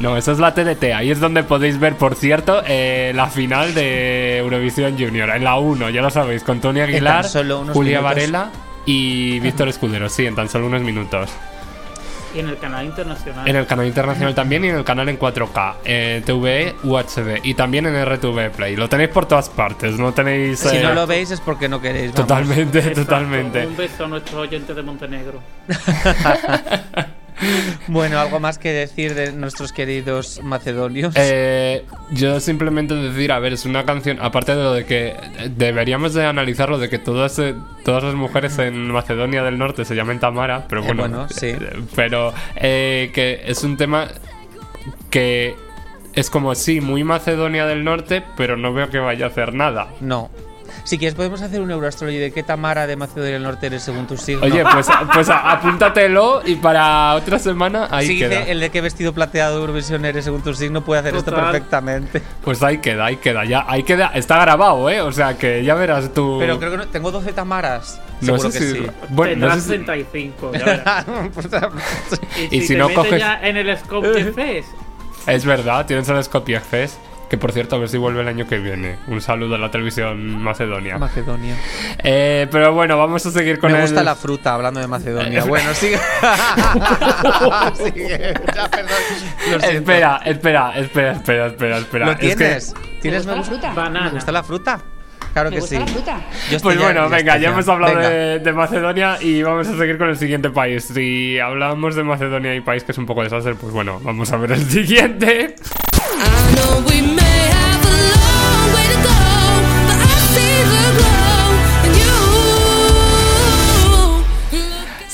No, 0.00 0.16
esa 0.16 0.32
es 0.32 0.38
la 0.38 0.54
TDT. 0.54 0.92
Ahí 0.94 1.10
es 1.10 1.20
donde 1.20 1.42
podéis 1.44 1.78
ver, 1.78 1.94
por 1.96 2.14
cierto, 2.14 2.62
eh, 2.66 3.12
la 3.14 3.26
final 3.28 3.74
de 3.74 4.38
Eurovisión 4.38 4.96
Junior. 4.98 5.30
En 5.30 5.44
la 5.44 5.56
1, 5.56 5.90
ya 5.90 6.02
lo 6.02 6.10
sabéis, 6.10 6.42
con 6.42 6.60
Tony 6.60 6.80
Aguilar, 6.80 7.26
Julia 7.26 7.62
minutos. 7.72 8.02
Varela 8.02 8.50
y 8.86 9.38
Víctor 9.40 9.68
Escudero. 9.68 10.08
Sí, 10.08 10.26
en 10.26 10.34
tan 10.34 10.48
solo 10.48 10.66
unos 10.66 10.82
minutos. 10.82 11.30
Y 12.34 12.40
en 12.40 12.48
el 12.48 12.58
canal 12.58 12.84
internacional. 12.84 13.46
En 13.48 13.56
el 13.56 13.66
canal 13.66 13.86
internacional 13.86 14.34
también 14.34 14.64
y 14.64 14.68
en 14.68 14.76
el 14.76 14.84
canal 14.84 15.08
en 15.08 15.18
4K, 15.18 15.74
eh, 15.84 16.22
TVE, 16.26 16.74
UHD 16.82 17.40
y 17.44 17.54
también 17.54 17.86
en 17.86 18.04
RTV 18.04 18.50
Play. 18.50 18.74
Lo 18.76 18.88
tenéis 18.88 19.10
por 19.10 19.26
todas 19.26 19.48
partes, 19.48 19.98
no 19.98 20.12
tenéis. 20.12 20.58
Si 20.58 20.76
eh, 20.76 20.82
no 20.82 20.94
lo 20.94 21.06
veis 21.06 21.30
es 21.30 21.40
porque 21.40 21.68
no 21.68 21.80
queréis. 21.80 22.12
vamos. 22.12 22.26
Totalmente, 22.26 22.78
Exacto. 22.78 23.02
totalmente. 23.02 23.66
Un 23.66 23.76
beso 23.76 24.04
a 24.04 24.08
nuestros 24.08 24.40
oyentes 24.40 24.74
de 24.74 24.82
Montenegro. 24.82 25.40
Bueno, 27.88 28.18
algo 28.18 28.40
más 28.40 28.58
que 28.58 28.72
decir 28.72 29.14
de 29.14 29.32
nuestros 29.32 29.72
queridos 29.72 30.40
macedonios. 30.42 31.14
Eh, 31.16 31.84
yo 32.12 32.38
simplemente 32.40 32.94
decir, 32.94 33.32
a 33.32 33.38
ver, 33.38 33.52
es 33.52 33.64
una 33.66 33.84
canción, 33.84 34.18
aparte 34.20 34.54
de 34.54 34.62
lo 34.62 34.72
de 34.72 34.84
que 34.86 35.14
deberíamos 35.56 36.14
de 36.14 36.24
analizarlo 36.26 36.78
de 36.78 36.88
que 36.88 36.98
todas, 36.98 37.38
eh, 37.38 37.54
todas 37.84 38.04
las 38.04 38.14
mujeres 38.14 38.58
en 38.58 38.90
Macedonia 38.90 39.42
del 39.42 39.58
Norte 39.58 39.84
se 39.84 39.94
llamen 39.94 40.18
Tamara, 40.20 40.66
pero 40.68 40.82
Eh, 40.82 40.86
bueno, 40.86 41.02
bueno, 41.02 41.26
sí. 41.28 41.48
eh, 41.48 41.58
pero 41.94 42.32
eh, 42.56 43.10
que 43.12 43.42
es 43.46 43.62
un 43.64 43.76
tema 43.76 44.08
que 45.10 45.56
es 46.14 46.30
como, 46.30 46.54
sí, 46.54 46.80
muy 46.80 47.02
Macedonia 47.04 47.66
del 47.66 47.82
Norte, 47.84 48.22
pero 48.36 48.56
no 48.56 48.72
veo 48.72 48.88
que 48.90 48.98
vaya 48.98 49.26
a 49.26 49.28
hacer 49.28 49.52
nada. 49.54 49.88
No. 50.00 50.30
Si 50.82 50.98
quieres, 50.98 51.14
podemos 51.14 51.40
hacer 51.42 51.60
un 51.60 51.70
Euroastrology 51.70 52.18
de 52.18 52.32
qué 52.32 52.42
Tamara 52.42 52.86
de 52.86 52.96
Macedonia 52.96 53.34
del 53.34 53.42
Norte 53.42 53.66
eres 53.66 53.82
según 53.82 54.06
tu 54.06 54.16
signo. 54.16 54.42
Oye, 54.44 54.62
pues, 54.70 54.86
pues 55.14 55.28
apúntatelo 55.30 56.42
y 56.44 56.56
para 56.56 57.14
otra 57.14 57.38
semana 57.38 57.88
ahí 57.90 58.06
si 58.08 58.18
queda. 58.18 58.42
el 58.44 58.60
de 58.60 58.70
qué 58.70 58.80
vestido 58.80 59.12
plateado 59.14 59.54
de 59.56 59.60
Eurovisión 59.60 60.04
eres 60.04 60.24
según 60.24 60.42
tu 60.42 60.52
signo, 60.54 60.84
puede 60.84 61.00
hacer 61.00 61.14
esto 61.16 61.30
Total. 61.30 61.50
perfectamente. 61.52 62.22
Pues 62.42 62.62
ahí 62.62 62.78
queda, 62.78 63.06
ahí 63.06 63.16
queda, 63.16 63.44
ya, 63.44 63.64
ahí 63.68 63.82
queda, 63.82 64.08
está 64.14 64.38
grabado, 64.40 64.90
¿eh? 64.90 65.00
O 65.00 65.12
sea 65.12 65.38
que 65.38 65.64
ya 65.64 65.74
verás 65.74 66.12
tú. 66.12 66.36
Pero 66.40 66.58
creo 66.58 66.70
que 66.72 66.76
no, 66.78 66.88
tengo 66.88 67.10
12 67.10 67.32
Tamaras. 67.32 68.00
no 68.20 68.26
Seguro 68.38 68.50
sé 68.50 68.58
que 68.58 68.64
si. 68.64 68.72
sí. 68.74 68.86
Bueno, 69.10 69.36
no 69.36 69.40
Tendrás 69.48 69.54
sé 69.62 69.78
si- 69.78 69.84
35. 69.84 70.52
ya 70.52 70.64
verás. 70.64 71.04
Pues, 71.34 71.48
y, 72.50 72.56
Y 72.56 72.60
si, 72.60 72.66
si 72.68 72.72
te 72.74 72.78
no 72.78 72.88
metes 72.88 73.04
coges- 73.04 73.18
ya 73.18 73.40
en 73.42 73.56
el 73.56 73.78
Scope 73.78 74.08
de 74.08 74.32
Fest, 74.32 74.68
Es 75.26 75.44
verdad, 75.44 75.86
tienes 75.86 76.08
el 76.08 76.22
Skopje 76.22 76.60
Fest. 76.60 76.98
Que 77.34 77.38
por 77.38 77.50
cierto, 77.50 77.74
a 77.74 77.80
ver 77.80 77.88
si 77.88 77.98
vuelve 77.98 78.20
el 78.20 78.28
año 78.28 78.46
que 78.46 78.58
viene. 78.58 78.94
Un 79.08 79.20
saludo 79.20 79.56
a 79.56 79.58
la 79.58 79.68
televisión 79.68 80.40
macedonia. 80.40 80.98
Macedonia. 80.98 81.56
Eh, 81.98 82.46
pero 82.48 82.72
bueno, 82.72 82.96
vamos 82.96 83.26
a 83.26 83.32
seguir 83.32 83.58
con 83.58 83.72
Me 83.72 83.78
el. 83.78 83.82
gusta 83.86 84.04
la 84.04 84.14
fruta, 84.14 84.54
hablando 84.54 84.78
de 84.78 84.86
Macedonia. 84.86 85.42
bueno, 85.44 85.74
sigue. 85.74 85.98
Sigue. 87.74 88.34
Ya, 88.54 88.68
perdón. 88.70 89.74
Espera, 89.74 90.20
espera, 90.24 90.78
espera, 90.78 91.12
espera, 91.12 91.46
espera, 91.48 91.78
espera. 91.78 92.06
¿Lo 92.06 92.12
Es 92.12 92.18
que- 92.18 92.36
tienes? 92.36 92.74
¿Tienes 93.02 93.26
¿Te 93.26 93.34
gusta 93.34 93.34
la 93.34 93.42
fruta? 93.42 93.72
banana. 93.74 94.06
¿Me 94.06 94.10
gusta 94.12 94.30
la 94.32 94.42
fruta? 94.44 94.80
Claro 95.32 95.48
¿Te 95.50 95.56
que 95.56 95.60
gusta 95.60 95.76
sí. 95.76 95.82
la 95.84 95.86
fruta? 95.88 96.20
Yo 96.52 96.60
Pues 96.60 96.78
bueno, 96.78 97.08
venga, 97.08 97.32
estoy 97.32 97.40
ya 97.42 97.48
hemos 97.50 97.68
hablado 97.68 97.98
de, 97.98 98.38
de 98.38 98.52
Macedonia 98.52 99.18
y 99.20 99.42
vamos 99.42 99.66
a 99.66 99.76
seguir 99.76 99.98
con 99.98 100.08
el 100.08 100.16
siguiente 100.16 100.50
país. 100.50 100.84
Si 100.84 101.36
hablamos 101.40 101.96
de 101.96 102.04
Macedonia 102.04 102.54
y 102.54 102.60
país 102.60 102.84
que 102.84 102.92
es 102.92 102.98
un 102.98 103.06
poco 103.06 103.24
desastre, 103.24 103.56
pues 103.56 103.72
bueno, 103.72 103.98
vamos 104.04 104.30
a 104.32 104.36
ver 104.36 104.52
el 104.52 104.70
siguiente. 104.70 105.56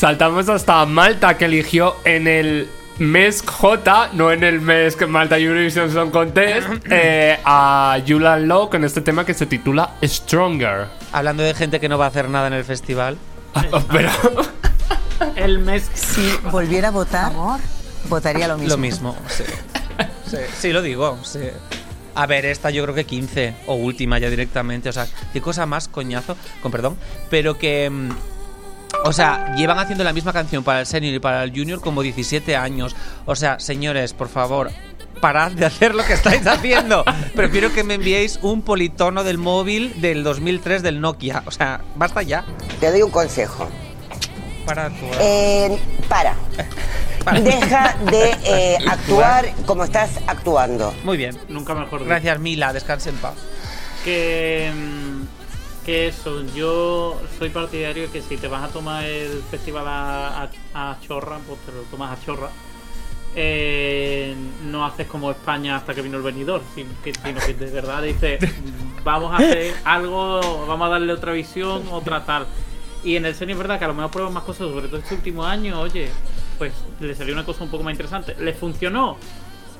Saltamos 0.00 0.48
hasta 0.48 0.86
Malta, 0.86 1.36
que 1.36 1.44
eligió 1.44 1.94
en 2.04 2.26
el 2.26 2.70
mes 2.98 3.42
J, 3.46 4.08
no 4.14 4.32
en 4.32 4.44
el 4.44 4.62
mes 4.62 4.96
que 4.96 5.04
Malta 5.06 5.36
Eurovision 5.36 5.92
Song 5.92 6.10
Contest, 6.10 6.68
eh, 6.90 7.38
a 7.44 7.98
Julian 8.08 8.48
Lowe 8.48 8.70
con 8.70 8.82
este 8.82 9.02
tema 9.02 9.26
que 9.26 9.34
se 9.34 9.44
titula 9.44 9.90
Stronger. 10.02 10.86
Hablando 11.12 11.42
de 11.42 11.52
gente 11.52 11.80
que 11.80 11.88
no 11.90 11.98
va 11.98 12.06
a 12.06 12.08
hacer 12.08 12.30
nada 12.30 12.46
en 12.46 12.54
el 12.54 12.64
festival. 12.64 13.18
Ah, 13.54 13.64
Pero, 13.92 14.10
el 15.36 15.58
mes. 15.58 15.90
Si 15.92 16.32
volviera 16.50 16.88
a 16.88 16.92
votar, 16.92 17.30
votaría 18.08 18.48
lo 18.48 18.56
mismo. 18.56 18.70
Lo 18.70 18.78
mismo, 18.78 19.16
sí. 19.28 19.44
Sí, 20.30 20.36
sí, 20.58 20.72
lo 20.72 20.82
digo. 20.82 21.18
sí. 21.22 21.40
A 22.14 22.26
ver, 22.26 22.44
esta 22.44 22.70
yo 22.70 22.82
creo 22.82 22.94
que 22.94 23.04
15 23.04 23.54
o 23.66 23.74
última 23.74 24.18
ya 24.18 24.28
directamente. 24.30 24.88
O 24.88 24.92
sea, 24.92 25.06
qué 25.32 25.40
cosa 25.40 25.64
más 25.66 25.88
coñazo, 25.88 26.36
con 26.62 26.72
perdón. 26.72 26.96
Pero 27.30 27.56
que. 27.56 27.88
mm, 27.88 28.10
O 29.04 29.12
sea, 29.12 29.54
llevan 29.56 29.78
haciendo 29.78 30.02
la 30.04 30.12
misma 30.12 30.32
canción 30.32 30.64
para 30.64 30.80
el 30.80 30.86
senior 30.86 31.14
y 31.14 31.18
para 31.20 31.44
el 31.44 31.50
junior 31.50 31.80
como 31.80 32.02
17 32.02 32.56
años. 32.56 32.96
O 33.26 33.36
sea, 33.36 33.60
señores, 33.60 34.12
por 34.12 34.28
favor, 34.28 34.70
parad 35.20 35.52
de 35.52 35.64
hacer 35.66 35.94
lo 35.94 36.04
que 36.04 36.14
estáis 36.14 36.44
haciendo. 36.46 37.04
Prefiero 37.36 37.72
que 37.72 37.84
me 37.84 37.94
enviéis 37.94 38.40
un 38.42 38.62
politono 38.62 39.22
del 39.22 39.38
móvil 39.38 40.00
del 40.00 40.24
2003 40.24 40.82
del 40.82 41.00
Nokia. 41.00 41.44
O 41.46 41.52
sea, 41.52 41.80
basta 41.94 42.22
ya. 42.22 42.44
Te 42.80 42.90
doy 42.90 43.02
un 43.02 43.10
consejo. 43.10 43.68
Para 44.74 44.88
tu- 44.90 45.06
Eh, 45.20 45.78
para. 46.08 46.34
Deja 47.42 47.96
de 48.10 48.30
eh, 48.44 48.78
actuar 48.88 49.52
como 49.66 49.84
estás 49.84 50.18
actuando. 50.26 50.94
Muy 51.04 51.16
bien. 51.16 51.36
Nunca 51.48 51.74
mejor. 51.74 52.04
Gracias, 52.04 52.38
Mila. 52.38 52.72
Descanse 52.72 53.10
en 53.10 53.16
paz. 53.16 53.34
Que, 54.04 54.72
mm, 54.74 55.84
que 55.84 56.08
eso, 56.08 56.42
yo 56.54 57.20
soy 57.38 57.50
partidario 57.50 58.04
de 58.04 58.10
que 58.10 58.22
si 58.22 58.36
te 58.36 58.48
vas 58.48 58.62
a 58.62 58.68
tomar 58.72 59.04
el 59.04 59.42
festival 59.50 59.86
a, 59.86 60.48
a- 60.74 60.90
a 60.92 61.00
chorra, 61.06 61.38
pues 61.46 61.58
te 61.60 61.72
lo 61.72 61.82
tomas 61.82 62.18
a 62.18 62.24
chorra. 62.24 62.48
Eh, 63.36 64.34
no 64.64 64.84
haces 64.84 65.06
como 65.06 65.30
España 65.30 65.76
hasta 65.76 65.94
que 65.94 66.02
vino 66.02 66.16
el 66.16 66.22
venidor, 66.22 66.62
sino 66.74 66.90
que, 67.04 67.12
sino 67.14 67.38
que 67.40 67.54
de 67.54 67.66
verdad 67.70 68.02
dices, 68.02 68.40
vamos 69.04 69.32
a 69.32 69.36
hacer 69.36 69.72
algo, 69.84 70.64
vamos 70.66 70.86
a 70.86 70.90
darle 70.90 71.12
otra 71.12 71.32
visión, 71.32 71.84
otra 71.92 72.24
tal. 72.24 72.46
Y 73.02 73.16
en 73.16 73.24
el 73.24 73.34
senior 73.34 73.56
es 73.56 73.58
verdad 73.58 73.78
que 73.78 73.84
a 73.84 73.88
lo 73.88 73.94
mejor 73.94 74.10
prueban 74.10 74.32
más 74.34 74.44
cosas, 74.44 74.68
sobre 74.68 74.88
todo 74.88 74.98
este 74.98 75.14
último 75.14 75.44
año, 75.44 75.80
oye, 75.80 76.10
pues 76.58 76.72
le 77.00 77.14
salió 77.14 77.32
una 77.32 77.44
cosa 77.44 77.64
un 77.64 77.70
poco 77.70 77.82
más 77.82 77.92
interesante. 77.92 78.34
¿Le 78.38 78.52
funcionó? 78.52 79.16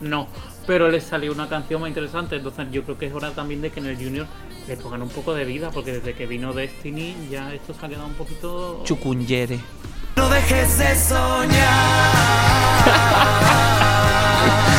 No, 0.01 0.29
pero 0.67 0.89
les 0.89 1.05
salió 1.05 1.31
una 1.33 1.49
canción 1.49 1.83
más 1.83 1.89
interesante. 1.89 2.37
Entonces 2.37 2.69
yo 2.71 2.83
creo 2.85 2.97
que 2.97 3.07
es 3.07 3.13
hora 3.13 3.33
también 3.33 3.61
de 3.61 3.71
que 3.71 3.81
en 3.81 3.87
el 3.87 3.97
Junior 3.97 4.27
le 4.67 4.77
pongan 4.77 5.03
un 5.03 5.11
poco 5.11 5.35
de 5.35 5.45
vida, 5.45 5.71
porque 5.71 5.93
desde 5.93 6.15
que 6.15 6.27
vino 6.27 6.53
Destiny 6.53 7.15
ya 7.31 7.53
esto 7.53 7.75
se 7.75 7.85
ha 7.85 7.89
quedado 7.89 8.07
un 8.07 8.15
poquito... 8.15 8.83
Chucunyere. 8.85 9.61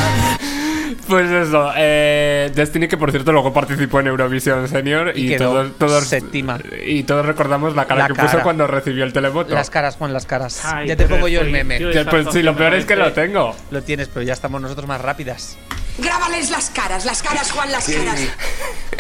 pues 1.12 1.30
eso, 1.30 1.72
eh, 1.78 2.52
Destiny 2.56 2.88
que 2.88 2.98
por 2.98 3.12
cierto 3.12 3.32
luego 3.32 3.54
participó 3.54 4.00
en 4.00 4.08
Eurovisión 4.08 4.68
Senior 4.68 5.12
y, 5.16 5.26
Y 5.26 5.30
quedó 5.30 5.52
todos, 5.52 5.78
todos- 5.78 6.04
séptima. 6.08 6.60
y 6.86 7.04
todos 7.04 7.26
recordamos 7.26 7.76
la 7.76 7.86
cara 7.86 8.02
La 8.02 8.08
que 8.08 8.16
puso 8.16 8.40
cuando 8.42 8.66
recibió 8.66 9.04
el 9.04 9.14
televoto. 9.14 9.54
Las 9.54 9.70
caras, 9.70 9.96
Juan, 9.98 10.14
las 10.14 10.26
caras. 10.26 10.66
Ay, 10.66 10.88
ya 10.88 10.96
te 10.96 11.06
pongo 11.08 11.28
yo 11.28 11.42
el 11.42 11.52
meme. 11.52 11.80
yo- 11.80 11.92
pues 12.10 12.28
sí, 12.32 12.42
lo 12.42 12.56
peor 12.56 12.74
es 12.74 12.86
que 12.86 12.96
lo 12.96 13.12
tengo. 13.14 13.56
Lo 13.70 13.84
tienes, 13.84 14.08
pero 14.08 14.24
ya 14.24 14.34
estamos 14.34 14.62
nosotros 14.62 14.88
más 14.88 15.00
rápidas. 15.02 15.58
Grábales 15.98 16.50
las 16.50 16.70
caras, 16.70 17.06
las 17.06 17.22
caras, 17.22 17.52
Juan, 17.52 17.72
las 17.72 17.88
caras. 17.88 18.20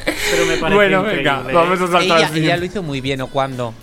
Pero 0.05 0.45
me 0.45 0.57
parece 0.57 0.75
Bueno, 0.75 1.03
venga, 1.03 1.43
¿eh? 1.49 1.53
vamos 1.53 1.79
a 1.81 1.87
saltar 1.87 2.03
Ella, 2.19 2.27
al 2.27 2.37
ella 2.37 2.57
lo 2.57 2.65
hizo 2.65 2.83
muy 2.83 3.01
bien, 3.01 3.21
¿o 3.21 3.27
cuándo? 3.27 3.73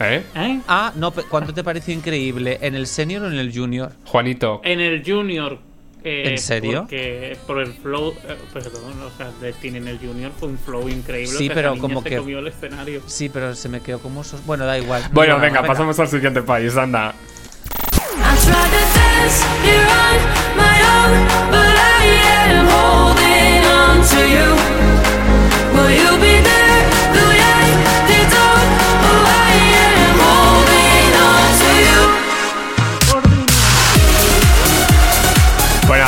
¿Eh? 0.00 0.22
¿Eh? 0.34 0.60
Ah, 0.66 0.92
no, 0.96 1.12
¿cuánto 1.12 1.54
te 1.54 1.62
pareció 1.62 1.94
increíble? 1.94 2.58
¿En 2.62 2.74
el 2.74 2.86
senior 2.86 3.22
o 3.22 3.28
en 3.28 3.38
el 3.38 3.52
junior? 3.56 3.92
Juanito. 4.06 4.60
En 4.64 4.80
el 4.80 5.04
Junior. 5.06 5.58
Eh, 6.04 6.30
¿En 6.30 6.38
serio? 6.38 6.80
Porque 6.82 7.36
por 7.46 7.60
el 7.60 7.72
flow. 7.74 8.14
eh, 8.28 8.36
perdón, 8.52 9.00
o 9.02 9.10
sea, 9.16 9.30
Destiny 9.40 9.78
en 9.78 9.88
el 9.88 9.98
Junior 9.98 10.32
fue 10.38 10.48
un 10.48 10.58
flow 10.58 10.88
increíble. 10.88 11.36
Sí, 11.38 11.44
o 11.44 11.46
sea, 11.46 11.54
pero 11.54 11.78
como 11.78 12.02
se 12.02 12.08
que- 12.10 12.16
comió 12.18 12.38
el 12.40 12.48
escenario. 12.48 13.02
Sí, 13.06 13.28
pero 13.28 13.54
se 13.54 13.68
me 13.68 13.80
quedó 13.80 13.98
como... 14.00 14.24
sos- 14.24 14.44
Bueno, 14.46 14.64
da 14.66 14.78
igual. 14.78 15.02
Bueno, 15.12 15.36
No, 15.36 15.40
venga, 15.42 15.62
pasamos 15.64 15.98
al 16.00 16.08
siguiente 16.08 16.42
país, 16.42 16.76
anda. 16.76 17.14
Will 25.74 25.90
you 25.96 26.12
be 26.20 26.40
there? 26.42 26.61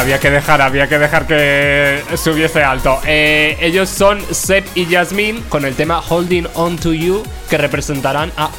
Había 0.04 0.20
que 0.20 0.30
dejar, 0.30 0.60
había 0.60 0.86
que 0.86 0.98
dejar 0.98 1.26
que 1.26 2.02
subiese 2.16 2.62
alto. 2.62 3.00
Eh, 3.06 3.56
ellos 3.58 3.88
son 3.88 4.20
Seb 4.34 4.62
y 4.74 4.84
Yasmin 4.84 5.40
con 5.48 5.64
el 5.64 5.74
tema 5.76 6.02
Holding 6.06 6.46
On 6.56 6.76
To 6.76 6.92
You 6.92 7.22
que 7.48 7.56
representarán 7.56 8.30
a 8.36 8.50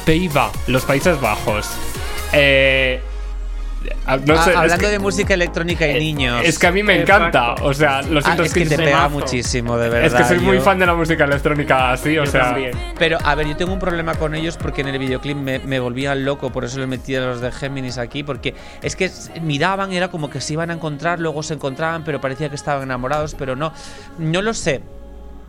los 0.66 0.84
Países 0.84 1.20
Bajos. 1.20 1.68
Eh, 2.32 3.00
no 4.24 4.34
Ah, 4.34 4.44
sé, 4.44 4.50
es 4.50 4.56
hablando 4.56 4.84
que- 4.84 4.90
de 4.90 4.98
música 4.98 5.34
electrónica 5.34 5.86
y 5.88 5.98
niños. 5.98 6.42
Es 6.44 6.58
que 6.58 6.66
a 6.66 6.72
mí 6.72 6.82
me 6.82 7.00
encanta, 7.00 7.54
o 7.62 7.72
sea, 7.74 8.02
lo 8.02 8.18
Ah, 8.20 8.22
siento, 8.22 8.42
es 8.44 8.52
que 8.54 8.66
te 8.66 8.76
pega 8.76 9.08
muchísimo, 9.08 9.76
de 9.78 9.88
verdad. 9.88 10.06
es 10.06 10.14
que 10.14 10.24
soy 10.36 10.44
muy 10.44 10.60
fan 10.60 10.78
de 10.78 10.86
la 10.86 10.94
música 10.94 11.24
electrónica 11.24 11.92
así, 11.92 12.18
o 12.18 12.24
Yo 12.24 12.30
sea, 12.30 12.42
también. 12.50 12.72
Pero, 12.98 13.18
a 13.24 13.34
ver, 13.34 13.46
yo 13.48 13.56
tengo 13.56 13.72
un 13.72 13.78
problema 13.78 14.14
con 14.14 14.34
ellos 14.34 14.56
porque 14.56 14.80
en 14.82 14.88
el 14.88 14.98
videoclip 14.98 15.36
me, 15.36 15.58
me 15.60 15.80
volvían 15.80 16.24
loco, 16.24 16.50
por 16.50 16.64
eso 16.64 16.78
le 16.78 16.86
metí 16.86 17.14
a 17.16 17.20
los 17.20 17.40
de 17.40 17.52
Géminis 17.52 17.98
aquí, 17.98 18.22
porque 18.22 18.54
es 18.82 18.96
que 18.96 19.10
miraban, 19.42 19.92
era 19.92 20.08
como 20.08 20.30
que 20.30 20.40
se 20.40 20.52
iban 20.54 20.70
a 20.70 20.74
encontrar, 20.74 21.20
luego 21.20 21.42
se 21.42 21.54
encontraban, 21.54 22.04
pero 22.04 22.20
parecía 22.20 22.48
que 22.48 22.56
estaban 22.56 22.82
enamorados, 22.84 23.34
pero 23.34 23.56
no. 23.56 23.72
No 24.18 24.42
lo 24.42 24.54
sé. 24.54 24.82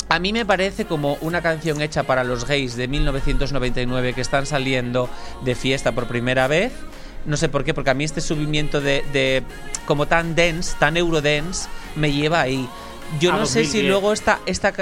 A 0.10 0.20
mí 0.20 0.32
me 0.32 0.46
parece 0.46 0.86
como 0.86 1.18
una 1.20 1.42
canción 1.42 1.82
hecha 1.82 2.04
para 2.04 2.24
los 2.24 2.46
gays 2.48 2.78
de 2.78 2.88
1999 2.88 4.14
que 4.14 4.22
están 4.22 4.46
saliendo 4.46 5.10
de 5.44 5.54
fiesta 5.54 5.92
por 5.92 6.08
primera 6.08 6.48
vez. 6.48 6.72
No 7.28 7.38
sé 7.38 7.50
por 7.50 7.64
qué, 7.64 7.74
porque 7.74 7.92
a 7.92 7.94
mí 7.94 8.04
este 8.04 8.22
subimiento 8.22 8.82
de, 8.82 9.04
de 9.14 9.44
como 9.86 10.08
tan 10.08 10.34
dense, 10.34 10.76
tan 10.80 10.98
eurodance, 10.98 11.70
me 11.96 12.12
lleva 12.12 12.42
ahí. 12.42 12.68
Yo 13.20 13.32
A 13.34 13.38
no 13.38 13.46
sé 13.46 13.60
si 13.66 13.82
2010. 13.84 13.90
luego 13.92 14.14
esta, 14.14 14.40
esta 14.46 14.74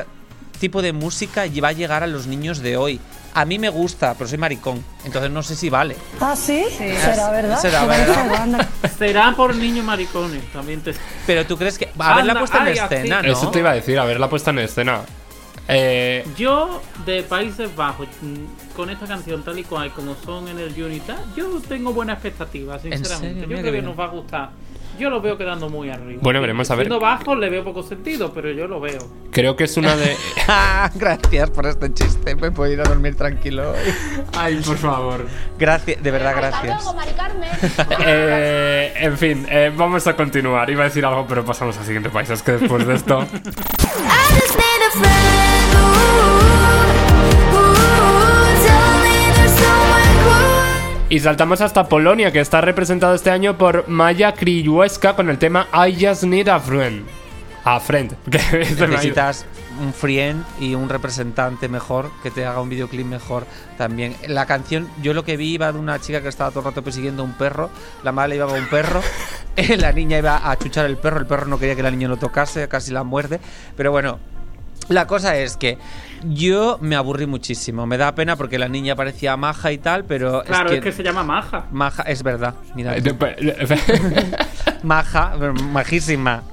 tipo 0.60 0.82
de 0.82 0.94
música 0.94 1.44
va 1.62 1.68
a 1.70 1.72
llegar 1.74 2.04
a 2.04 2.08
los 2.08 2.28
niños 2.28 2.60
de 2.60 2.78
hoy. 2.78 3.00
A 3.34 3.44
mí 3.44 3.60
me 3.60 3.68
gusta, 3.68 4.14
pero 4.14 4.30
soy 4.30 4.38
maricón, 4.38 4.82
entonces 5.04 5.30
no 5.30 5.44
sé 5.44 5.56
si 5.58 5.70
vale. 5.70 5.98
¿Ah, 6.22 6.36
sí? 6.38 6.64
¿Será 6.78 7.30
verdad? 7.32 7.60
Será 7.60 7.86
verdad. 7.86 8.70
Será 8.98 9.34
por 9.36 9.54
niños 9.54 9.84
maricones, 9.84 10.42
también 10.54 10.80
te. 10.82 10.94
Pero 11.28 11.46
tú 11.46 11.58
crees 11.58 11.78
que... 11.78 11.90
Haberla 12.00 12.40
puesta 12.40 12.60
en 12.60 12.68
ay, 12.68 12.74
escena, 12.78 13.22
¿no? 13.22 13.32
eso 13.34 13.52
te 13.52 13.60
iba 13.60 13.72
a 13.72 13.76
decir, 13.76 14.00
a 14.00 14.06
ver 14.06 14.20
la 14.22 14.30
puesta 14.30 14.52
en 14.52 14.60
escena. 14.60 15.02
Eh, 15.68 16.26
Yo, 16.38 16.82
de 17.06 17.24
Países 17.24 17.76
Bajos, 17.76 18.08
mm, 18.22 18.76
con 18.76 18.90
esta 18.90 19.06
canción 19.08 19.44
tal 19.44 19.58
y 19.58 19.64
cual 19.64 19.92
como 19.92 20.16
son 20.16 20.48
en 20.48 20.60
el 20.60 20.74
Unita, 20.84 21.18
yo 21.36 21.60
tengo 21.68 21.92
buenas 21.94 22.16
expectativas, 22.16 22.82
sinceramente. 22.82 23.28
serio? 23.28 23.42
Yo 23.42 23.48
Mira 23.48 23.62
creo 23.62 23.72
que 23.72 23.80
bien. 23.80 23.86
nos 23.86 24.00
va 24.00 24.06
a 24.06 24.10
gustar. 24.10 24.50
Yo 24.98 25.10
lo 25.10 25.20
veo 25.20 25.38
quedando 25.38 25.68
muy 25.70 25.90
arriba. 25.90 26.22
Bueno, 26.24 26.40
veremos 26.40 26.72
a 26.72 26.76
ver. 26.76 26.86
Siendo 26.86 27.02
bajo 27.02 27.36
le 27.36 27.50
veo 27.50 27.66
poco 27.66 27.84
sentido, 27.84 28.32
pero 28.34 28.50
yo 28.52 28.66
lo 28.66 28.80
veo. 28.80 29.00
creo 29.30 29.58
que 29.58 29.66
es 29.66 29.76
una 29.76 29.94
de... 29.98 30.16
Gracias 30.96 31.50
por 31.50 31.66
este 31.66 31.94
chiste, 31.94 32.34
me 32.36 32.50
puedo 32.52 32.72
ir 32.72 32.80
a 32.80 32.86
dormir 32.86 33.16
tranquilo. 33.18 33.74
Ay, 34.38 34.56
por 34.66 34.78
favor. 34.78 35.26
Gracias, 35.60 36.02
de 36.02 36.12
verdad, 36.12 36.34
gracias. 36.38 36.86
Eh, 38.08 38.94
en 38.98 39.18
fin, 39.18 39.46
eh, 39.50 39.72
vamos 39.76 40.08
a 40.08 40.16
continuar. 40.16 40.70
Iba 40.70 40.84
a 40.84 40.86
decir 40.86 41.06
algo, 41.06 41.26
pero 41.28 41.44
pasamos 41.44 41.78
al 41.78 41.84
siguiente 41.86 42.10
país. 42.10 42.30
Es 42.30 42.42
que 42.42 42.54
después 42.54 42.88
de 42.88 42.96
esto... 42.96 43.26
Y 51.16 51.22
saltamos 51.22 51.62
hasta 51.62 51.88
Polonia, 51.88 52.30
que 52.34 52.42
está 52.42 52.60
representado 52.60 53.16
este 53.16 53.32
año 53.32 53.58
por 53.58 53.88
Maya 53.88 54.34
Kryueska 54.34 55.16
con 55.16 55.30
el 55.30 55.38
tema 55.38 55.66
I 55.72 56.06
Just 56.06 56.24
Need 56.24 56.50
a 56.50 56.60
Friend. 56.60 57.06
A 57.64 57.80
Friend. 57.80 58.18
Ido. 58.70 58.86
Necesitas 58.86 59.46
un 59.80 59.94
friend 59.94 60.44
y 60.60 60.76
un 60.76 60.90
representante 60.90 61.70
mejor 61.70 62.12
que 62.22 62.32
te 62.32 62.46
haga 62.46 62.60
un 62.60 62.68
videoclip 62.68 63.06
mejor 63.06 63.46
también. 63.78 64.14
La 64.28 64.46
canción, 64.46 64.90
yo 65.02 65.14
lo 65.14 65.24
que 65.24 65.38
vi 65.38 65.54
iba 65.54 65.72
de 65.72 65.80
una 65.80 66.02
chica 66.02 66.22
que 66.22 66.28
estaba 66.28 66.50
todo 66.50 66.60
el 66.60 66.66
rato 66.66 66.84
persiguiendo 66.84 67.22
a 67.22 67.26
un 67.26 67.32
perro, 67.32 67.70
la 68.04 68.12
madre 68.12 68.36
iba 68.36 68.48
con 68.48 68.60
un 68.60 68.68
perro, 68.68 69.02
la 69.78 69.94
niña 69.94 70.18
iba 70.18 70.52
a 70.52 70.58
chuchar 70.58 70.86
el 70.86 70.98
perro, 70.98 71.22
el 71.22 71.28
perro 71.28 71.46
no 71.46 71.58
quería 71.58 71.78
que 71.78 71.84
la 71.84 71.92
niña 71.92 72.10
lo 72.10 72.18
tocase, 72.18 72.68
casi 72.68 72.92
la 72.92 73.06
muerde, 73.06 73.40
pero 73.78 73.90
bueno. 73.90 74.20
La 74.90 75.08
cosa 75.08 75.36
es 75.36 75.58
que 75.58 75.80
yo 76.24 76.78
me 76.82 76.96
aburrí 76.96 77.26
muchísimo. 77.26 77.86
Me 77.86 77.98
da 77.98 78.16
pena 78.16 78.36
porque 78.36 78.58
la 78.60 78.68
niña 78.68 78.96
parecía 78.96 79.36
maja 79.38 79.72
y 79.72 79.78
tal, 79.78 80.06
pero 80.06 80.44
Claro, 80.44 80.70
es 80.70 80.76
es 80.78 80.80
que, 80.84 80.90
que 80.90 80.96
se 80.96 81.04
llama 81.04 81.24
Maja. 81.24 81.66
maja 81.72 82.04
es 82.04 82.24
verdad. 82.24 82.56
Mira, 82.76 82.96
Eh, 82.98 83.04
maja, 84.84 85.34
majísima. 85.72 86.44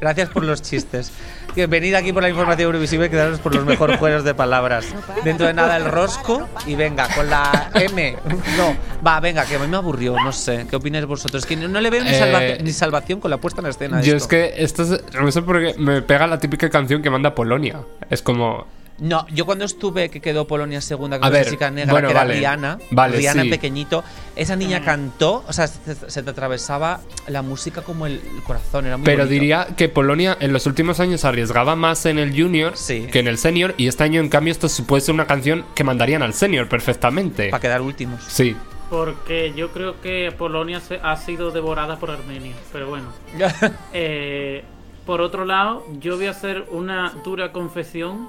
Gracias 0.00 0.28
por 0.28 0.44
los 0.44 0.60
chistes. 0.60 1.12
Que 1.54 1.66
Venid 1.68 1.94
aquí 1.94 2.12
por 2.12 2.20
la 2.22 2.28
información 2.28 2.66
Eurovisiva 2.66 3.06
y 3.06 3.10
quedaros 3.10 3.38
por 3.38 3.54
los 3.54 3.64
mejores 3.64 3.98
juegos 4.00 4.24
de 4.24 4.34
palabras. 4.34 4.86
Dentro 5.22 5.46
de 5.46 5.54
nada 5.54 5.76
el 5.76 5.84
rosco 5.84 6.48
y 6.66 6.74
venga, 6.74 7.06
con 7.14 7.30
la 7.30 7.70
M. 7.74 8.16
No, 8.58 8.76
va, 9.06 9.20
venga, 9.20 9.46
que 9.46 9.54
a 9.54 9.58
mí 9.60 9.68
me 9.68 9.76
aburrió, 9.76 10.16
no 10.22 10.32
sé. 10.32 10.66
¿Qué 10.68 10.74
opináis 10.76 11.06
vosotros? 11.06 11.46
Que 11.46 11.54
no, 11.56 11.68
no 11.68 11.80
le 11.80 11.90
veo 11.90 12.02
ni, 12.02 12.10
Eh, 12.10 12.18
salva- 12.18 12.62
ni 12.62 12.72
salvación 12.72 13.20
con 13.20 13.30
la 13.30 13.36
puesta 13.38 13.60
en 13.60 13.68
escena. 13.68 14.00
Yo 14.02 14.16
esto. 14.16 14.24
es 14.24 14.26
que 14.26 14.62
esto 14.64 14.82
es, 14.82 15.14
no 15.14 15.30
sé 15.30 15.42
por 15.42 15.60
qué 15.60 15.74
me 15.78 16.02
pega 16.02 16.26
la 16.26 16.38
típica 16.40 16.68
canción 16.68 17.00
que 17.00 17.08
manda 17.10 17.34
Polonia. 17.34 17.78
Es 18.10 18.20
como. 18.20 18.66
No, 18.98 19.26
yo 19.30 19.44
cuando 19.44 19.64
estuve 19.64 20.08
que 20.08 20.20
quedó 20.20 20.46
Polonia 20.46 20.80
segunda 20.80 21.18
con 21.18 21.32
la 21.32 21.44
chica 21.44 21.68
negra, 21.70 21.92
bueno, 21.92 22.06
que 22.08 22.12
era 22.12 22.20
vale. 22.20 22.34
Rihanna, 22.36 22.78
Vale, 22.92 23.16
Rihanna 23.16 23.42
sí. 23.42 23.48
pequeñito, 23.50 24.04
esa 24.36 24.54
niña 24.54 24.84
cantó, 24.84 25.44
o 25.48 25.52
sea, 25.52 25.66
se, 25.66 25.96
se 26.08 26.22
te 26.22 26.30
atravesaba 26.30 27.00
la 27.26 27.42
música 27.42 27.82
como 27.82 28.06
el, 28.06 28.20
el 28.36 28.42
corazón, 28.44 28.86
era 28.86 28.96
muy 28.96 29.04
Pero 29.04 29.24
bonito. 29.24 29.32
diría 29.32 29.66
que 29.76 29.88
Polonia 29.88 30.36
en 30.38 30.52
los 30.52 30.66
últimos 30.66 31.00
años 31.00 31.24
arriesgaba 31.24 31.74
más 31.74 32.06
en 32.06 32.20
el 32.20 32.30
junior 32.40 32.76
Sí. 32.76 33.08
que 33.10 33.18
en 33.18 33.26
el 33.26 33.36
senior. 33.38 33.74
Y 33.78 33.88
este 33.88 34.04
año, 34.04 34.20
en 34.20 34.28
cambio, 34.28 34.52
esto 34.52 34.68
puede 34.86 35.00
ser 35.00 35.14
una 35.14 35.26
canción 35.26 35.64
que 35.74 35.82
mandarían 35.82 36.22
al 36.22 36.32
senior 36.32 36.68
perfectamente. 36.68 37.48
Para 37.50 37.60
quedar 37.60 37.80
últimos. 37.82 38.22
Sí. 38.28 38.56
Porque 38.90 39.52
yo 39.56 39.70
creo 39.72 40.00
que 40.02 40.32
Polonia 40.38 40.78
se- 40.78 41.00
ha 41.02 41.16
sido 41.16 41.50
devorada 41.50 41.96
por 41.98 42.12
Armenia. 42.12 42.54
Pero 42.72 42.88
bueno. 42.90 43.08
Eh, 43.92 44.62
por 45.04 45.20
otro 45.20 45.44
lado, 45.44 45.84
yo 46.00 46.16
voy 46.16 46.26
a 46.26 46.30
hacer 46.30 46.64
una 46.70 47.12
dura 47.24 47.50
confesión. 47.52 48.28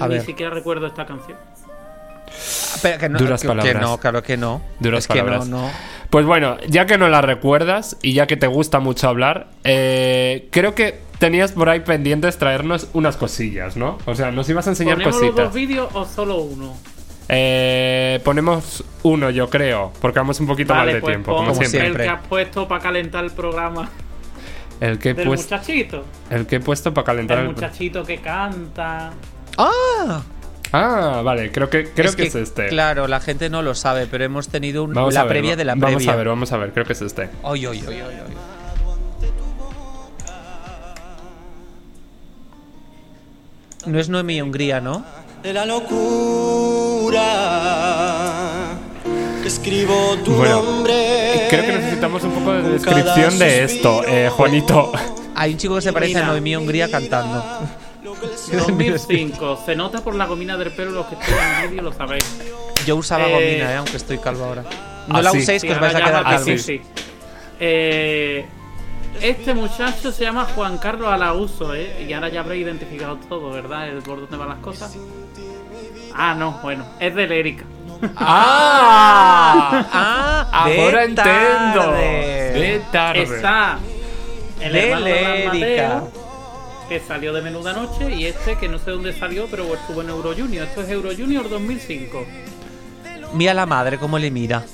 A 0.00 0.08
Ni 0.08 0.14
ver. 0.14 0.24
siquiera 0.24 0.50
recuerdo 0.54 0.86
esta 0.86 1.06
canción. 1.06 1.36
Pero 2.82 2.98
que 2.98 3.08
no, 3.08 3.18
Duras 3.18 3.42
que- 3.42 3.48
palabras. 3.48 3.74
Que 3.74 3.80
no, 3.80 3.98
claro 3.98 4.22
que 4.22 4.36
no. 4.36 4.62
Duras 4.78 5.00
es 5.00 5.08
que 5.08 5.18
palabras. 5.18 5.48
no, 5.48 5.62
no. 5.62 5.70
Pues 6.10 6.24
bueno, 6.26 6.56
ya 6.68 6.86
que 6.86 6.96
no 6.98 7.08
la 7.08 7.20
recuerdas 7.20 7.96
y 8.02 8.14
ya 8.14 8.26
que 8.26 8.36
te 8.36 8.46
gusta 8.46 8.80
mucho 8.80 9.08
hablar, 9.08 9.48
eh, 9.64 10.48
creo 10.50 10.74
que 10.74 10.98
tenías 11.18 11.52
por 11.52 11.68
ahí 11.68 11.80
pendientes 11.80 12.38
traernos 12.38 12.88
unas 12.94 13.16
cosillas, 13.16 13.76
¿no? 13.76 13.98
O 14.06 14.14
sea, 14.14 14.30
nos 14.30 14.48
ibas 14.48 14.66
a 14.66 14.70
enseñar 14.70 14.96
¿Ponemos 14.96 15.16
cositas. 15.16 15.44
dos 15.46 15.54
vídeos 15.54 15.88
o 15.94 16.04
solo 16.06 16.36
uno? 16.38 16.74
Eh, 17.28 18.20
ponemos 18.24 18.82
uno, 19.04 19.30
yo 19.30 19.48
creo, 19.48 19.92
porque 20.00 20.18
vamos 20.18 20.40
un 20.40 20.46
poquito 20.48 20.74
mal 20.74 20.86
de 20.86 20.94
pues 21.00 21.12
tiempo, 21.12 21.32
como 21.36 21.48
Como 21.50 21.54
siempre. 21.60 21.78
El 21.80 21.84
siempre. 21.86 22.04
que 22.04 22.10
has 22.10 22.26
puesto 22.26 22.66
para 22.66 22.82
calentar 22.82 23.22
el 23.24 23.30
programa 23.30 23.88
El 24.80 24.98
que, 24.98 25.10
he 25.10 25.14
del 25.14 25.28
puesto, 25.28 25.54
muchachito. 25.54 26.04
el 26.30 26.46
que 26.46 26.56
he 26.56 26.60
puesto 26.60 26.92
para 26.92 27.04
calentar 27.04 27.38
El 27.38 27.44
el... 27.46 27.52
muchachito 27.52 28.02
que 28.02 28.18
canta. 28.18 29.12
¡Ah! 29.58 30.22
Ah, 30.72 31.22
vale, 31.24 31.50
creo 31.50 31.68
que, 31.68 31.90
creo 31.92 32.10
es 32.10 32.16
que, 32.16 32.22
es 32.28 32.34
este. 32.36 32.68
Claro, 32.68 33.08
la 33.08 33.18
gente 33.20 33.50
no 33.50 33.60
lo 33.62 33.74
sabe, 33.74 34.06
pero 34.06 34.24
hemos 34.24 34.48
tenido 34.48 34.84
un- 34.84 34.94
Vamos 34.94 35.14
la 35.14 35.20
a 35.22 35.24
ver, 35.24 35.32
previa 35.32 35.56
de 35.56 35.64
la 35.64 35.74
Vamos 35.74 35.96
previa. 35.96 36.12
a 36.12 36.16
ver, 36.16 36.28
vamos 36.28 36.52
a 36.52 36.56
ver, 36.58 36.72
creo 36.72 36.84
que 36.86 36.92
es 36.92 37.02
este. 37.02 37.28
Oy, 37.42 37.66
oy, 37.66 37.78
oy, 37.80 37.94
oy, 37.94 38.00
oy. 38.02 38.34
No 43.86 43.98
es 43.98 44.08
Noemí 44.08 44.40
Hungría, 44.42 44.80
¿no? 44.80 45.04
de 45.42 45.54
la 45.54 45.64
locura. 45.64 47.22
Escribo 49.44 50.16
tu 50.22 50.32
Bueno, 50.34 50.62
nombre. 50.62 51.46
Creo 51.48 51.64
que 51.64 51.72
necesitamos 51.72 52.22
un 52.24 52.32
poco 52.32 52.52
de 52.52 52.62
descripción 52.72 53.38
de 53.38 53.64
esto, 53.64 54.02
eh. 54.06 54.28
Juanito. 54.30 54.92
Hay 55.34 55.52
un 55.52 55.58
chico 55.58 55.76
que 55.76 55.80
se 55.80 55.92
parece 55.94 56.18
a. 56.18 56.26
Noemí 56.26 56.54
Hungría 56.56 56.90
cantando. 56.90 57.42
2005. 58.02 59.62
Se 59.64 59.76
nota 59.76 60.00
por 60.02 60.14
la 60.14 60.26
gomina 60.26 60.56
del 60.56 60.70
pelo, 60.72 60.90
los 60.92 61.06
que 61.06 61.14
estén 61.16 61.34
en 61.34 61.60
el 61.64 61.68
vídeo 61.70 61.82
lo 61.82 61.92
sabéis. 61.92 62.24
Yo 62.86 62.96
usaba 62.96 63.28
Eh, 63.28 63.32
gomina, 63.32 63.72
eh, 63.72 63.76
aunque 63.76 63.96
estoy 63.96 64.18
calvo 64.18 64.44
ahora. 64.44 64.62
No 65.06 65.16
Ah, 65.16 65.22
la 65.22 65.30
sí. 65.32 65.38
uséis, 65.38 65.60
Sí, 65.62 65.66
que 65.68 65.74
os 65.74 65.80
vais 65.80 65.94
a 65.94 66.00
quedar 66.02 66.22
calvos. 66.24 66.44
sí, 66.44 66.58
sí. 66.58 66.80
Eh, 67.58 68.46
este 69.20 69.52
muchacho 69.54 70.12
se 70.12 70.22
llama 70.24 70.46
Juan 70.54 70.78
Carlos 70.78 71.08
Alauso, 71.12 71.74
¿eh? 71.74 72.06
Y 72.08 72.12
ahora 72.12 72.28
ya 72.30 72.40
habréis 72.40 72.62
identificado 72.64 73.16
todo, 73.28 73.50
¿verdad? 73.50 73.88
El 73.88 74.02
por 74.02 74.20
dónde 74.20 74.36
van 74.36 74.48
las 74.48 74.58
cosas. 74.58 74.96
Ah, 76.14 76.34
no, 76.34 76.58
bueno, 76.62 76.84
es 77.00 77.14
de 77.14 77.26
Lérica. 77.26 77.64
¡Ah! 78.16 79.84
Ah, 79.92 80.64
Ahora 80.64 81.00
de 81.00 81.04
entiendo. 81.04 81.80
tarde. 81.80 82.52
De 82.52 82.82
tarde. 82.90 83.22
Está 83.22 83.78
el 84.60 84.72
De 84.72 84.96
Lérica. 84.96 86.02
Que 86.90 86.98
salió 86.98 87.32
de 87.32 87.40
Menuda 87.40 87.72
Noche, 87.72 88.12
y 88.12 88.26
este 88.26 88.56
que 88.58 88.68
no 88.68 88.76
sé 88.80 88.90
dónde 88.90 89.12
salió, 89.12 89.46
pero 89.48 89.62
estuvo 89.72 90.02
en 90.02 90.08
Euro 90.08 90.34
Junior. 90.36 90.66
Esto 90.66 90.82
es 90.82 90.88
Euro 90.88 91.10
Junior 91.16 91.48
2005. 91.48 92.26
Mira 93.32 93.54
la 93.54 93.64
madre 93.64 93.96
cómo 93.96 94.18
le 94.18 94.28
mira. 94.32 94.64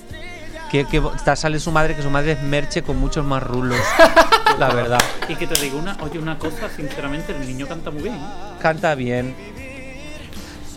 Que, 0.71 0.87
que 0.87 1.03
sale 1.37 1.61
su 1.61 1.71
madre, 1.71 1.95
que 1.95 2.01
su 2.01 2.09
madre 2.09 2.33
es 2.33 2.43
merche 2.43 2.83
con 2.83 2.97
muchos 2.97 3.23
más 3.23 3.43
rulos. 3.43 3.79
la 4.59 4.71
verdad. 4.71 4.99
Y 5.29 5.35
que 5.37 5.47
te 5.47 5.61
digo 5.61 5.79
una, 5.79 5.95
oye, 6.01 6.19
una 6.19 6.39
cosa, 6.39 6.71
sinceramente, 6.75 7.33
el 7.37 7.47
niño 7.47 7.69
canta 7.69 7.91
muy 7.91 8.05
bien. 8.05 8.19
Canta 8.63 8.95
bien. 8.95 9.35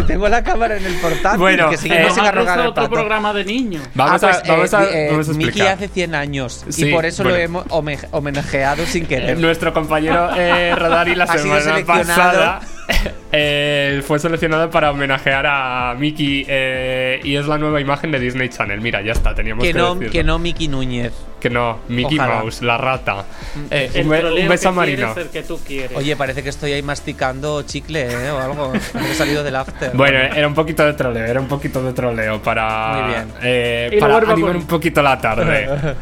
Si 0.00 0.06
tengo 0.06 0.28
la 0.28 0.42
cámara 0.42 0.76
en 0.76 0.86
el 0.86 0.94
portátil, 0.94 1.38
Bueno, 1.38 1.68
que 1.70 1.76
seguimos 1.76 2.12
eh, 2.12 2.14
sin 2.14 2.24
arrogar 2.24 2.48
Hacer 2.54 2.60
el 2.64 2.70
otro 2.70 2.74
plato. 2.88 2.90
programa 2.90 3.32
de 3.34 3.44
niños. 3.44 3.82
Vamos 3.94 4.22
Ah, 4.22 4.26
a, 4.26 4.30
pues, 4.30 4.42
vamos 4.48 4.72
eh, 4.72 4.76
a, 4.76 4.84
eh, 4.84 5.08
vamos 5.10 5.28
a 5.28 5.32
Miki 5.32 5.44
explicar. 5.44 5.74
hace 5.74 5.88
100 5.88 6.14
años 6.14 6.64
Sí, 6.68 6.88
y 6.88 6.92
por 6.92 7.04
eso 7.06 7.22
bueno. 7.22 7.36
lo 7.38 7.42
hemos 7.44 7.64
home- 7.70 7.98
homenajeado 8.10 8.84
sin 8.86 9.04
Eh, 9.04 9.08
querer. 9.08 9.38
Nuestro 9.38 9.72
compañero 9.72 10.30
eh, 10.36 10.74
Rodari 10.76 11.14
la 11.14 11.24
Ha 11.24 11.38
sido 11.38 11.42
semana 11.42 11.60
seleccionado. 11.62 12.04
pasada 12.04 12.60
eh, 13.32 14.02
fue 14.06 14.18
seleccionado 14.18 14.70
para 14.70 14.90
homenajear 14.90 15.46
a 15.46 15.94
Mickey 15.98 16.44
eh, 16.48 17.20
y 17.22 17.36
es 17.36 17.46
la 17.46 17.58
nueva 17.58 17.80
imagen 17.80 18.10
de 18.10 18.18
Disney 18.18 18.48
Channel. 18.48 18.80
Mira, 18.80 19.00
ya 19.02 19.12
está, 19.12 19.34
teníamos 19.34 19.62
que 19.64 19.72
que, 19.72 19.78
no, 19.78 19.94
decirlo. 19.94 20.12
que 20.12 20.24
no 20.24 20.38
Miki 20.38 20.68
Núñez. 20.68 21.12
Que 21.40 21.48
no, 21.48 21.78
Mickey 21.88 22.18
Ojalá. 22.18 22.34
Mouse, 22.40 22.60
la 22.60 22.76
rata. 22.76 23.24
Eh, 23.70 23.90
El 23.94 24.04
un, 24.06 24.48
beso 24.48 24.68
a 24.68 24.72
que 24.72 24.76
Marino. 24.76 25.14
quieres, 25.14 25.24
el 25.26 25.30
que 25.32 25.42
tú 25.42 25.58
quieres. 25.66 25.96
Oye, 25.96 26.14
parece 26.14 26.42
que 26.42 26.50
estoy 26.50 26.72
ahí 26.72 26.82
masticando 26.82 27.62
chicle 27.62 28.08
¿eh? 28.12 28.30
o 28.30 28.38
algo. 28.38 28.72
He 28.74 29.14
salido 29.14 29.42
del 29.42 29.56
after. 29.56 29.92
Bueno, 29.94 30.18
era 30.18 30.46
un 30.46 30.52
poquito 30.54 30.84
de 30.84 30.92
troleo, 30.92 31.24
era 31.24 31.40
un 31.40 31.48
poquito 31.48 31.82
de 31.82 31.94
troleo 31.94 32.42
para, 32.42 32.92
Muy 32.92 33.08
bien. 33.14 33.28
eh, 33.42 33.88
Y 33.90 33.94
lo 33.94 34.00
para 34.00 34.32
animar 34.32 34.56
un 34.56 34.66
poquito 34.66 35.00
la 35.00 35.18
tarde. 35.18 35.94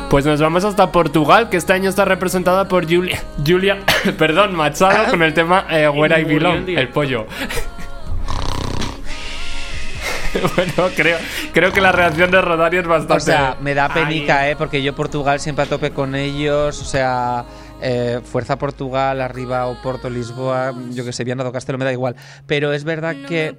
Pues 0.10 0.26
nos 0.26 0.40
vamos 0.40 0.64
hasta 0.64 0.92
Portugal, 0.92 1.50
que 1.50 1.58
este 1.58 1.74
año 1.74 1.90
está 1.90 2.06
representada 2.06 2.68
por 2.68 2.86
Julia, 2.86 3.22
Julia 3.46 3.80
perdón, 4.18 4.56
Machado, 4.56 5.10
con 5.10 5.22
el 5.24 5.34
tema 5.34 5.66
eh, 5.70 5.90
Where 5.90 6.22
I 6.22 6.24
Belong, 6.24 6.70
el 6.70 6.90
pollo. 6.90 7.26
bueno, 10.56 10.90
creo, 10.96 11.18
creo 11.54 11.72
que 11.72 11.82
la 11.82 11.92
reacción 11.92 12.32
de 12.32 12.42
Rodari 12.42 12.78
es 12.78 12.88
bastante... 12.88 13.16
O 13.16 13.20
sea, 13.20 13.58
me 13.62 13.74
da 13.74 13.90
penica, 13.90 14.42
Ay. 14.42 14.52
¿eh? 14.52 14.56
Porque 14.56 14.82
yo 14.84 14.96
Portugal 14.96 15.40
siempre 15.40 15.64
a 15.64 15.68
tope 15.68 15.92
con 15.92 16.16
ellos. 16.16 16.82
O 16.82 16.86
sea, 16.86 17.46
eh, 17.82 18.20
Fuerza 18.24 18.58
Portugal, 18.58 19.22
arriba 19.22 19.68
o 19.68 19.82
Porto, 19.82 20.10
Lisboa, 20.10 20.74
yo 20.92 21.06
que 21.06 21.14
sé, 21.14 21.24
Viana 21.24 21.44
do 21.44 21.52
Castelo, 21.52 21.78
me 21.78 21.86
da 21.86 21.92
igual. 21.92 22.16
Pero 22.48 22.74
es 22.74 22.84
verdad 22.84 23.16
que 23.28 23.58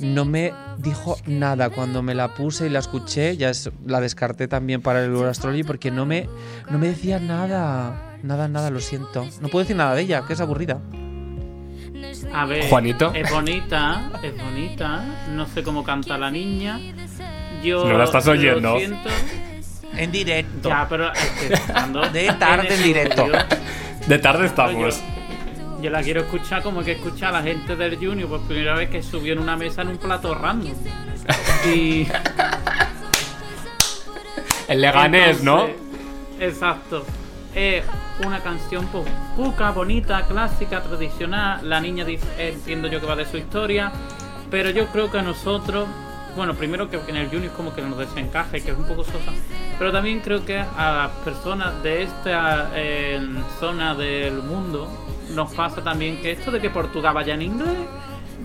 no 0.00 0.24
me 0.24 0.52
dijo 0.78 1.16
nada 1.26 1.70
cuando 1.70 2.02
me 2.02 2.14
la 2.14 2.34
puse 2.34 2.66
y 2.66 2.70
la 2.70 2.78
escuché. 2.80 3.36
Ya 3.36 3.50
es- 3.50 3.70
la 3.86 4.00
descarté 4.00 4.48
también 4.48 4.82
para 4.82 5.04
el 5.04 5.24
Astrology 5.24 5.62
porque 5.64 5.90
no 5.90 6.06
me, 6.06 6.28
no 6.70 6.78
me 6.78 6.88
decía 6.88 7.18
nada. 7.18 8.18
Nada, 8.22 8.48
nada, 8.48 8.70
lo 8.70 8.80
siento. 8.80 9.26
No 9.40 9.48
puedo 9.48 9.62
decir 9.64 9.76
nada 9.76 9.94
de 9.94 10.02
ella, 10.02 10.22
que 10.26 10.32
es 10.32 10.40
aburrida. 10.40 10.80
A 12.32 12.44
ver, 12.46 12.68
Juanito. 12.68 13.12
es 13.14 13.30
bonita, 13.30 14.10
es 14.22 14.36
bonita. 14.42 15.04
No 15.34 15.46
sé 15.46 15.62
cómo 15.62 15.84
canta 15.84 16.18
la 16.18 16.30
niña. 16.30 16.78
Yo 17.62 17.84
No 17.88 17.96
la 17.96 18.04
estás 18.04 18.26
lo 18.26 18.32
oyendo. 18.32 18.78
siento. 18.78 19.08
En 19.96 20.12
directo. 20.12 20.68
Ya, 20.68 20.86
pero 20.88 21.12
es 21.12 21.18
que 21.40 21.54
estando 21.54 22.00
De 22.10 22.26
tarde 22.38 22.74
en 22.74 22.82
directo. 22.82 23.22
estudio, 23.24 23.44
De 24.08 24.18
tarde 24.18 24.46
estamos. 24.46 24.96
Yo, 24.98 25.02
yo 25.80 25.90
la 25.90 26.02
quiero 26.02 26.22
escuchar 26.22 26.62
como 26.62 26.82
que 26.82 26.92
escucha 26.92 27.28
a 27.28 27.32
la 27.32 27.42
gente 27.42 27.76
del 27.76 27.96
Junior 27.96 28.28
por 28.28 28.40
primera 28.42 28.74
vez 28.74 28.90
que 28.90 29.02
subió 29.02 29.32
en 29.32 29.38
una 29.38 29.56
mesa 29.56 29.82
en 29.82 29.88
un 29.88 29.98
plato 29.98 30.34
random. 30.34 30.72
Y. 31.74 32.06
El 34.68 34.80
Leganés, 34.80 35.42
¿no? 35.42 35.68
Exacto. 36.38 37.04
Es 37.54 37.84
una 38.24 38.40
canción 38.40 38.86
pues, 38.86 39.04
cuca, 39.34 39.70
bonita, 39.70 40.26
clásica, 40.26 40.82
tradicional. 40.82 41.68
La 41.68 41.80
niña 41.80 42.04
dice, 42.04 42.26
eh, 42.38 42.52
entiendo 42.54 42.88
yo 42.88 43.00
que 43.00 43.06
va 43.06 43.16
de 43.16 43.26
su 43.26 43.36
historia. 43.36 43.92
Pero 44.50 44.70
yo 44.70 44.86
creo 44.88 45.10
que 45.10 45.18
a 45.18 45.22
nosotros, 45.22 45.88
bueno, 46.36 46.54
primero 46.54 46.88
que 46.88 47.00
en 47.08 47.16
el 47.16 47.28
Junior 47.28 47.52
como 47.52 47.74
que 47.74 47.82
nos 47.82 47.98
desencaje, 47.98 48.62
que 48.62 48.70
es 48.70 48.78
un 48.78 48.86
poco 48.86 49.04
sosa. 49.04 49.32
Pero 49.78 49.92
también 49.92 50.20
creo 50.20 50.44
que 50.44 50.58
a 50.58 50.92
las 50.92 51.10
personas 51.24 51.82
de 51.82 52.04
esta 52.04 52.70
eh, 52.74 53.20
zona 53.58 53.94
del 53.94 54.42
mundo 54.42 54.88
nos 55.30 55.54
pasa 55.54 55.82
también 55.82 56.20
que 56.20 56.32
esto 56.32 56.50
de 56.50 56.60
que 56.60 56.70
Portugal 56.70 57.14
vaya 57.14 57.34
en 57.34 57.42
inglés 57.42 57.76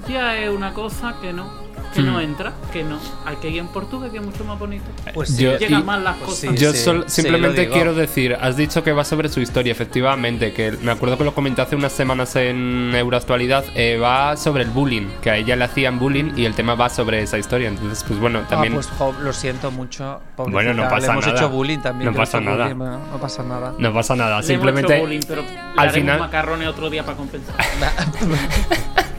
ya 0.07 0.37
es 0.37 0.49
una 0.49 0.73
cosa 0.73 1.15
que 1.21 1.33
no. 1.33 1.70
Que 1.93 2.01
no 2.01 2.17
Mm. 2.17 2.21
entra, 2.21 2.53
que 2.71 2.83
no. 2.83 2.99
Hay 3.25 3.35
que 3.37 3.49
ir 3.49 3.57
en 3.59 3.67
portugués, 3.67 4.11
que 4.11 4.17
es 4.19 4.23
mucho 4.25 4.43
más 4.45 4.57
bonito. 4.57 4.85
Pues 5.13 5.37
Yo- 5.37 5.57
Llegan 5.57 5.81
y- 5.81 5.83
más 5.83 6.01
las 6.01 6.15
pues 6.17 6.29
cosas. 6.29 6.49
sí. 6.51 6.57
Yo 6.57 6.73
sol- 6.73 7.05
simplemente 7.07 7.69
quiero 7.69 7.93
decir, 7.93 8.37
has 8.39 8.55
dicho 8.57 8.83
que 8.83 8.91
va 8.93 9.03
sobre 9.03 9.29
su 9.29 9.39
historia, 9.41 9.71
efectivamente, 9.71 10.53
que 10.53 10.71
me 10.81 10.91
acuerdo 10.91 11.17
que 11.17 11.23
lo 11.23 11.33
comenté 11.33 11.61
hace 11.61 11.75
unas 11.75 11.91
semanas 11.91 12.35
en 12.35 12.93
Euroactualidad, 12.95 13.65
eh, 13.75 13.97
va 13.97 14.37
sobre 14.37 14.63
el 14.63 14.69
bullying, 14.69 15.07
que 15.21 15.29
a 15.31 15.37
ella 15.37 15.55
le 15.55 15.65
hacían 15.65 15.99
bullying 15.99 16.33
y 16.37 16.45
el 16.45 16.53
tema 16.55 16.75
va 16.75 16.89
sobre 16.89 17.21
esa 17.21 17.37
historia, 17.37 17.67
entonces 17.69 18.03
pues 18.07 18.19
bueno, 18.19 18.41
también... 18.49 18.73
Ah, 18.73 18.75
pues 18.75 18.87
jo, 18.97 19.13
lo 19.21 19.33
siento 19.33 19.71
mucho. 19.71 20.21
Bueno, 20.37 20.73
no 20.73 20.83
pasa 20.83 20.97
le 20.99 21.05
hemos 21.13 21.25
nada. 21.27 21.37
hecho 21.37 21.49
bullying 21.49 21.79
también. 21.79 22.11
No 22.11 22.17
pasa 22.17 22.39
nada. 22.41 22.63
bullying, 22.73 22.77
no 23.11 23.17
pasa 23.21 23.43
nada. 23.43 23.73
No 23.77 23.93
pasa 23.93 24.15
nada, 24.15 24.29
Le 24.29 24.33
hemos 24.35 24.45
simplemente... 24.47 24.93
hecho 24.93 25.01
bullying, 25.03 25.21
pero 25.27 25.41
le 25.41 25.47
al 25.81 25.89
final- 25.91 26.19
macarrones 26.19 26.67
otro 26.67 26.89
día 26.89 27.03
para 27.03 27.17
compensar. 27.17 27.55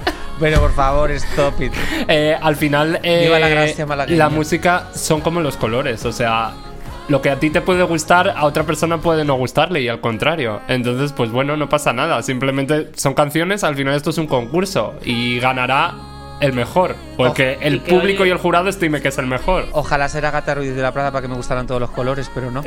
Pero 0.42 0.60
por 0.60 0.72
favor, 0.72 1.10
stop 1.12 1.62
it. 1.62 1.72
Eh, 2.08 2.36
al 2.40 2.56
final, 2.56 2.98
eh, 3.04 3.22
Viva 3.26 3.38
la 3.38 3.48
gracia 3.48 3.86
malagueña. 3.86 4.18
la 4.18 4.28
música 4.28 4.88
son 4.92 5.20
como 5.20 5.40
los 5.40 5.56
colores, 5.56 6.04
o 6.04 6.10
sea, 6.12 6.52
lo 7.08 7.22
que 7.22 7.30
a 7.30 7.38
ti 7.38 7.50
te 7.50 7.60
puede 7.60 7.84
gustar, 7.84 8.28
a 8.36 8.44
otra 8.44 8.64
persona 8.64 8.98
puede 8.98 9.24
no 9.24 9.34
gustarle 9.34 9.80
y 9.80 9.88
al 9.88 10.00
contrario. 10.00 10.60
Entonces, 10.66 11.12
pues 11.12 11.30
bueno, 11.30 11.56
no 11.56 11.68
pasa 11.68 11.92
nada, 11.92 12.22
simplemente 12.22 12.90
son 12.96 13.14
canciones, 13.14 13.62
al 13.62 13.76
final 13.76 13.94
esto 13.94 14.10
es 14.10 14.18
un 14.18 14.26
concurso 14.26 14.94
y 15.04 15.38
ganará 15.38 15.94
el 16.42 16.52
mejor, 16.52 16.96
o 17.16 17.24
el 17.24 17.30
Oh, 17.30 17.34
que 17.34 17.58
el 17.62 17.76
y 17.76 17.80
que 17.80 17.90
público 17.94 18.22
oye- 18.24 18.28
y 18.30 18.32
el 18.32 18.38
jurado 18.38 18.68
estime 18.68 19.00
que 19.00 19.08
es 19.08 19.18
el 19.18 19.26
mejor. 19.26 19.66
Ojalá 19.72 20.08
ser 20.08 20.26
Agatha 20.26 20.54
Ruiz 20.54 20.74
de 20.76 20.82
la 20.82 20.92
Prada 20.92 21.10
para 21.10 21.22
que 21.22 21.28
me 21.28 21.34
gustaran 21.36 21.66
todos 21.66 21.80
los 21.80 21.90
colores, 21.90 22.30
pero 22.34 22.50
no. 22.50 22.62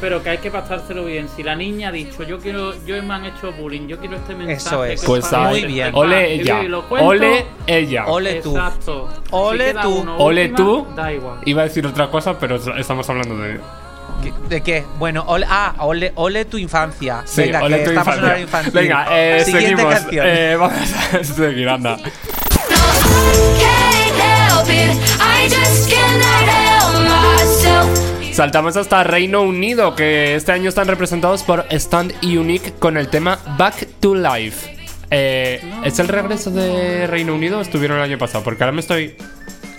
Pero 0.00 0.22
que 0.22 0.30
hay 0.30 0.38
que 0.38 0.50
pasárselo 0.50 1.04
bien. 1.06 1.28
Si 1.34 1.42
la 1.42 1.56
niña 1.56 1.88
ha 1.88 1.92
dicho, 1.92 2.22
yo 2.22 2.38
quiero, 2.38 2.74
yo 2.84 3.02
me 3.02 3.14
han 3.14 3.24
hecho 3.24 3.50
bullying, 3.52 3.86
yo 3.88 3.98
quiero 3.98 4.16
este 4.16 4.34
mensaje. 4.34 4.56
Eso 4.56 4.84
es. 4.84 5.00
que 5.00 5.06
Pues 5.06 5.26
para 5.26 5.48
muy 5.48 5.64
bien. 5.64 5.90
Ole 5.94 6.34
ella, 6.34 6.60
ole 6.90 7.46
ella. 7.66 8.04
Ole 8.06 8.34
tú. 8.42 8.56
Exacto. 8.56 9.08
Ole 9.30 9.64
queda 9.66 9.80
tú. 9.82 9.94
uno 10.00 10.16
Ole 10.18 10.42
última, 10.42 10.56
tú. 10.56 10.86
Da 10.94 11.12
igual. 11.12 11.38
Iba 11.46 11.62
a 11.62 11.64
decir 11.64 11.86
otra 11.86 12.08
cosa, 12.10 12.38
pero 12.38 12.56
estamos 12.76 13.08
hablando 13.08 13.38
de... 13.38 13.58
¿Qué- 14.22 14.32
¿De 14.50 14.60
qué? 14.60 14.84
Bueno, 14.98 15.24
ole, 15.28 15.46
ah, 15.48 15.72
ole, 15.78 16.12
ole 16.16 16.44
tu 16.44 16.58
infancia. 16.58 17.22
Sí, 17.24 17.42
Venga, 17.42 17.62
ole 17.62 17.78
que 17.78 17.84
tu 17.84 17.90
estamos 17.90 18.06
en 18.08 18.12
infancia. 18.12 18.26
horario 18.26 18.42
infantil. 18.44 18.72
Venga, 18.74 19.06
eh, 19.12 19.44
Siguiente 19.44 19.70
seguimos. 19.70 19.94
canción. 19.94 20.26
Eh, 20.28 20.56
vamos 20.56 20.94
a 21.14 21.24
seguir, 21.24 21.68
anda. 21.70 21.96
Saltamos 28.40 28.74
hasta 28.78 29.04
Reino 29.04 29.42
Unido, 29.42 29.94
que 29.94 30.34
este 30.34 30.52
año 30.52 30.70
están 30.70 30.88
representados 30.88 31.42
por 31.42 31.66
Stand 31.68 32.14
Unique 32.22 32.72
con 32.78 32.96
el 32.96 33.08
tema 33.08 33.38
Back 33.58 33.86
to 34.00 34.14
Life. 34.14 34.76
Eh, 35.10 35.60
¿Es 35.84 35.98
el 35.98 36.08
regreso 36.08 36.50
de 36.50 37.06
Reino 37.06 37.34
Unido 37.34 37.58
o 37.58 37.60
estuvieron 37.60 37.98
el 37.98 38.04
año 38.04 38.16
pasado? 38.16 38.42
Porque 38.42 38.64
ahora 38.64 38.72
me 38.72 38.80
estoy. 38.80 39.14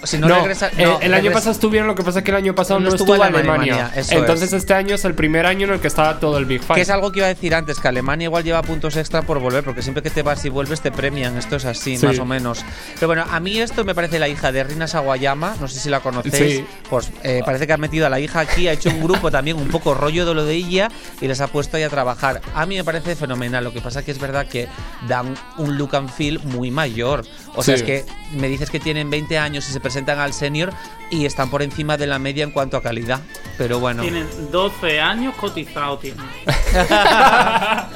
Si 0.04 0.18
no, 0.18 0.28
regresa. 0.28 0.70
eh, 0.78 0.84
no, 0.86 1.00
el 1.00 1.14
año 1.14 1.24
regresa- 1.24 1.34
pasado 1.34 1.52
estuvieron, 1.52 1.88
lo 1.88 1.96
que 1.96 2.04
pasa 2.04 2.20
es 2.20 2.26
que 2.26 2.32
el 2.32 2.38
año 2.38 2.56
pasado 2.56 2.80
No 2.80 2.90
no, 2.90 2.96
estuvo 2.96 3.14
Alemania, 3.14 3.40
Alemania. 3.40 3.92
Entonces 4.10 4.48
es. 4.48 4.54
este 4.54 4.74
año 4.74 4.96
es 4.96 5.06
el 5.06 5.14
primer 5.16 5.46
año 5.46 5.68
en 5.68 5.74
el 5.74 5.80
que 5.80 5.88
está 5.88 6.20
todo 6.20 6.38
el 6.38 6.46
Big 6.46 6.62
Five. 6.62 6.76
Que 6.76 6.82
es 6.82 6.90
algo 6.90 7.12
que 7.12 7.20
iba 7.20 7.26
a 7.28 7.34
decir 7.34 7.54
antes, 7.54 7.80
que 7.80 7.88
Alemania 7.88 8.26
igual 8.26 8.44
lleva 8.44 8.62
puntos 8.64 8.96
extra 8.98 9.22
por 9.22 9.40
volver, 9.40 9.64
porque 9.64 9.82
siempre 9.82 10.02
que 10.02 10.10
te 10.10 10.24
vas 10.24 10.44
y 10.46 10.50
vuelves 10.50 10.82
te 10.82 10.92
premian, 10.92 11.38
esto 11.38 11.56
es 11.56 11.66
así, 11.66 11.98
Sí. 11.98 12.06
más 12.06 12.18
o 12.20 12.26
menos. 12.26 12.66
Pero 12.96 13.08
bueno, 13.08 13.26
a 13.30 13.40
mí 13.40 13.60
esto 13.60 13.84
me 13.86 13.94
parece 13.94 14.18
la 14.18 14.28
hija 14.28 14.52
de 14.52 14.64
Rina 14.64 14.88
Sawayama, 14.88 15.56
no 15.60 15.68
sé 15.68 15.80
si 15.80 15.90
la 15.90 16.00
conocéis, 16.00 16.58
Sí. 16.58 16.66
pues 16.90 17.12
eh, 17.24 17.42
parece 17.46 17.68
que 17.68 17.74
ha 17.74 17.78
metido 17.78 18.08
a 18.08 18.10
la 18.10 18.20
hija 18.20 18.40
aquí, 18.40 18.68
ha 18.68 18.72
hecho 18.74 18.90
un 18.90 19.02
grupo 19.04 19.30
también 19.30 19.58
un 19.58 19.68
poco 19.68 19.94
rollo 19.94 20.26
de 20.26 20.34
lo 20.34 20.46
de 20.46 20.56
ella 20.56 20.90
y 21.22 21.28
les 21.28 21.42
ha 21.42 21.48
puesto 21.48 21.78
ahí 21.78 21.84
a 21.84 21.90
trabajar. 21.90 22.42
A 22.56 22.66
mí 22.66 22.76
me 22.76 22.84
parece 22.84 23.16
fenomenal, 23.16 23.64
lo 23.64 23.72
que 23.72 23.82
pasa 23.82 24.04
que 24.04 24.12
es 24.12 24.20
verdad 24.20 24.48
que 24.48 24.68
dan 25.08 25.36
un 25.58 25.78
look 25.78 25.96
and 25.96 26.10
feel 26.10 26.40
muy 26.44 26.72
mayor. 26.72 27.24
O 27.56 27.62
sea, 27.64 27.76
Sí. 27.78 27.82
es 27.82 27.86
que 27.86 28.06
me 28.36 28.48
dices 28.48 28.70
que 28.70 28.80
tienen 28.80 29.10
20 29.10 29.38
años 29.38 29.68
y 29.70 29.74
se 29.74 29.80
presentan 29.80 29.91
al 30.20 30.34
senior 30.34 30.74
y 31.10 31.26
están 31.26 31.50
por 31.50 31.62
encima 31.62 31.98
de 31.98 32.08
la 32.08 32.20
media 32.20 32.44
en 32.44 32.52
cuanto 32.52 32.78
a 32.78 32.82
calidad. 32.82 33.20
Pero 33.58 33.80
bueno. 33.80 34.02
Tienen 34.02 34.28
12 34.52 35.00
años 35.02 35.36
cotizados, 35.36 36.00
tienen. 36.00 36.26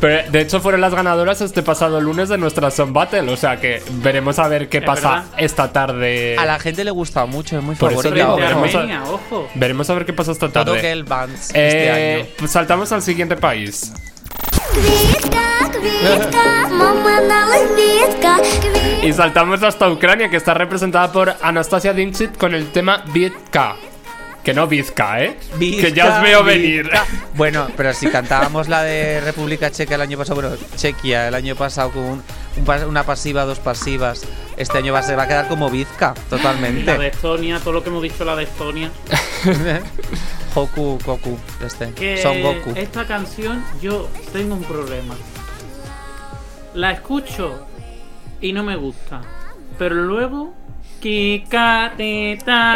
Pero 0.00 0.30
de 0.30 0.40
hecho 0.40 0.60
fueron 0.60 0.80
las 0.80 0.94
ganadoras 0.94 1.40
este 1.42 1.62
pasado 1.62 2.00
lunes 2.00 2.28
de 2.30 2.38
nuestra 2.38 2.70
Song 2.70 2.92
Battle. 2.92 3.30
O 3.30 3.36
sea 3.36 3.60
que 3.60 3.82
veremos 4.02 4.38
a 4.38 4.48
ver 4.48 4.68
qué 4.70 4.78
Es 4.78 4.84
pasa 4.84 5.10
verdad. 5.10 5.24
esta 5.36 5.72
tarde. 5.72 6.36
A 6.38 6.46
la 6.46 6.58
gente 6.58 6.84
le 6.84 6.90
gusta 6.90 7.26
mucho, 7.26 7.58
es 7.58 7.62
muy 7.62 7.74
Por 7.76 7.92
eso 7.92 8.02
favorita. 8.02 8.24
digo, 8.24 8.36
Frente 8.38 8.54
a 8.54 8.58
veremos 8.58 9.08
a- 9.08 9.12
ojo. 9.12 9.48
Veremos 9.54 9.90
a 9.90 9.94
ver 9.94 10.06
qué 10.06 10.12
pasa 10.14 10.32
esta 10.32 10.48
tarde. 10.48 10.64
Todo 10.64 10.76
Eh, 10.76 11.04
este 11.52 11.90
año. 11.90 12.26
pues 12.38 12.50
saltamos 12.50 12.90
al 12.92 13.02
siguiente 13.02 13.36
país. 13.36 13.92
Квітка, 15.79 15.79
квітка, 15.79 16.67
мама 16.71 17.21
дала 17.21 17.67
квітка, 17.67 18.37
квітка. 18.37 18.75
Y 19.07 19.13
saltamos 19.13 19.61
hasta 19.61 19.87
Ucrania, 19.89 20.29
que 20.29 20.37
está 20.37 20.53
representada 20.55 21.11
por 21.11 21.35
Anastasia 21.41 21.93
Dinchit 21.93 22.37
con 22.37 22.55
el 22.55 22.65
tema 22.71 23.03
Vizca. 23.13 23.75
Que 24.43 24.53
no 24.53 24.67
Vizca, 24.67 25.21
¿eh? 25.23 25.37
que 25.59 25.91
ya 25.91 26.05
os 26.07 26.21
veo 26.23 26.39
Vizca, 26.43 26.51
venir. 26.53 26.83
Vizca. 26.85 27.05
Bueno, 27.35 27.67
pero 27.77 27.93
si 27.93 28.07
cantábamos 28.07 28.67
la 28.67 28.81
de 28.83 29.21
República 29.21 29.69
Checa 29.71 29.95
el 29.95 30.01
año 30.01 30.17
pasado, 30.17 30.41
bueno, 30.41 30.55
Chequia 30.75 31.27
el 31.27 31.35
año 31.35 31.55
pasado 31.55 31.91
con 31.91 32.03
un- 32.03 32.23
un 32.57 32.65
pas- 32.65 32.87
una 32.87 33.03
pasiva, 33.03 33.45
dos 33.45 33.59
pasivas, 33.59 34.23
este 34.57 34.77
año 34.79 34.91
va 34.93 34.99
a, 34.99 35.03
ser, 35.03 35.17
va 35.19 35.23
a 35.23 35.27
quedar 35.27 35.47
como 35.47 35.69
Vizca, 35.69 36.07
La 36.07 36.13
de 36.13 36.21
totalmente. 36.29 37.07
Estonia, 37.07 37.59
todo 37.59 37.73
lo 37.73 37.83
que 37.83 37.89
hemos 37.89 38.01
dicho 38.03 38.25
la 38.25 38.35
de 38.35 38.43
Estonia. 38.43 38.89
Goku, 40.55 40.97
Goku, 41.05 41.37
este. 41.65 41.91
Que 41.91 42.17
Son 42.21 42.41
Goku. 42.41 42.73
esta 42.75 43.05
canción 43.05 43.63
yo 43.81 44.09
tengo 44.33 44.55
un 44.55 44.63
problema. 44.63 45.15
La 46.74 46.92
escucho 46.92 47.66
y 48.40 48.52
no 48.52 48.62
me 48.62 48.76
gusta. 48.76 49.20
Pero 49.78 49.94
luego 49.94 50.54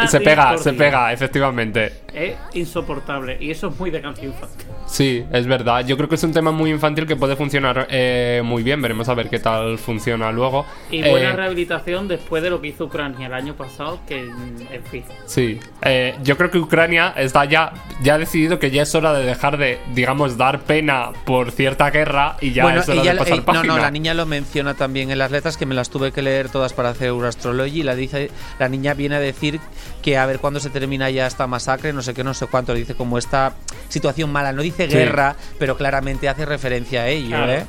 Se 0.08 0.20
pega, 0.20 0.56
se 0.58 0.72
pega, 0.72 1.12
efectivamente. 1.12 2.00
Es 2.12 2.36
insoportable. 2.54 3.36
Y 3.40 3.50
eso 3.50 3.68
es 3.68 3.78
muy 3.78 3.90
de 3.90 4.00
canción 4.00 4.32
infantil. 4.32 4.66
Sí, 4.86 5.24
es 5.32 5.46
verdad. 5.46 5.84
Yo 5.86 5.96
creo 5.96 6.08
que 6.08 6.14
es 6.14 6.22
un 6.22 6.32
tema 6.32 6.50
muy 6.52 6.70
infantil 6.70 7.06
que 7.06 7.16
puede 7.16 7.36
funcionar 7.36 7.86
eh, 7.90 8.42
muy 8.44 8.62
bien. 8.62 8.80
Veremos 8.82 9.08
a 9.08 9.14
ver 9.14 9.28
qué 9.28 9.38
tal 9.38 9.78
funciona 9.78 10.30
luego. 10.30 10.66
Y 10.90 11.02
buena 11.02 11.30
Eh, 11.30 11.36
rehabilitación 11.36 12.06
después 12.06 12.42
de 12.42 12.50
lo 12.50 12.60
que 12.60 12.68
hizo 12.68 12.84
Ucrania 12.84 13.26
el 13.26 13.34
año 13.34 13.54
pasado, 13.54 13.98
que 14.06 14.22
mm, 14.22 14.72
en 14.72 14.84
fin. 14.84 15.04
Sí, 15.26 15.58
Eh, 15.82 16.14
yo 16.22 16.36
creo 16.36 16.50
que 16.50 16.58
Ucrania 16.58 17.12
está 17.16 17.44
ya, 17.44 17.72
ya 18.02 18.14
ha 18.14 18.18
decidido 18.18 18.58
que 18.58 18.70
ya 18.70 18.82
es 18.82 18.94
hora 18.94 19.12
de 19.14 19.24
dejar 19.24 19.58
de, 19.58 19.78
digamos, 19.94 20.36
dar 20.36 20.60
pena 20.60 21.10
por 21.24 21.50
cierta 21.50 21.90
guerra 21.90 22.36
y 22.40 22.52
ya 22.52 22.62
bueno, 22.64 22.80
es 22.80 22.88
hora 22.88 23.00
ella- 23.02 23.12
de 23.12 23.18
pasar 23.18 23.38
no, 23.38 23.44
página. 23.44 23.74
no, 23.74 23.78
la 23.80 23.90
niña 23.90 24.14
lo 24.14 24.26
menciona 24.26 24.74
también 24.74 25.10
en 25.10 25.18
las 25.18 25.30
letras 25.30 25.56
que 25.56 25.66
me 25.66 25.74
las 25.74 25.90
tuve 25.90 26.12
que 26.12 26.22
leer 26.22 26.48
todas 26.50 26.72
para 26.72 26.90
hacer 26.90 27.08
Euroastrology. 27.08 27.82
La 27.82 27.94
dice, 27.94 28.30
la 28.58 28.68
niña 28.68 28.94
viene 28.94 29.16
a 29.16 29.20
decir 29.20 29.60
que 30.02 30.16
a 30.18 30.26
ver 30.26 30.38
cuándo 30.38 30.60
se 30.60 30.70
termina 30.70 31.10
ya 31.10 31.26
esta 31.26 31.46
masacre, 31.46 31.92
no 31.92 32.02
sé 32.02 32.14
qué, 32.14 32.22
no 32.22 32.34
sé 32.34 32.46
cuánto. 32.46 32.74
Dice 32.74 32.94
como 32.94 33.18
esta 33.18 33.54
situación 33.88 34.30
mala. 34.30 34.52
No 34.52 34.62
dice 34.62 34.73
Sí. 34.76 34.86
guerra, 34.86 35.36
pero 35.58 35.76
claramente 35.76 36.28
hace 36.28 36.44
referencia 36.44 37.02
a 37.02 37.08
ello, 37.08 37.28
Claro. 37.36 37.52
¿eh? 37.52 37.66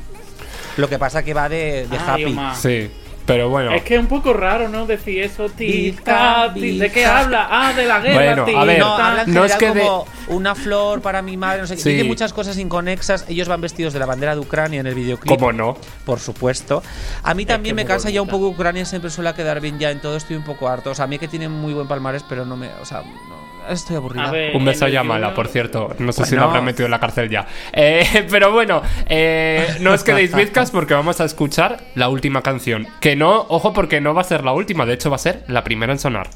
Lo 0.78 0.89
que 0.89 0.99
pasa 0.99 1.24
que 1.24 1.34
va 1.34 1.47
de, 1.47 1.88
de 1.89 1.97
Ay, 1.97 2.03
happy. 2.08 2.24
Omar. 2.26 2.56
Sí, 2.56 2.91
pero 3.26 3.49
bueno. 3.49 3.74
Es 3.74 3.82
que 3.84 3.95
es 3.95 3.99
un 3.99 4.08
poco 4.08 4.34
raro, 4.34 4.68
¿no? 4.68 4.86
Decir 4.86 5.24
eso, 5.24 5.47
Bizca, 5.58 6.51
tica, 6.51 6.53
ti- 6.53 6.78
¿De 6.78 6.91
qué 6.91 7.06
habla? 7.06 7.47
Ah, 7.49 7.72
de 7.74 7.86
la 7.86 7.99
guerra, 8.01 8.14
Bueno, 8.16 8.45
tica. 8.45 8.62
a 8.62 8.66
ver, 8.66 8.80
No, 8.80 8.97
habla 8.97 9.22
en 9.24 9.34
no 9.34 9.45
es 9.45 9.56
que 9.56 9.72
de- 9.72 9.80
como 9.82 10.06
una 10.28 10.53
flor 10.53 11.01
para 11.01 11.22
mi 11.22 11.38
madre, 11.38 11.62
no 11.62 11.68
sé 11.68 11.76
qué. 11.76 11.82
Sí. 11.82 11.89
Dice 11.93 12.03
muchas 12.03 12.34
cosas 12.34 12.58
inconexas. 12.60 13.26
Ellos 13.30 13.47
van 13.47 13.62
vestidos 13.62 13.93
de 13.93 13.99
la 13.99 14.06
bandera 14.06 14.36
de 14.36 14.41
Ucrania 14.41 14.82
en 14.82 14.88
el 14.88 14.95
videoclip. 14.95 15.34
¿Cómo 15.39 15.53
no? 15.53 15.78
Por 16.06 16.20
supuesto. 16.20 16.84
A 17.24 17.34
mí 17.34 17.45
también 17.45 17.76
que 17.76 17.82
me 17.84 17.88
cansa 17.88 18.10
ya 18.10 18.22
un 18.22 18.28
poco 18.28 18.47
Ucrania, 18.49 18.84
siempre 18.86 19.10
suele 19.10 19.34
quedar 19.34 19.62
bien 19.62 19.80
ya 19.80 19.91
en 19.91 20.01
todo, 20.01 20.18
estoy 20.18 20.36
un 20.36 20.43
poco 20.43 20.68
harto. 20.68 20.91
O 20.91 20.95
sea, 20.95 21.06
a 21.06 21.08
mí 21.08 21.18
que 21.18 21.28
tienen 21.30 21.51
muy 21.51 21.74
buen 21.74 21.88
palmarés, 21.88 22.24
pero 22.28 22.45
no 22.45 22.58
me. 22.58 22.70
O 22.82 22.86
sea, 22.86 23.01
no, 23.01 23.45
estoy 23.70 23.95
aburrida. 23.95 24.32
Ver, 24.32 24.55
Un 24.55 24.66
beso 24.66 24.86
a 24.86 24.89
Yamala, 24.89 25.34
por 25.34 25.47
cierto. 25.47 25.95
No 25.99 26.11
sé 26.11 26.24
si 26.26 26.32
Bueno. 26.32 26.43
lo 26.45 26.49
habrán 26.49 26.66
metido 26.66 26.86
en 26.86 26.91
la 26.91 26.99
cárcel 26.99 27.30
ya. 27.30 27.45
Eh, 27.74 28.26
pero 28.32 28.51
bueno, 28.51 28.82
eh, 29.07 29.68
no 29.82 29.91
os 29.93 30.03
quedéis 30.03 30.36
bizcas 30.36 30.72
porque 30.72 30.93
vamos 30.93 31.20
a 31.22 31.26
escuchar 31.26 31.78
la 31.95 32.09
última 32.09 32.41
canción. 32.41 32.88
Que 32.99 33.16
no, 33.16 33.45
ojo, 33.49 33.74
porque 33.74 34.01
no 34.01 34.13
va 34.13 34.22
a 34.22 34.26
ser 34.26 34.43
la 34.43 34.53
última, 34.53 34.86
de 34.86 34.93
hecho 34.93 35.09
va 35.09 35.16
a 35.16 35.20
ser 35.20 35.43
la 35.47 35.63
primera 35.63 35.91
en 35.93 35.99
sonar. 35.99 36.28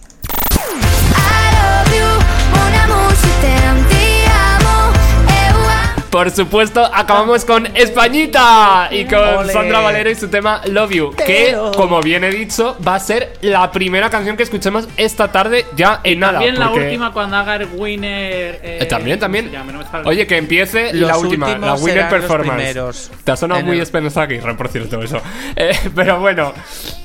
Por 6.09 6.31
supuesto, 6.31 6.83
acabamos 6.91 7.45
con 7.45 7.67
Españita 7.75 8.89
y 8.91 9.05
con. 9.05 9.47
Sandra 9.47 9.79
Valero 9.79 10.09
y 10.09 10.15
su 10.15 10.27
tema 10.27 10.61
Love 10.65 10.91
You, 10.91 11.11
que, 11.15 11.55
como 11.75 12.01
bien 12.01 12.23
he 12.23 12.31
dicho, 12.31 12.75
va 12.85 12.95
a 12.95 12.99
ser 12.99 13.33
la 13.41 13.71
primera 13.71 14.09
canción 14.09 14.35
que 14.35 14.41
escuchemos 14.43 14.87
esta 14.97 15.31
tarde 15.31 15.65
ya 15.75 16.01
en 16.03 16.19
nada. 16.19 16.33
También 16.39 16.57
la 16.59 16.71
última 16.71 17.13
cuando 17.13 17.35
haga 17.37 17.57
el 17.57 17.67
winner. 17.75 18.59
eh, 18.63 18.79
Eh, 18.81 18.85
también, 18.85 19.17
¿cómo 19.19 19.21
también. 19.21 19.51
No. 19.51 20.09
Oye, 20.09 20.25
que 20.25 20.37
empiece 20.37 20.93
la 20.93 21.15
última, 21.17 21.55
la 21.57 21.75
Winner 21.75 22.09
Performance. 22.09 22.55
primeros. 22.55 23.11
Te 23.23 23.31
ha 23.31 23.35
sonado 23.35 23.59
En 23.59 23.67
muy 23.67 23.77
el- 23.77 23.83
Aguirre, 24.17 24.55
por 24.55 24.67
cierto, 24.69 25.01
eso. 25.03 25.21
Eh, 25.55 25.77
pero 25.95 26.19
bueno, 26.19 26.53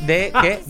¿De 0.00 0.32
qué? 0.40 0.60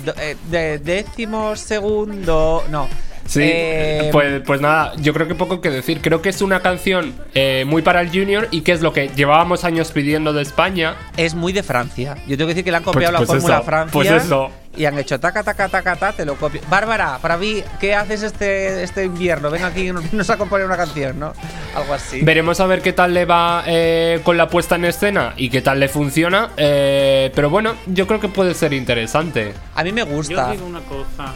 De 0.50 0.78
décimo 0.78 1.54
segundo. 1.54 2.64
No. 2.68 2.88
Sí. 3.26 3.40
Eh, 3.42 4.08
pues, 4.12 4.42
pues 4.46 4.60
nada, 4.60 4.92
yo 4.96 5.12
creo 5.12 5.26
que 5.28 5.34
poco 5.34 5.60
que 5.60 5.70
decir. 5.70 6.00
Creo 6.00 6.22
que 6.22 6.28
es 6.28 6.42
una 6.42 6.60
canción 6.60 7.14
eh, 7.34 7.64
muy 7.66 7.82
para 7.82 8.00
el 8.00 8.08
Junior 8.10 8.48
y 8.50 8.62
que 8.62 8.72
es 8.72 8.80
lo 8.82 8.92
que 8.92 9.08
llevábamos 9.08 9.64
años 9.64 9.90
pidiendo 9.92 10.32
de 10.32 10.42
España. 10.42 10.94
Es 11.16 11.34
muy 11.34 11.52
de 11.52 11.62
Francia. 11.62 12.16
Yo 12.26 12.36
tengo 12.36 12.48
que 12.48 12.54
decir 12.54 12.64
que 12.64 12.70
le 12.70 12.76
han 12.78 12.82
Pues- 12.84 12.94
copiado 12.94 13.16
pues 13.18 13.28
la 13.28 13.34
fórmula 13.34 13.54
eso, 13.54 13.62
a 13.62 13.66
Francia. 13.66 13.92
pues 13.92 14.10
eso. 14.10 14.50
y 14.76 14.86
han 14.86 14.98
hecho 14.98 15.20
taca, 15.20 15.44
taca, 15.44 15.68
taca, 15.68 15.94
ta, 15.94 16.12
te 16.12 16.24
lo 16.24 16.34
copio. 16.34 16.60
Bárbara, 16.68 17.18
para 17.22 17.36
mí, 17.36 17.62
¿qué 17.78 17.94
haces 17.94 18.24
este, 18.24 18.82
este 18.82 19.04
invierno? 19.04 19.48
Ven 19.48 19.62
aquí 19.62 19.88
y 19.88 19.92
nos, 19.92 20.12
nos 20.12 20.28
a 20.30 20.36
componer 20.36 20.66
una 20.66 20.76
canción, 20.76 21.18
¿no? 21.20 21.32
Algo 21.76 21.94
así. 21.94 22.22
Veremos 22.22 22.58
a 22.58 22.66
ver 22.66 22.82
qué 22.82 22.92
tal 22.92 23.14
le 23.14 23.24
va 23.24 23.62
eh, 23.66 24.20
con 24.24 24.36
la 24.36 24.48
puesta 24.48 24.74
en 24.74 24.84
escena 24.86 25.32
y 25.36 25.48
qué 25.48 25.60
tal 25.62 25.78
le 25.78 25.88
funciona. 25.88 26.50
eh, 26.56 27.30
pero 27.36 27.50
bueno, 27.50 27.74
yo 27.86 28.06
creo 28.08 28.18
que 28.18 28.26
puede 28.28 28.52
ser 28.54 28.72
interesante. 28.72 29.54
A 29.76 29.84
mí 29.84 29.92
me 29.92 30.00
Yo 30.00 30.06
gusta. 30.08 30.46
os 30.46 30.50
digo 30.52 30.66
una 30.66 30.80
cosa. 30.80 31.32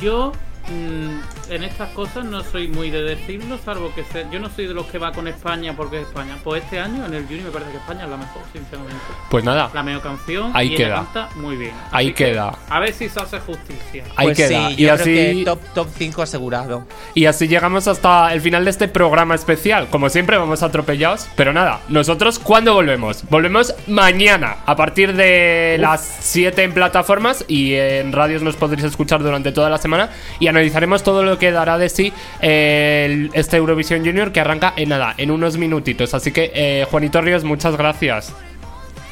Yo 0.00 0.32
mm, 0.68 1.37
en 1.50 1.64
estas 1.64 1.90
cosas 1.90 2.24
no 2.24 2.42
soy 2.44 2.68
muy 2.68 2.90
de 2.90 3.02
decirlo, 3.02 3.58
salvo 3.64 3.92
que 3.94 4.04
sé, 4.04 4.26
yo 4.30 4.38
no 4.40 4.48
soy 4.50 4.66
de 4.66 4.74
los 4.74 4.86
que 4.86 4.98
va 4.98 5.12
con 5.12 5.26
España 5.28 5.74
porque 5.76 6.00
es 6.00 6.06
España. 6.08 6.36
Pues 6.44 6.62
este 6.62 6.78
año 6.78 7.04
en 7.06 7.14
el 7.14 7.24
Junior 7.24 7.44
me 7.46 7.50
parece 7.50 7.70
que 7.72 7.76
España 7.78 8.04
es 8.04 8.10
la 8.10 8.16
mejor, 8.16 8.42
sinceramente. 8.52 8.96
Pues 9.30 9.44
nada, 9.44 9.70
La 9.74 9.82
mejor 9.82 10.02
canción 10.02 10.50
Ahí 10.54 10.72
y 10.72 10.76
queda. 10.76 10.86
ella 10.86 10.96
canta 11.12 11.28
muy 11.36 11.56
bien. 11.56 11.72
Ahí 11.90 12.06
Así 12.08 12.14
que 12.14 12.24
queda. 12.26 12.58
A 12.68 12.80
ver 12.80 12.92
si 12.92 13.08
se 13.08 13.20
hace 13.20 13.38
justicia. 13.40 14.04
ahí 14.16 14.26
Pues 14.26 14.36
queda. 14.36 14.68
sí, 14.68 14.74
y 14.78 14.88
así. 14.88 15.04
que 15.14 15.42
top, 15.44 15.60
top 15.74 15.88
5 15.96 16.22
asegurado. 16.22 16.84
Y 17.14 17.24
así 17.26 17.48
llegamos 17.48 17.88
hasta 17.88 18.32
el 18.32 18.40
final 18.40 18.64
de 18.64 18.70
este 18.70 18.88
programa 18.88 19.34
especial. 19.34 19.88
Como 19.88 20.08
siempre, 20.10 20.36
vamos 20.36 20.62
atropellados. 20.62 21.26
Pero 21.36 21.52
nada, 21.52 21.80
nosotros, 21.88 22.38
¿cuándo 22.38 22.74
volvemos? 22.74 23.24
Volvemos 23.30 23.74
mañana, 23.86 24.56
a 24.66 24.76
partir 24.76 25.14
de 25.14 25.76
las 25.80 26.00
7 26.20 26.62
en 26.62 26.72
plataformas 26.74 27.44
y 27.48 27.74
en 27.74 28.12
radios 28.12 28.42
nos 28.42 28.56
podréis 28.56 28.84
escuchar 28.84 29.22
durante 29.22 29.52
toda 29.52 29.70
la 29.70 29.78
semana. 29.78 30.10
Y 30.40 30.46
analizaremos 30.48 31.02
todo 31.02 31.22
lo 31.22 31.37
que 31.38 31.50
dará 31.52 31.78
de 31.78 31.88
sí 31.88 32.12
eh, 32.40 33.06
el- 33.08 33.30
este 33.34 33.56
Eurovisión 33.56 34.04
Junior 34.04 34.32
que 34.32 34.40
arranca 34.40 34.72
en 34.76 34.90
nada, 34.90 35.14
en 35.16 35.30
unos 35.30 35.56
minutitos. 35.56 36.14
Así 36.14 36.32
que, 36.32 36.50
eh, 36.54 36.86
Juanito 36.90 37.20
Ríos, 37.20 37.44
muchas 37.44 37.76
gracias. 37.76 38.32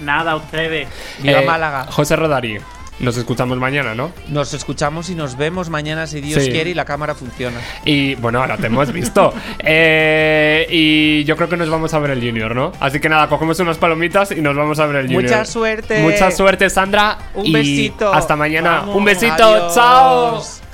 Nada, 0.01 0.37
ustedes. 0.37 0.89
Viva 1.21 1.41
Eh, 1.41 1.47
Málaga. 1.47 1.87
José 1.91 2.17
Rodari, 2.17 2.59
nos 2.99 3.17
escuchamos 3.17 3.57
mañana, 3.59 3.95
¿no? 3.95 4.11
Nos 4.29 4.53
escuchamos 4.55 5.09
y 5.11 5.15
nos 5.15 5.37
vemos 5.39 5.71
mañana 5.71 6.07
si 6.07 6.21
Dios 6.21 6.43
Sí. 6.45 6.51
quiere 6.51 6.71
y 6.71 6.75
la 6.75 6.85
cámara 6.85 7.15
funciona. 7.15 7.59
Y 7.85 8.15
bueno, 8.17 8.41
ahora 8.41 8.57
te 8.59 8.67
hemos 8.67 8.93
visto. 8.93 9.33
Eh, 9.61 10.67
y 10.71 11.25
yo 11.25 11.37
creo 11.37 11.49
que 11.49 11.57
nos 11.57 11.69
vamos 11.69 11.93
a 11.95 11.99
ver 11.99 12.11
el 12.13 12.21
Junior, 12.21 12.55
¿no? 12.55 12.73
Así 12.81 13.01
que 13.01 13.09
nada, 13.09 13.29
cogemos 13.29 13.59
unas 13.61 13.79
palomitas 13.79 14.33
y 14.33 14.41
nos 14.41 14.55
vamos 14.57 14.79
a 14.79 14.87
ver 14.87 14.97
el 14.97 15.07
Junior. 15.07 15.23
Mucha 15.25 15.45
suerte. 15.45 15.99
Mucha 16.01 16.31
suerte, 16.31 16.71
Sandra. 16.71 17.19
Un 17.35 17.47
y 17.47 17.53
besito. 17.53 18.13
Hasta 18.13 18.37
mañana. 18.37 18.79
Vamos. 18.81 18.97
Un 18.97 19.05
besito. 19.05 19.45
Adiós. 19.45 19.75
Chao. 19.75 20.66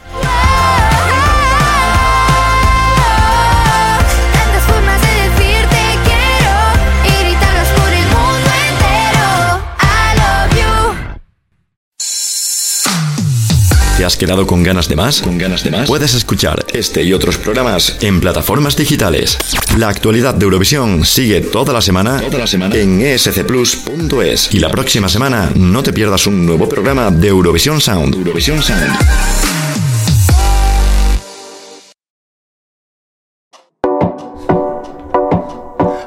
¿Te 14.02 14.06
has 14.06 14.16
quedado 14.16 14.48
con 14.48 14.64
ganas 14.64 14.88
de 14.88 14.96
más? 14.96 15.22
¿Con 15.22 15.38
ganas 15.38 15.62
de 15.62 15.70
más? 15.70 15.86
Puedes 15.86 16.14
escuchar 16.14 16.66
este 16.72 17.04
y 17.04 17.12
otros 17.12 17.38
programas 17.38 17.98
en 18.00 18.20
plataformas 18.20 18.74
digitales. 18.74 19.38
La 19.78 19.90
actualidad 19.90 20.34
de 20.34 20.42
Eurovisión 20.42 21.04
sigue 21.04 21.40
toda 21.40 21.72
la 21.72 21.80
semana, 21.80 22.20
toda 22.20 22.38
la 22.38 22.48
semana 22.48 22.74
en 22.74 23.00
escplus.es. 23.00 24.52
Y 24.52 24.58
la 24.58 24.70
próxima 24.70 25.08
semana 25.08 25.52
no 25.54 25.84
te 25.84 25.92
pierdas 25.92 26.26
un 26.26 26.44
nuevo 26.44 26.68
programa 26.68 27.12
de 27.12 27.28
Eurovisión 27.28 27.80
Sound. 27.80 28.16
Eurovisión 28.16 28.60
Sound. 28.60 29.61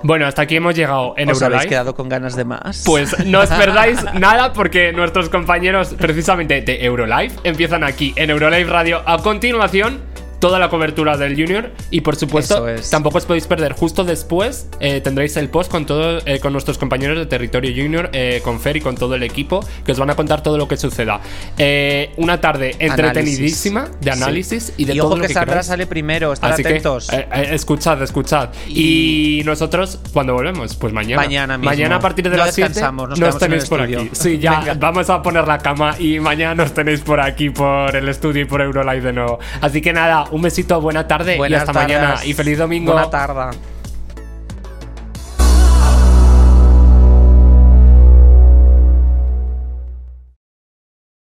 Bueno, 0.08 0.28
hasta 0.28 0.44
aquí 0.44 0.58
hemos 0.58 0.76
llegado 0.76 1.16
en 1.18 1.32
¿Os 1.32 1.42
habéis 1.42 1.66
quedado 1.66 1.96
con 1.96 2.08
ganas 2.10 2.36
de 2.36 2.46
más? 2.46 2.84
Pues 2.86 3.18
no 3.26 3.40
os 3.40 3.50
perdáis 3.50 4.04
nada 4.14 4.54
porque 4.54 4.94
nuestros 4.94 5.30
compañeros 5.30 5.96
precisamente 5.98 6.62
de 6.62 6.86
Eurolive 6.86 7.34
empiezan 7.44 7.84
aquí 7.84 8.14
en 8.16 8.30
Eurolive 8.30 8.70
Radio 8.70 9.02
a 9.04 9.18
continuación 9.18 10.02
toda 10.46 10.60
la 10.60 10.70
cobertura 10.70 11.18
del 11.18 11.34
Junior 11.36 11.72
y 11.90 12.02
por 12.02 12.16
supuesto 12.16 12.68
es. 12.68 12.92
tampoco 12.92 13.18
os 13.18 13.26
podéis 13.26 13.48
perder 13.48 13.74
justo 13.74 14.04
después 14.04 14.68
eh, 14.80 15.02
tendréis 15.02 15.36
el 15.38 15.50
post 15.50 15.72
con 15.72 15.88
todo 15.88 16.20
eh, 16.26 16.40
con 16.40 16.54
nuestros 16.54 16.78
compañeros 16.78 17.18
de 17.18 17.26
Territorio 17.26 17.72
Junior 17.76 18.10
eh, 18.14 18.42
con 18.44 18.60
Fer 18.60 18.78
y 18.78 18.82
con 18.82 18.94
todo 18.96 19.16
el 19.16 19.24
equipo 19.24 19.66
que 19.84 19.92
os 19.94 19.98
van 20.00 20.12
a 20.12 20.16
contar 20.16 20.44
todo 20.44 20.58
lo 20.60 20.68
que 20.68 20.78
suceda 20.78 21.20
Eh, 21.58 22.12
una 22.18 22.40
tarde 22.42 22.76
entretenidísima 22.80 23.90
de 24.02 24.12
Sí. 24.14 24.22
análisis 24.24 24.74
y 24.78 24.86
de 24.86 24.94
y 24.94 24.98
todo 24.98 25.08
ojo 25.08 25.16
lo 25.16 25.22
que 25.24 25.28
que 25.30 25.34
Sandra 25.34 25.52
queráis. 25.54 25.66
sale 25.68 25.88
primero, 25.88 26.32
estar 26.34 26.52
Así 26.52 26.62
atentos. 26.62 27.08
que 27.10 27.28
escuchad, 27.56 28.02
escuchad. 28.04 28.50
Y... 28.68 29.42
nosotros, 29.46 30.00
cuando 30.14 30.34
volvemos? 30.34 30.76
Pues 30.76 30.94
mañana. 30.94 31.22
Mañana 31.24 31.58
mismo. 31.58 31.72
Mañana 31.72 31.96
a 31.96 32.00
partir 32.00 32.26
de 32.30 32.38
No 32.38 32.46
las 32.46 32.54
7 32.56 32.70
descansamos, 32.70 33.10
nos 33.10 33.20
nos 33.20 33.38
tenéis 33.40 33.66
por 33.66 33.80
estudio. 33.82 34.02
aquí. 34.02 34.10
Sí, 34.14 34.38
ya 34.40 34.60
Venga. 34.60 34.74
vamos 34.76 35.10
a 35.10 35.22
poner 35.22 35.48
la 35.48 35.58
cama 35.58 35.96
y 36.00 36.20
mañana 36.20 36.54
nos 36.56 36.74
tenéis 36.74 37.02
por 37.02 37.20
aquí, 37.20 37.50
por 37.50 37.96
el 37.96 38.08
estudio 38.10 38.44
y 38.44 38.46
por 38.46 38.62
Eurolive 38.62 39.02
de 39.02 39.14
nuevo. 39.14 39.40
Así 39.62 39.82
que 39.82 39.92
nada, 39.94 40.26
un 40.36 40.42
besito, 40.42 40.80
buena 40.82 41.08
tarde 41.08 41.40
y 41.50 41.54
hasta 41.54 41.74
mañana. 41.74 42.18
Y 42.24 42.34
feliz 42.34 42.58
domingo. 42.58 42.92
Buena 42.92 43.10
tarde. 43.10 43.58